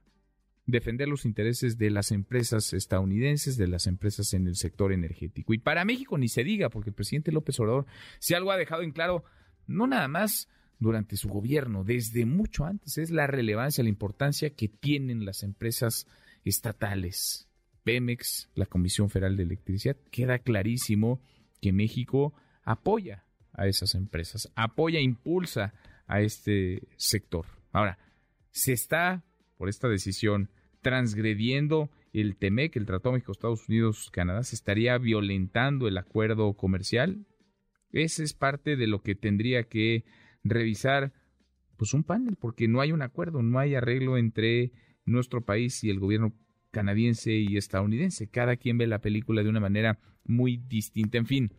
[0.66, 5.55] defender los intereses de las empresas estadounidenses, de las empresas en el sector energético.
[5.55, 7.86] Y para México ni se diga, porque el presidente López Obrador,
[8.18, 9.22] si algo ha dejado en claro,
[9.68, 10.48] no nada más
[10.81, 16.09] durante su gobierno, desde mucho antes, es la relevancia, la importancia que tienen las empresas
[16.44, 17.48] estatales
[17.85, 19.97] Pemex, la Comisión Federal de Electricidad.
[20.10, 21.22] Queda clarísimo
[21.60, 25.74] que México apoya a esas empresas, apoya, impulsa
[26.10, 27.46] a este sector.
[27.72, 27.96] Ahora,
[28.50, 29.24] se está,
[29.56, 30.50] por esta decisión,
[30.82, 37.26] transgrediendo el TEMEC, el Tratado México, Estados Unidos, Canadá, se estaría violentando el acuerdo comercial.
[37.92, 40.04] Ese es parte de lo que tendría que
[40.42, 41.12] revisar
[41.76, 44.72] pues un panel, porque no hay un acuerdo, no hay arreglo entre
[45.06, 46.34] nuestro país y el gobierno
[46.72, 48.28] canadiense y estadounidense.
[48.28, 51.18] Cada quien ve la película de una manera muy distinta.
[51.18, 51.52] En fin,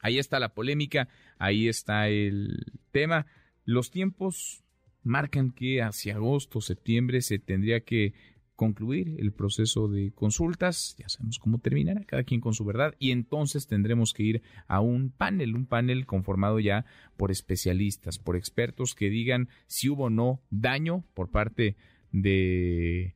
[0.00, 1.08] ahí está la polémica,
[1.38, 3.26] ahí está el tema.
[3.66, 4.64] Los tiempos
[5.02, 8.14] marcan que hacia agosto, septiembre se tendría que
[8.54, 13.10] concluir el proceso de consultas, ya sabemos cómo terminará, cada quien con su verdad, y
[13.10, 16.86] entonces tendremos que ir a un panel, un panel conformado ya
[17.16, 21.76] por especialistas, por expertos que digan si hubo o no daño por parte
[22.12, 23.14] de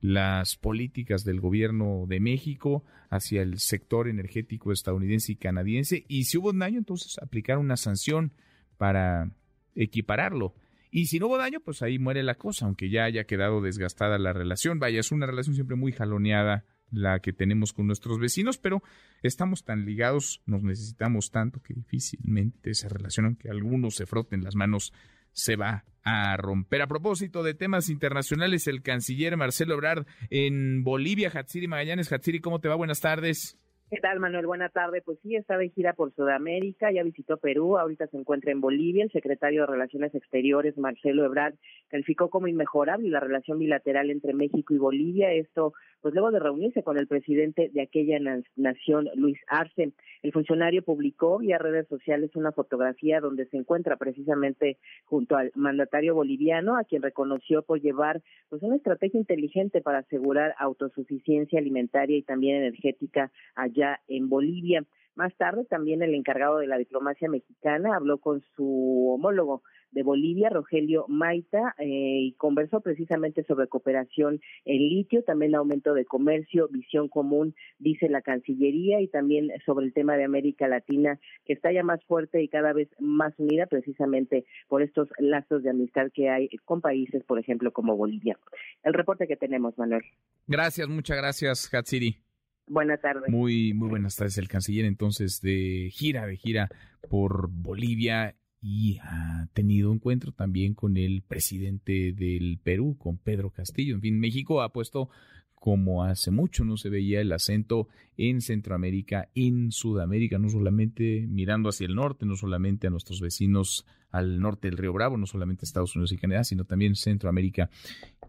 [0.00, 6.38] las políticas del gobierno de México hacia el sector energético estadounidense y canadiense, y si
[6.38, 8.32] hubo daño, entonces aplicar una sanción
[8.76, 9.30] para
[9.74, 10.54] equipararlo
[10.94, 14.18] y si no hubo daño, pues ahí muere la cosa, aunque ya haya quedado desgastada
[14.18, 14.78] la relación.
[14.78, 18.82] Vaya, es una relación siempre muy jaloneada la que tenemos con nuestros vecinos, pero
[19.22, 24.54] estamos tan ligados, nos necesitamos tanto que difícilmente esa relación, aunque algunos se froten las
[24.54, 24.92] manos,
[25.32, 26.82] se va a romper.
[26.82, 32.12] A propósito de temas internacionales, el canciller Marcelo Ebrard en Bolivia, Hatsiri Magallanes.
[32.12, 32.74] Hatsiri, ¿cómo te va?
[32.74, 33.56] Buenas tardes.
[33.92, 34.46] ¿Qué tal, Manuel?
[34.46, 35.02] Buena tarde.
[35.02, 39.04] Pues sí, está de gira por Sudamérica, ya visitó Perú, ahorita se encuentra en Bolivia.
[39.04, 41.56] El secretario de Relaciones Exteriores, Marcelo Ebrard,
[41.88, 45.34] calificó como inmejorable la relación bilateral entre México y Bolivia.
[45.34, 48.18] Esto, pues luego de reunirse con el presidente de aquella
[48.56, 49.92] nación, Luis Arce.
[50.22, 56.14] El funcionario publicó vía redes sociales una fotografía donde se encuentra precisamente junto al mandatario
[56.14, 62.22] boliviano, a quien reconoció por llevar pues una estrategia inteligente para asegurar autosuficiencia alimentaria y
[62.22, 64.84] también energética allá en Bolivia.
[65.14, 69.62] Más tarde también el encargado de la diplomacia mexicana habló con su homólogo
[69.92, 76.04] de Bolivia, Rogelio Maita, eh, y conversó precisamente sobre cooperación en litio, también aumento de
[76.04, 81.52] comercio, visión común, dice la Cancillería, y también sobre el tema de América Latina, que
[81.52, 86.10] está ya más fuerte y cada vez más unida precisamente por estos lazos de amistad
[86.12, 88.38] que hay con países, por ejemplo, como Bolivia.
[88.82, 90.02] El reporte que tenemos, Manuel.
[90.46, 92.31] Gracias, muchas gracias, Hatsiri.
[92.72, 93.28] Buenas tardes.
[93.28, 94.38] Muy, muy buenas tardes.
[94.38, 96.70] El canciller entonces de gira, de gira
[97.10, 103.94] por Bolivia y ha tenido encuentro también con el presidente del Perú, con Pedro Castillo.
[103.94, 105.10] En fin, México ha puesto
[105.54, 111.68] como hace mucho no se veía el acento en Centroamérica, en Sudamérica, no solamente mirando
[111.68, 115.64] hacia el norte, no solamente a nuestros vecinos al norte del Río Bravo, no solamente
[115.64, 117.70] Estados Unidos y Canadá, sino también Centroamérica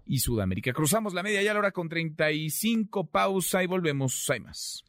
[0.06, 0.74] y Sudamérica.
[0.74, 4.30] Cruzamos la media ya a la hora con 35, pausa y volvemos.
[4.30, 4.84] Hay más.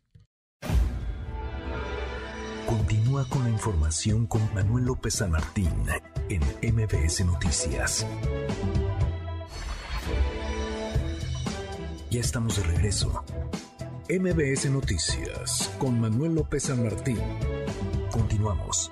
[2.67, 5.71] Continúa con la información con Manuel López San Martín
[6.31, 6.41] en
[6.75, 8.07] MBS Noticias.
[12.11, 13.25] Ya estamos de regreso.
[14.09, 17.19] MBS Noticias con Manuel López San Martín.
[18.11, 18.91] Continuamos.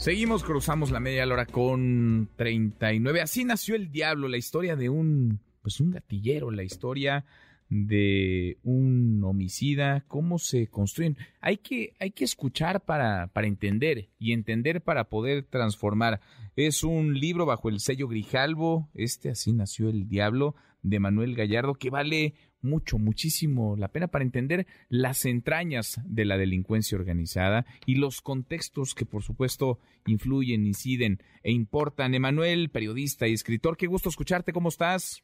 [0.00, 3.20] Seguimos, cruzamos la media hora con 39.
[3.20, 7.26] Así nació el diablo, la historia de un, pues un gatillero, la historia
[7.68, 11.18] de un homicida, cómo se construyen.
[11.42, 16.22] Hay que, hay que escuchar para, para entender y entender para poder transformar.
[16.56, 21.74] Es un libro bajo el sello Grijalvo, este así nació el diablo, de Manuel Gallardo,
[21.74, 22.32] que vale
[22.62, 28.94] mucho, muchísimo la pena para entender las entrañas de la delincuencia organizada y los contextos
[28.94, 32.14] que por supuesto influyen, inciden e importan.
[32.14, 35.22] Emanuel, periodista y escritor, qué gusto escucharte, ¿cómo estás?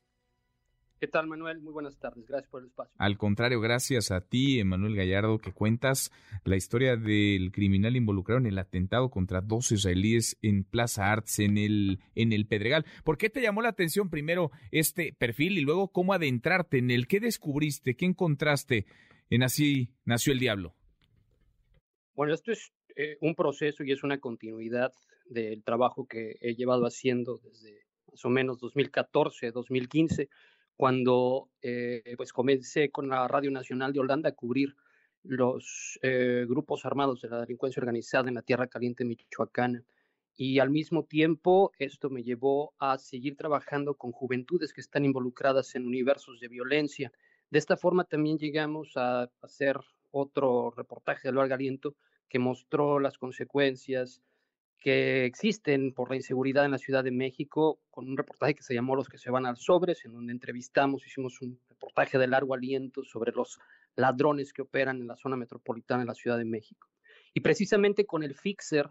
[0.98, 1.60] ¿Qué tal, Manuel?
[1.60, 2.26] Muy buenas tardes.
[2.26, 2.94] Gracias por el espacio.
[2.96, 6.10] Al contrario, gracias a ti, Emanuel Gallardo, que cuentas
[6.44, 11.58] la historia del criminal involucrado en el atentado contra dos israelíes en Plaza Arts, en
[11.58, 12.86] el, en el Pedregal.
[13.04, 17.06] ¿Por qué te llamó la atención primero este perfil y luego cómo adentrarte en el?
[17.06, 17.94] ¿Qué descubriste?
[17.94, 18.86] ¿Qué encontraste
[19.28, 20.74] en Así Nació el Diablo?
[22.14, 24.92] Bueno, esto es eh, un proceso y es una continuidad
[25.26, 30.30] del trabajo que he llevado haciendo desde más o menos 2014, 2015
[30.76, 34.76] cuando eh, pues comencé con la Radio Nacional de Holanda a cubrir
[35.22, 39.82] los eh, grupos armados de la delincuencia organizada en la Tierra Caliente Michoacana.
[40.36, 45.74] Y al mismo tiempo, esto me llevó a seguir trabajando con juventudes que están involucradas
[45.74, 47.10] en universos de violencia.
[47.50, 49.78] De esta forma también llegamos a hacer
[50.10, 51.96] otro reportaje de largo aliento
[52.28, 54.20] que mostró las consecuencias
[54.78, 58.74] que existen por la inseguridad en la Ciudad de México, con un reportaje que se
[58.74, 62.54] llamó Los que se van al sobres, en donde entrevistamos, hicimos un reportaje de largo
[62.54, 63.58] aliento sobre los
[63.96, 66.88] ladrones que operan en la zona metropolitana de la Ciudad de México.
[67.34, 68.90] Y precisamente con el fixer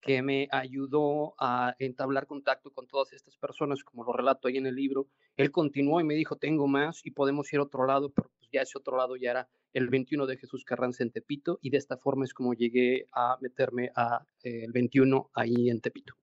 [0.00, 4.66] que me ayudó a entablar contacto con todas estas personas, como lo relato ahí en
[4.66, 8.10] el libro, él continuó y me dijo, tengo más y podemos ir a otro lado,
[8.10, 11.58] pero pues ya ese otro lado ya era el 21 de Jesús Carranza en Tepito
[11.62, 15.80] y de esta forma es como llegué a meterme a eh, el 21 ahí en
[15.80, 16.14] Tepito.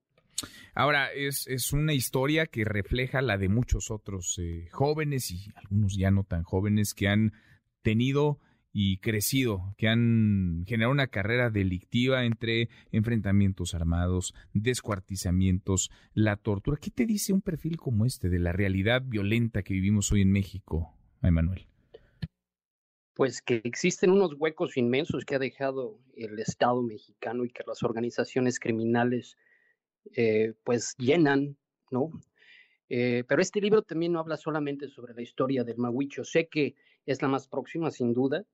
[0.75, 5.97] Ahora, es, es, una historia que refleja la de muchos otros eh, jóvenes y algunos
[5.97, 7.33] ya no tan jóvenes que han
[7.81, 8.39] tenido
[8.73, 16.77] y crecido, que han generado una carrera delictiva entre enfrentamientos armados, descuartizamientos, la tortura.
[16.79, 20.31] ¿Qué te dice un perfil como este de la realidad violenta que vivimos hoy en
[20.31, 21.67] México, Emanuel?
[23.15, 27.81] Pues que existen unos huecos inmensos que ha dejado el Estado mexicano y que las
[27.81, 29.37] organizaciones criminales
[30.15, 31.57] eh, pues llenan,
[31.89, 32.11] ¿no?
[32.89, 36.23] Eh, pero este libro también no habla solamente sobre la historia del Mahuicho.
[36.23, 36.75] Sé que
[37.05, 38.45] es la más próxima, sin duda,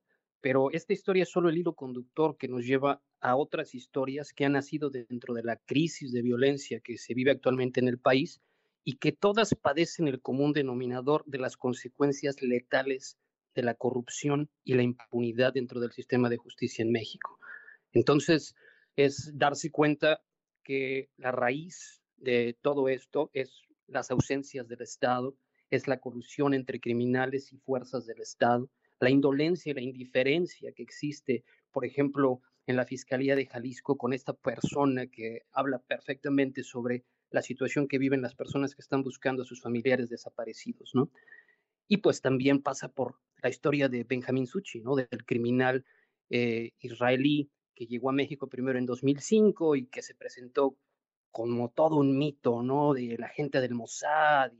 [0.44, 4.44] pero esta historia es solo el hilo conductor que nos lleva a otras historias que
[4.44, 8.42] han nacido dentro de la crisis de violencia que se vive actualmente en el país
[8.84, 13.16] y que todas padecen el común denominador de las consecuencias letales
[13.54, 17.38] de la corrupción y la impunidad dentro del sistema de justicia en México.
[17.94, 18.54] Entonces,
[18.96, 20.20] es darse cuenta
[20.62, 25.38] que la raíz de todo esto es las ausencias del Estado,
[25.70, 28.68] es la corrupción entre criminales y fuerzas del Estado,
[29.00, 34.12] la indolencia y la indiferencia que existe, por ejemplo, en la Fiscalía de Jalisco con
[34.12, 39.42] esta persona que habla perfectamente sobre la situación que viven las personas que están buscando
[39.42, 41.10] a sus familiares desaparecidos, ¿no?
[41.88, 44.94] Y pues también pasa por la historia de Benjamín Suchi, ¿no?
[44.94, 45.84] Del criminal
[46.30, 50.78] eh, israelí que llegó a México primero en 2005 y que se presentó
[51.30, 52.94] como todo un mito, ¿no?
[52.94, 54.52] De la gente del Mossad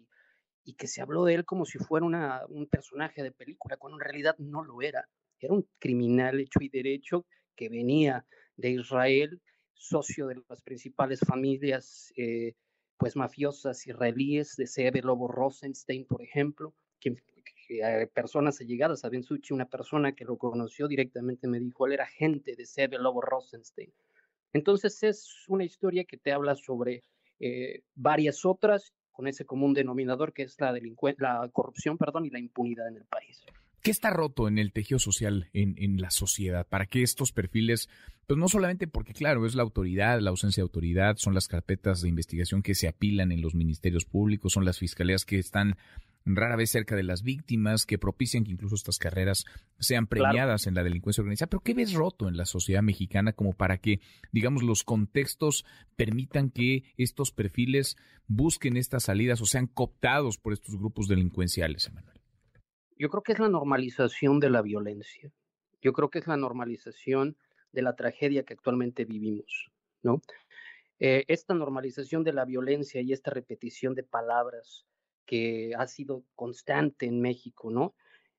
[0.64, 3.98] y que se habló de él como si fuera una, un personaje de película, cuando
[3.98, 5.08] en realidad no lo era.
[5.38, 8.24] Era un criminal hecho y derecho que venía
[8.56, 9.40] de Israel,
[9.74, 12.54] socio de las principales familias eh,
[12.96, 15.02] pues mafiosas israelíes, de C.B.
[15.02, 17.14] Lobo Rosenstein, por ejemplo, que,
[17.68, 22.06] que, personas allegadas a Bensuchi, una persona que lo conoció directamente me dijo, él era
[22.06, 22.98] gente de C.B.
[22.98, 23.92] Lobo Rosenstein.
[24.54, 27.02] Entonces es una historia que te habla sobre
[27.40, 32.38] eh, varias otras con ese común denominador que es la, la corrupción perdón, y la
[32.38, 33.42] impunidad en el país.
[33.80, 37.90] ¿Qué está roto en el tejido social, en, en, la sociedad, para que estos perfiles,
[38.26, 42.00] pues no solamente porque, claro, es la autoridad, la ausencia de autoridad, son las carpetas
[42.00, 45.76] de investigación que se apilan en los ministerios públicos, son las fiscalías que están
[46.24, 49.44] rara vez cerca de las víctimas, que propician que incluso estas carreras
[49.78, 51.50] sean premiadas en la delincuencia organizada.
[51.50, 54.00] Pero ¿qué ves roto en la sociedad mexicana como para que,
[54.32, 55.64] digamos, los contextos
[55.96, 57.96] permitan que estos perfiles
[58.26, 62.20] busquen estas salidas o sean cooptados por estos grupos delincuenciales, Emanuel?
[62.96, 65.30] Yo creo que es la normalización de la violencia.
[65.82, 67.36] Yo creo que es la normalización
[67.72, 69.70] de la tragedia que actualmente vivimos,
[70.02, 70.22] ¿no?
[71.00, 74.86] Eh, esta normalización de la violencia y esta repetición de palabras
[75.26, 77.94] que ha sido constante en México, ¿no?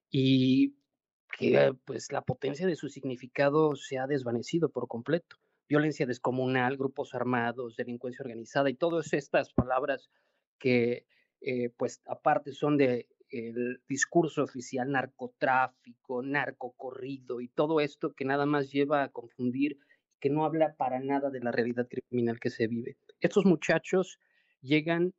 [0.10, 0.76] Y
[1.38, 5.38] que pues la potencia de su significado se ha desvanecido por completo.
[5.68, 10.10] Violencia descomunal, grupos armados, delincuencia organizada y todas estas palabras
[10.60, 11.06] que
[11.42, 18.46] eh, pues aparte son de el discurso oficial narcotráfico, narcocorrido y todo esto que nada
[18.46, 19.80] más lleva a confundir,
[20.20, 22.98] que no habla para nada de la realidad criminal que se vive.
[23.20, 24.20] Estos muchachos
[24.62, 25.14] llegan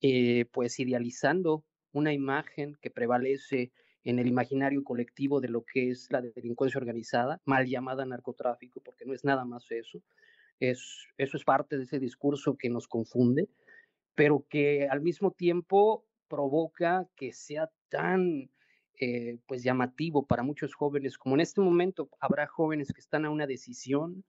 [0.00, 3.72] eh, pues idealizando una imagen que prevalece
[4.04, 9.04] en el imaginario colectivo de lo que es la delincuencia organizada, mal llamada narcotráfico, porque
[9.04, 10.02] no es nada más eso.
[10.60, 13.48] Es, eso es parte de ese discurso que nos confunde,
[14.14, 18.50] pero que al mismo tiempo provoca que sea tan
[19.00, 23.30] eh, pues llamativo para muchos jóvenes, como en este momento habrá jóvenes que están a
[23.30, 24.24] una decisión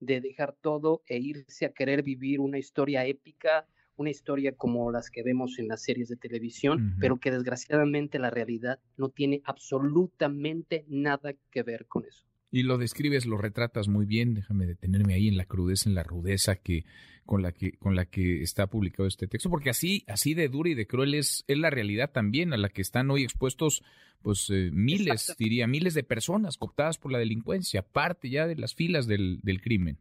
[0.00, 3.66] de dejar todo e irse a querer vivir una historia épica
[4.02, 8.30] una historia como las que vemos en las series de televisión, pero que desgraciadamente la
[8.30, 12.24] realidad no tiene absolutamente nada que ver con eso.
[12.50, 16.02] Y lo describes, lo retratas muy bien, déjame detenerme ahí en la crudeza, en la
[16.02, 16.84] rudeza que
[17.24, 20.68] con la que con la que está publicado este texto, porque así así de dura
[20.68, 23.82] y de cruel es, es la realidad también a la que están hoy expuestos
[24.22, 28.74] pues eh, miles, diría, miles de personas cooptadas por la delincuencia, parte ya de las
[28.74, 29.98] filas del, del crimen.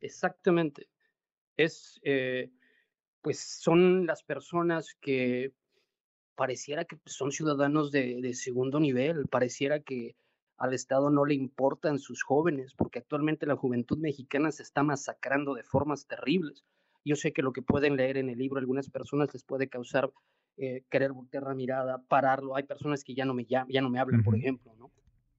[0.00, 0.88] Exactamente.
[1.56, 2.50] Es eh,
[3.22, 5.52] pues son las personas que
[6.34, 10.14] pareciera que son ciudadanos de, segundo nivel, pareciera que
[10.56, 15.54] al Estado no le importan sus jóvenes, porque actualmente la juventud mexicana se está masacrando
[15.54, 16.64] de formas terribles.
[17.04, 20.10] Yo sé que lo que pueden leer en el libro algunas personas les puede causar
[20.56, 22.56] eh, querer voltear la mirada, pararlo.
[22.56, 24.90] Hay personas que ya no me, ya, ya no me hablan, por ejemplo, ¿no?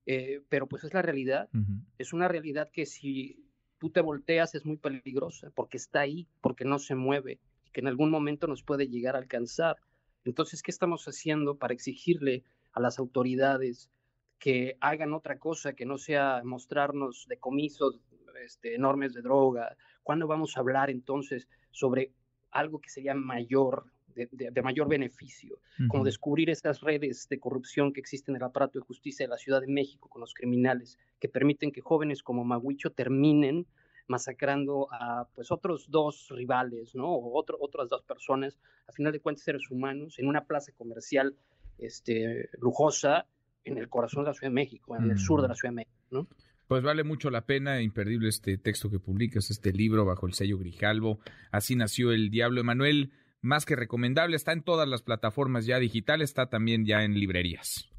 [0.05, 1.49] Eh, pero pues es la realidad.
[1.97, 3.45] Es una realidad que si
[3.77, 7.39] tú te volteas es muy peligrosa, porque está ahí, porque no se mueve,
[7.69, 9.77] y que en algún momento nos puede llegar a alcanzar.
[10.25, 12.43] Entonces, ¿qué estamos haciendo para exigirle
[12.73, 13.89] a las autoridades
[14.37, 17.99] que hagan otra cosa que no sea mostrarnos decomisos
[18.43, 19.75] este, enormes de droga?
[20.03, 22.13] ¿Cuándo vamos a hablar entonces sobre
[22.51, 28.35] algo que sería mayor, de, mayor beneficio, como descubrir estas redes de corrupción que existen
[28.35, 31.71] en el aparato de justicia de la Ciudad de México con los criminales, que permiten
[31.71, 33.67] que jóvenes como Maguicho terminen
[34.09, 37.07] masacrando a pues otros dos rivales, ¿no?
[37.07, 41.35] O otro, otras dos personas, a final de cuentas seres humanos, en una plaza comercial
[41.77, 43.27] este, lujosa
[43.63, 45.75] en el corazón de la Ciudad de México, en el sur de la Ciudad de
[45.75, 46.27] México, ¿no?
[46.67, 50.59] Pues vale mucho la pena, imperdible este texto que publicas, este libro bajo el sello
[50.59, 51.19] Grijalvo.
[51.51, 53.11] Así nació el Diablo Emanuel,
[53.41, 57.89] más que recomendable, está en todas las plataformas ya digitales, está también ya en librerías.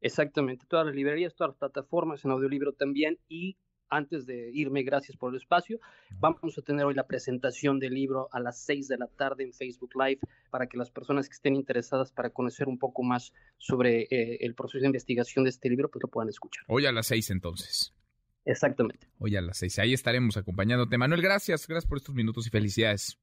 [0.00, 3.56] Exactamente, todas las librerías, todas las plataformas, en audiolibro también y
[3.88, 5.78] antes de irme, gracias por el espacio.
[6.18, 9.52] Vamos a tener hoy la presentación del libro a las 6 de la tarde en
[9.52, 14.02] Facebook Live para que las personas que estén interesadas para conocer un poco más sobre
[14.10, 16.64] eh, el proceso de investigación de este libro, pues lo puedan escuchar.
[16.68, 17.92] Hoy a las 6 entonces.
[18.44, 19.08] Exactamente.
[19.18, 19.80] Hoy a las 6.
[19.80, 20.96] Ahí estaremos acompañándote.
[20.98, 21.66] Manuel, gracias.
[21.66, 23.18] Gracias por estos minutos y felicidades.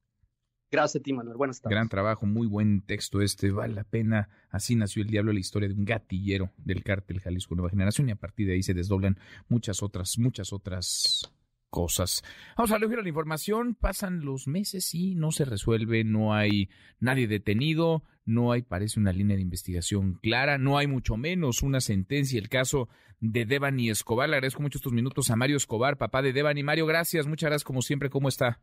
[0.74, 1.36] Gracias a ti, Manuel.
[1.36, 1.76] Buenas tardes.
[1.76, 4.28] Gran trabajo, muy buen texto este, vale la pena.
[4.50, 8.12] Así nació el diablo, la historia de un gatillero del cártel Jalisco Nueva Generación y
[8.12, 9.16] a partir de ahí se desdoblan
[9.48, 11.32] muchas otras, muchas otras
[11.70, 12.24] cosas.
[12.56, 16.68] Vamos a elegir la información, pasan los meses y no se resuelve, no hay
[16.98, 21.80] nadie detenido, no hay, parece una línea de investigación clara, no hay mucho menos una
[21.80, 22.40] sentencia.
[22.40, 22.88] El caso
[23.20, 26.64] de Devani Escobar, le agradezco mucho estos minutos a Mario Escobar, papá de Devani.
[26.64, 28.60] Mario, gracias, muchas gracias como siempre, ¿cómo está?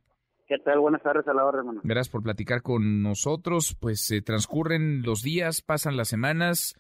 [0.52, 0.82] ¿Qué tal?
[0.82, 1.80] Buenas tardes a la hora, hermano.
[1.82, 3.74] Gracias por platicar con nosotros.
[3.80, 6.76] Pues se transcurren los días, pasan las semanas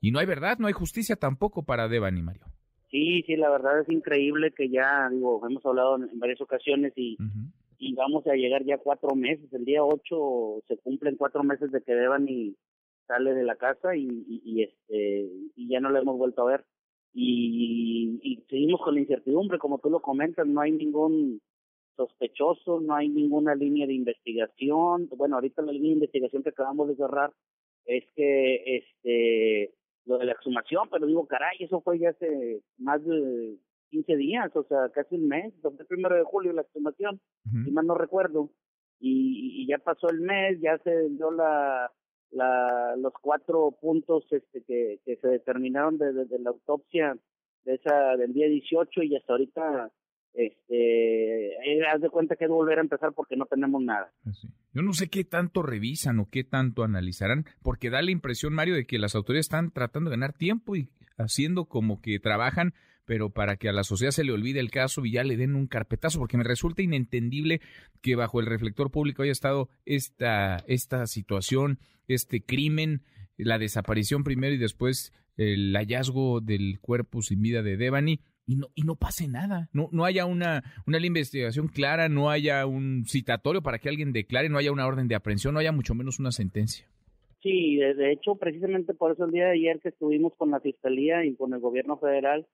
[0.00, 2.42] y no hay verdad, no hay justicia tampoco para Devani, Mario.
[2.90, 7.16] Sí, sí, la verdad es increíble que ya, digo, hemos hablado en, varias ocasiones y,
[7.78, 9.46] y vamos a llegar ya cuatro meses.
[9.52, 12.56] El día ocho se cumplen cuatro meses de que Devani
[13.06, 16.64] sale de la casa y, y, este y ya no la hemos vuelto a ver.
[17.12, 21.40] Y, y seguimos con la incertidumbre, como tú lo comentas, no hay ningún
[21.96, 25.08] sospechoso, no hay ninguna línea de investigación.
[25.16, 27.32] Bueno, ahorita la línea de investigación que acabamos de cerrar
[27.86, 29.74] es que este
[30.06, 33.56] lo de la exhumación, pero digo, caray, eso fue ya hace más de
[33.90, 37.70] 15 días, o sea, casi un mes, fue el primero de julio la exhumación, si
[37.70, 38.50] mal no recuerdo,
[39.00, 41.90] y, ya pasó el mes, ya se dio la,
[42.30, 47.16] la los cuatro puntos este que, que se determinaron desde de, la autopsia
[47.64, 49.90] de esa del día 18 y hasta ahorita
[50.34, 54.12] este, eh, haz de cuenta que es volver a empezar porque no tenemos nada.
[54.24, 58.52] Pues Yo no sé qué tanto revisan o qué tanto analizarán, porque da la impresión,
[58.52, 62.74] Mario, de que las autoridades están tratando de ganar tiempo y haciendo como que trabajan,
[63.04, 65.54] pero para que a la sociedad se le olvide el caso y ya le den
[65.54, 67.60] un carpetazo, porque me resulta inentendible
[68.02, 71.78] que bajo el reflector público haya estado esta, esta situación,
[72.08, 73.02] este crimen,
[73.36, 78.68] la desaparición primero y después el hallazgo del cuerpo sin vida de Devani y no,
[78.74, 83.62] y no pase nada, no, no haya una, una investigación clara, no haya un citatorio
[83.62, 86.30] para que alguien declare, no haya una orden de aprehensión, no haya mucho menos una
[86.30, 86.86] sentencia.
[87.42, 91.24] Sí, de, hecho, precisamente por eso el día de ayer que estuvimos con la Fiscalía
[91.26, 92.46] y con el gobierno federal,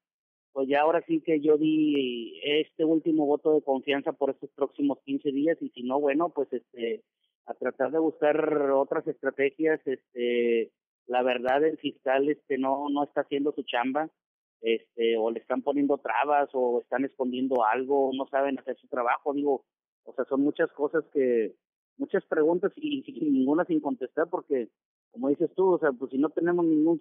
[0.53, 4.99] pues ya ahora sí que yo di este último voto de confianza por estos próximos
[5.05, 7.03] 15 días y si no, bueno, pues este
[7.47, 10.73] a tratar de buscar otras estrategias, este
[11.07, 14.11] la verdad el fiscal este no no está haciendo su chamba
[14.61, 19.33] este o le están poniendo trabas o están escondiendo algo, no saben hacer su trabajo,
[19.33, 19.65] digo,
[20.05, 21.55] o sea, son muchas cosas que
[21.97, 24.69] muchas preguntas y, ninguna sin contestar porque
[25.13, 27.01] como dices tú, o sea, pues si no tenemos ningún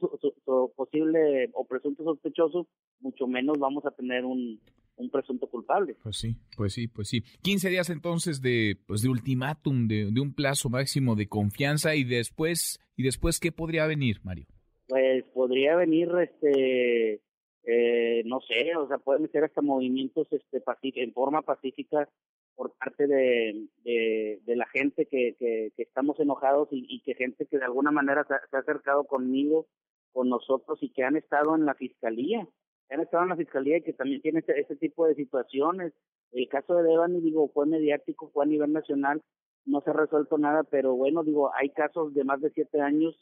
[0.76, 2.68] posible o presunto sospechoso,
[3.02, 4.60] mucho menos vamos a tener un,
[4.96, 5.96] un presunto culpable.
[6.02, 7.22] Pues sí, pues sí, pues sí.
[7.44, 12.04] 15 días entonces de pues de ultimátum, de, de un plazo máximo de confianza y
[12.04, 14.48] después y después qué podría venir, Mario?
[14.88, 17.22] Pues podría venir este
[17.64, 22.08] eh, no sé, o sea, pueden ser hasta movimientos este en forma pacífica
[22.56, 27.64] por parte de, de, la gente que, que, estamos enojados y, que gente que de
[27.64, 29.68] alguna manera se, ha acercado conmigo,
[30.12, 32.46] con nosotros y que han estado en la fiscalía,
[32.90, 35.94] han estado en la fiscalía y que también tiene ese, tipo de situaciones.
[36.32, 39.22] El caso de Devani, digo, fue mediático, fue a nivel nacional,
[39.66, 43.16] no se ha resuelto nada, pero bueno, digo, hay casos de más de siete años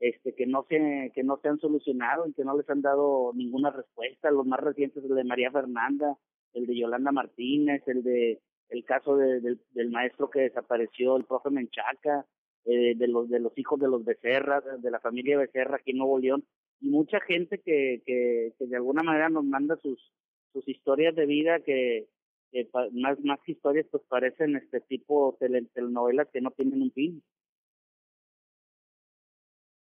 [0.00, 3.32] este que no se que no se han solucionado y que no les han dado
[3.34, 4.30] ninguna respuesta.
[4.30, 6.16] Los más recientes el de María Fernanda
[6.52, 8.40] el de Yolanda Martínez el de
[8.70, 9.60] el caso del,
[9.90, 12.26] maestro que desapareció el profe Menchaca
[12.64, 15.98] eh, de los de los hijos de los Becerra de la familia Becerra aquí en
[15.98, 16.44] Nuevo León.
[16.80, 20.12] Y mucha gente que, que, que de alguna manera nos manda sus
[20.52, 22.08] sus historias de vida que,
[22.50, 27.22] que más más historias pues parecen este tipo de telenovelas que no tienen un fin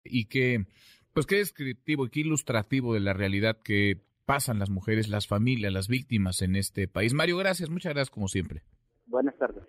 [0.03, 0.65] y que,
[1.13, 5.73] pues qué descriptivo y qué ilustrativo de la realidad que pasan las mujeres, las familias,
[5.73, 7.13] las víctimas en este país.
[7.13, 8.63] Mario, gracias, muchas gracias como siempre.
[9.07, 9.63] Buenas tardes.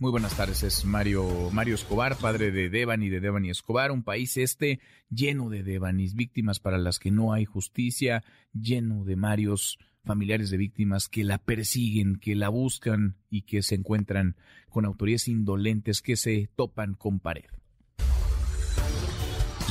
[0.00, 4.02] Muy buenas tardes, es Mario, Mario Escobar, padre de Devani y de Devani Escobar, un
[4.02, 9.78] país este lleno de Devanis, víctimas para las que no hay justicia, lleno de Marios,
[10.04, 14.34] familiares de víctimas que la persiguen, que la buscan y que se encuentran
[14.68, 17.44] con autoridades indolentes que se topan con pared.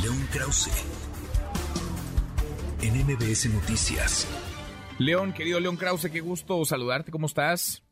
[0.02, 0.72] León Krause.
[2.82, 4.28] En MBS Noticias.
[4.98, 7.84] León, querido León Krause, qué gusto saludarte, ¿cómo estás?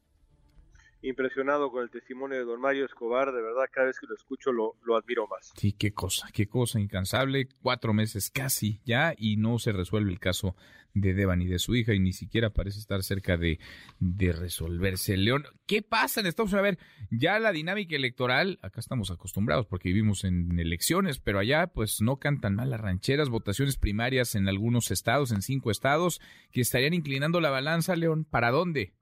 [1.02, 4.52] Impresionado con el testimonio de don Mario Escobar, de verdad cada vez que lo escucho
[4.52, 5.54] lo, admiro más.
[5.56, 10.20] Sí, qué cosa, qué cosa incansable, cuatro meses casi ya y no se resuelve el
[10.20, 10.56] caso
[10.94, 13.60] de Devan y de su hija y ni siquiera parece estar cerca de,
[14.00, 15.16] de resolverse.
[15.16, 16.60] León, ¿qué pasa en Estados Unidos?
[16.60, 16.80] A ver,
[17.12, 22.18] ya la dinámica electoral, acá estamos acostumbrados porque vivimos en elecciones, pero allá pues no
[22.18, 26.20] cantan mal las rancheras, votaciones primarias en algunos estados, en cinco estados,
[26.52, 28.99] que estarían inclinando la balanza, León, ¿para dónde?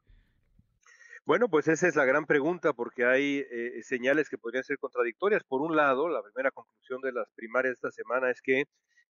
[1.27, 5.43] Bueno, pues esa es la gran pregunta porque hay eh, señales que podrían ser contradictorias.
[5.43, 8.61] Por un lado, la primera conclusión de las primarias de esta semana es que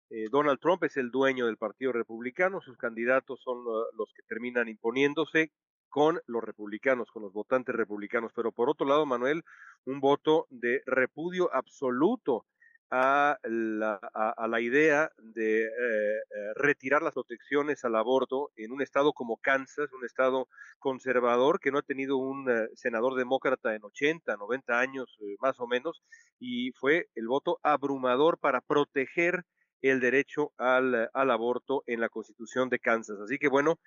[0.10, 4.68] eh, Donald Trump es el dueño del Partido Republicano, sus candidatos son los que terminan
[4.68, 5.52] imponiéndose
[5.90, 8.32] con los republicanos, con los votantes republicanos.
[8.36, 9.44] Pero por otro lado, Manuel,
[9.86, 12.48] un voto de repudio absoluto
[12.90, 18.82] a la, a, la idea de eh, eh, retirar las protecciones al aborto en un
[18.82, 20.48] estado como Kansas, un estado
[20.80, 25.68] conservador que no ha tenido un eh, senador demócrata en 80, 90 años más o
[25.68, 26.02] menos,
[26.40, 29.44] y fue el voto abrumador para proteger
[29.82, 33.20] el derecho al, aborto en la constitución de Kansas.
[33.20, 33.80] Así que bueno,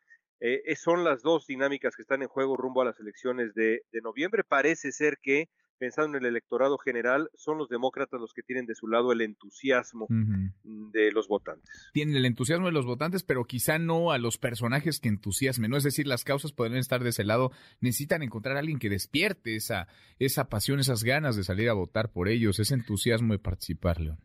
[0.77, 4.45] son las dos dinámicas que están en juego rumbo a las elecciones de, de noviembre.
[4.45, 5.49] Parece ser que
[5.81, 9.23] pensando en el electorado general, son los demócratas los que tienen de su lado el
[9.23, 10.07] entusiasmo
[10.63, 11.89] de los votantes.
[11.95, 15.79] Tienen el entusiasmo de los votantes, pero quizá no a los personajes que entusiasmen, ¿no?
[15.79, 17.51] Es decir, las causas podrían estar de ese lado.
[17.81, 19.89] Necesitan encontrar a alguien que despierte esa,
[20.19, 24.19] esa pasión, esas ganas de salir a votar por ellos, ese entusiasmo de participar, León.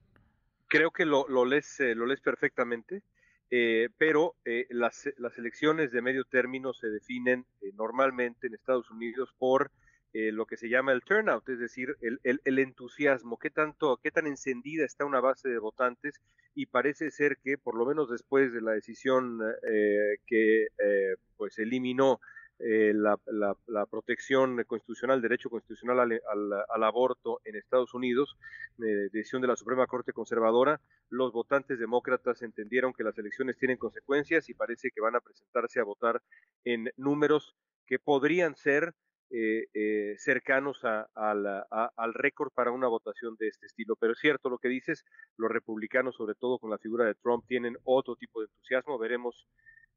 [0.67, 3.01] Creo que lo, lo, lees, eh, lo lees perfectamente.
[3.49, 7.45] Eh, pero eh, las, las elecciones de medio término se definen
[7.75, 9.71] normalmente en Estados Unidos por
[10.17, 14.27] eh, lo que se llama el turnout, es decir, el, entusiasmo, qué tanto, qué tan
[14.27, 16.21] encendida está una base de votantes
[16.53, 21.59] y parece ser que por lo menos después de la decisión eh, que eh, pues
[21.59, 22.21] eliminó
[22.57, 26.21] la, la, protección constitucional, derecho constitucional al,
[26.69, 28.37] al, aborto en Estados Unidos,
[28.77, 30.79] decisión de la Suprema Corte Conservadora,
[31.09, 35.81] los votantes demócratas entendieron que las elecciones tienen consecuencias y parece que van a presentarse
[35.81, 36.21] a votar
[36.63, 38.93] en números que podrían ser
[39.37, 43.97] eh, eh, cercanos al récord para una votación de este estilo.
[43.97, 45.03] Pero es cierto lo que dices,
[45.35, 48.97] los republicanos, sobre todo con la figura de Trump, tienen otro tipo de entusiasmo.
[48.97, 49.45] Veremos,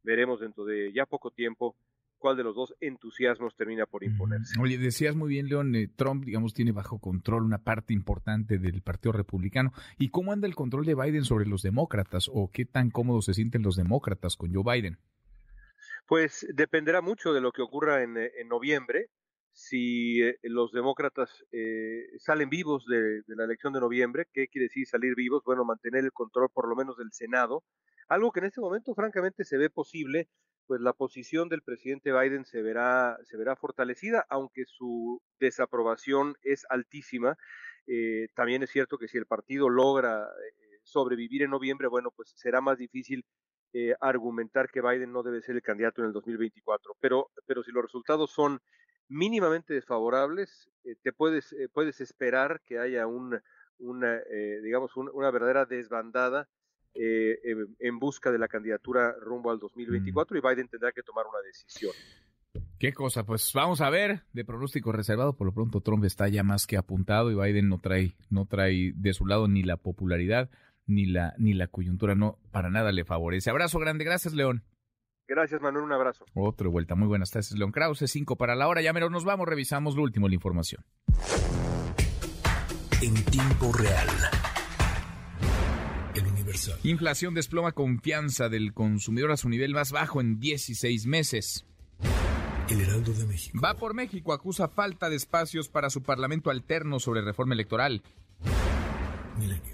[0.03, 1.77] veremos dentro de ya poco tiempo
[2.19, 4.61] cuál de los dos entusiasmos termina por imponerse.
[4.61, 8.83] Oye, decías muy bien, León, eh, Trump, digamos, tiene bajo control una parte importante del
[8.83, 9.73] Partido Republicano.
[9.99, 12.29] ¿Y cómo anda el control de Biden sobre los demócratas?
[12.33, 14.99] ¿O qué tan cómodos se sienten los demócratas con Joe Biden?
[16.09, 19.11] Pues dependerá mucho de lo que ocurra en, en noviembre
[19.59, 24.87] si eh, los demócratas eh, salen vivos de, la elección de noviembre, ¿qué quiere decir
[24.87, 25.43] salir vivos?
[25.45, 27.65] Bueno, mantener el control por lo menos del Senado,
[28.09, 30.29] algo que en este momento francamente se ve posible,
[30.69, 36.65] pues la posición del presidente Biden se verá, se verá fortalecida, aunque su desaprobación es
[36.71, 37.37] altísima.
[37.89, 40.29] Eh, también es cierto que si el partido logra
[40.85, 43.25] sobrevivir en noviembre, bueno, pues será más difícil
[44.01, 46.97] argumentar que Biden no debe ser el candidato en el 2024.
[47.01, 48.61] Pero, pero si los resultados son
[49.09, 53.41] mínimamente desfavorables, eh, te puedes, eh, puedes esperar que haya un,
[53.79, 56.49] una, eh, digamos, una verdadera desbandada
[56.95, 60.39] en, busca de la candidatura rumbo al 2024 mm.
[60.39, 61.93] y Biden tendrá que tomar una decisión.
[62.81, 66.43] Qué cosa, pues vamos a ver, de pronóstico reservado, por lo pronto Trump está ya
[66.43, 70.51] más que apuntado y Biden no trae, no trae de su lado ni la popularidad
[70.87, 73.51] ni la, ni la coyuntura, no, para nada le favorece.
[73.51, 74.65] Abrazo grande, gracias León.
[75.29, 75.85] Gracias, Manuel.
[75.85, 76.25] Un abrazo.
[76.35, 76.95] Otra vuelta.
[76.95, 78.11] Muy buenas tardes, León Krause.
[78.11, 78.81] Cinco para la hora.
[78.81, 79.47] Ya mero nos vamos.
[79.47, 80.83] Revisamos lo último, la información.
[83.03, 84.09] En tiempo real.
[86.33, 86.79] Universal.
[86.83, 91.65] Inflación desploma confianza del consumidor a su nivel más bajo en 16 meses.
[92.69, 93.59] El Heraldo de México.
[93.63, 98.03] Va por México, acusa falta de espacios para su parlamento alterno sobre reforma electoral.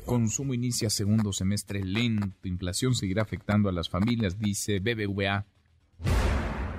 [0.04, 2.48] Consumo inicia segundo semestre lento.
[2.48, 5.46] Inflación seguirá afectando a las familias, dice BBVA.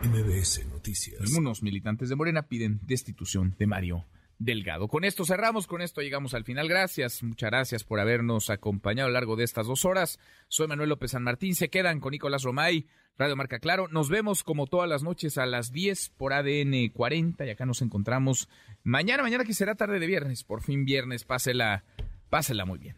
[0.04, 1.20] MBS Noticias.
[1.22, 4.06] Algunos militantes de Morena piden destitución de Mario
[4.38, 4.88] Delgado.
[4.88, 6.68] Con esto cerramos, con esto llegamos al final.
[6.68, 10.20] Gracias, muchas gracias por habernos acompañado a lo largo de estas dos horas.
[10.48, 11.56] Soy Manuel López San Martín.
[11.56, 12.86] Se quedan con Nicolás Romay,
[13.18, 13.88] Radio Marca Claro.
[13.88, 17.82] Nos vemos como todas las noches a las 10 por ADN 40 y acá nos
[17.82, 18.50] encontramos
[18.84, 20.44] mañana, mañana que será tarde de viernes.
[20.44, 21.86] Por fin viernes, pásela,
[22.30, 22.96] pásela muy bien.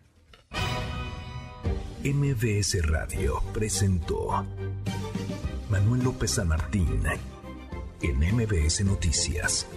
[2.04, 4.46] MBS Radio presentó
[5.70, 7.04] Manuel López San Martín
[8.02, 9.68] en MBS Noticias.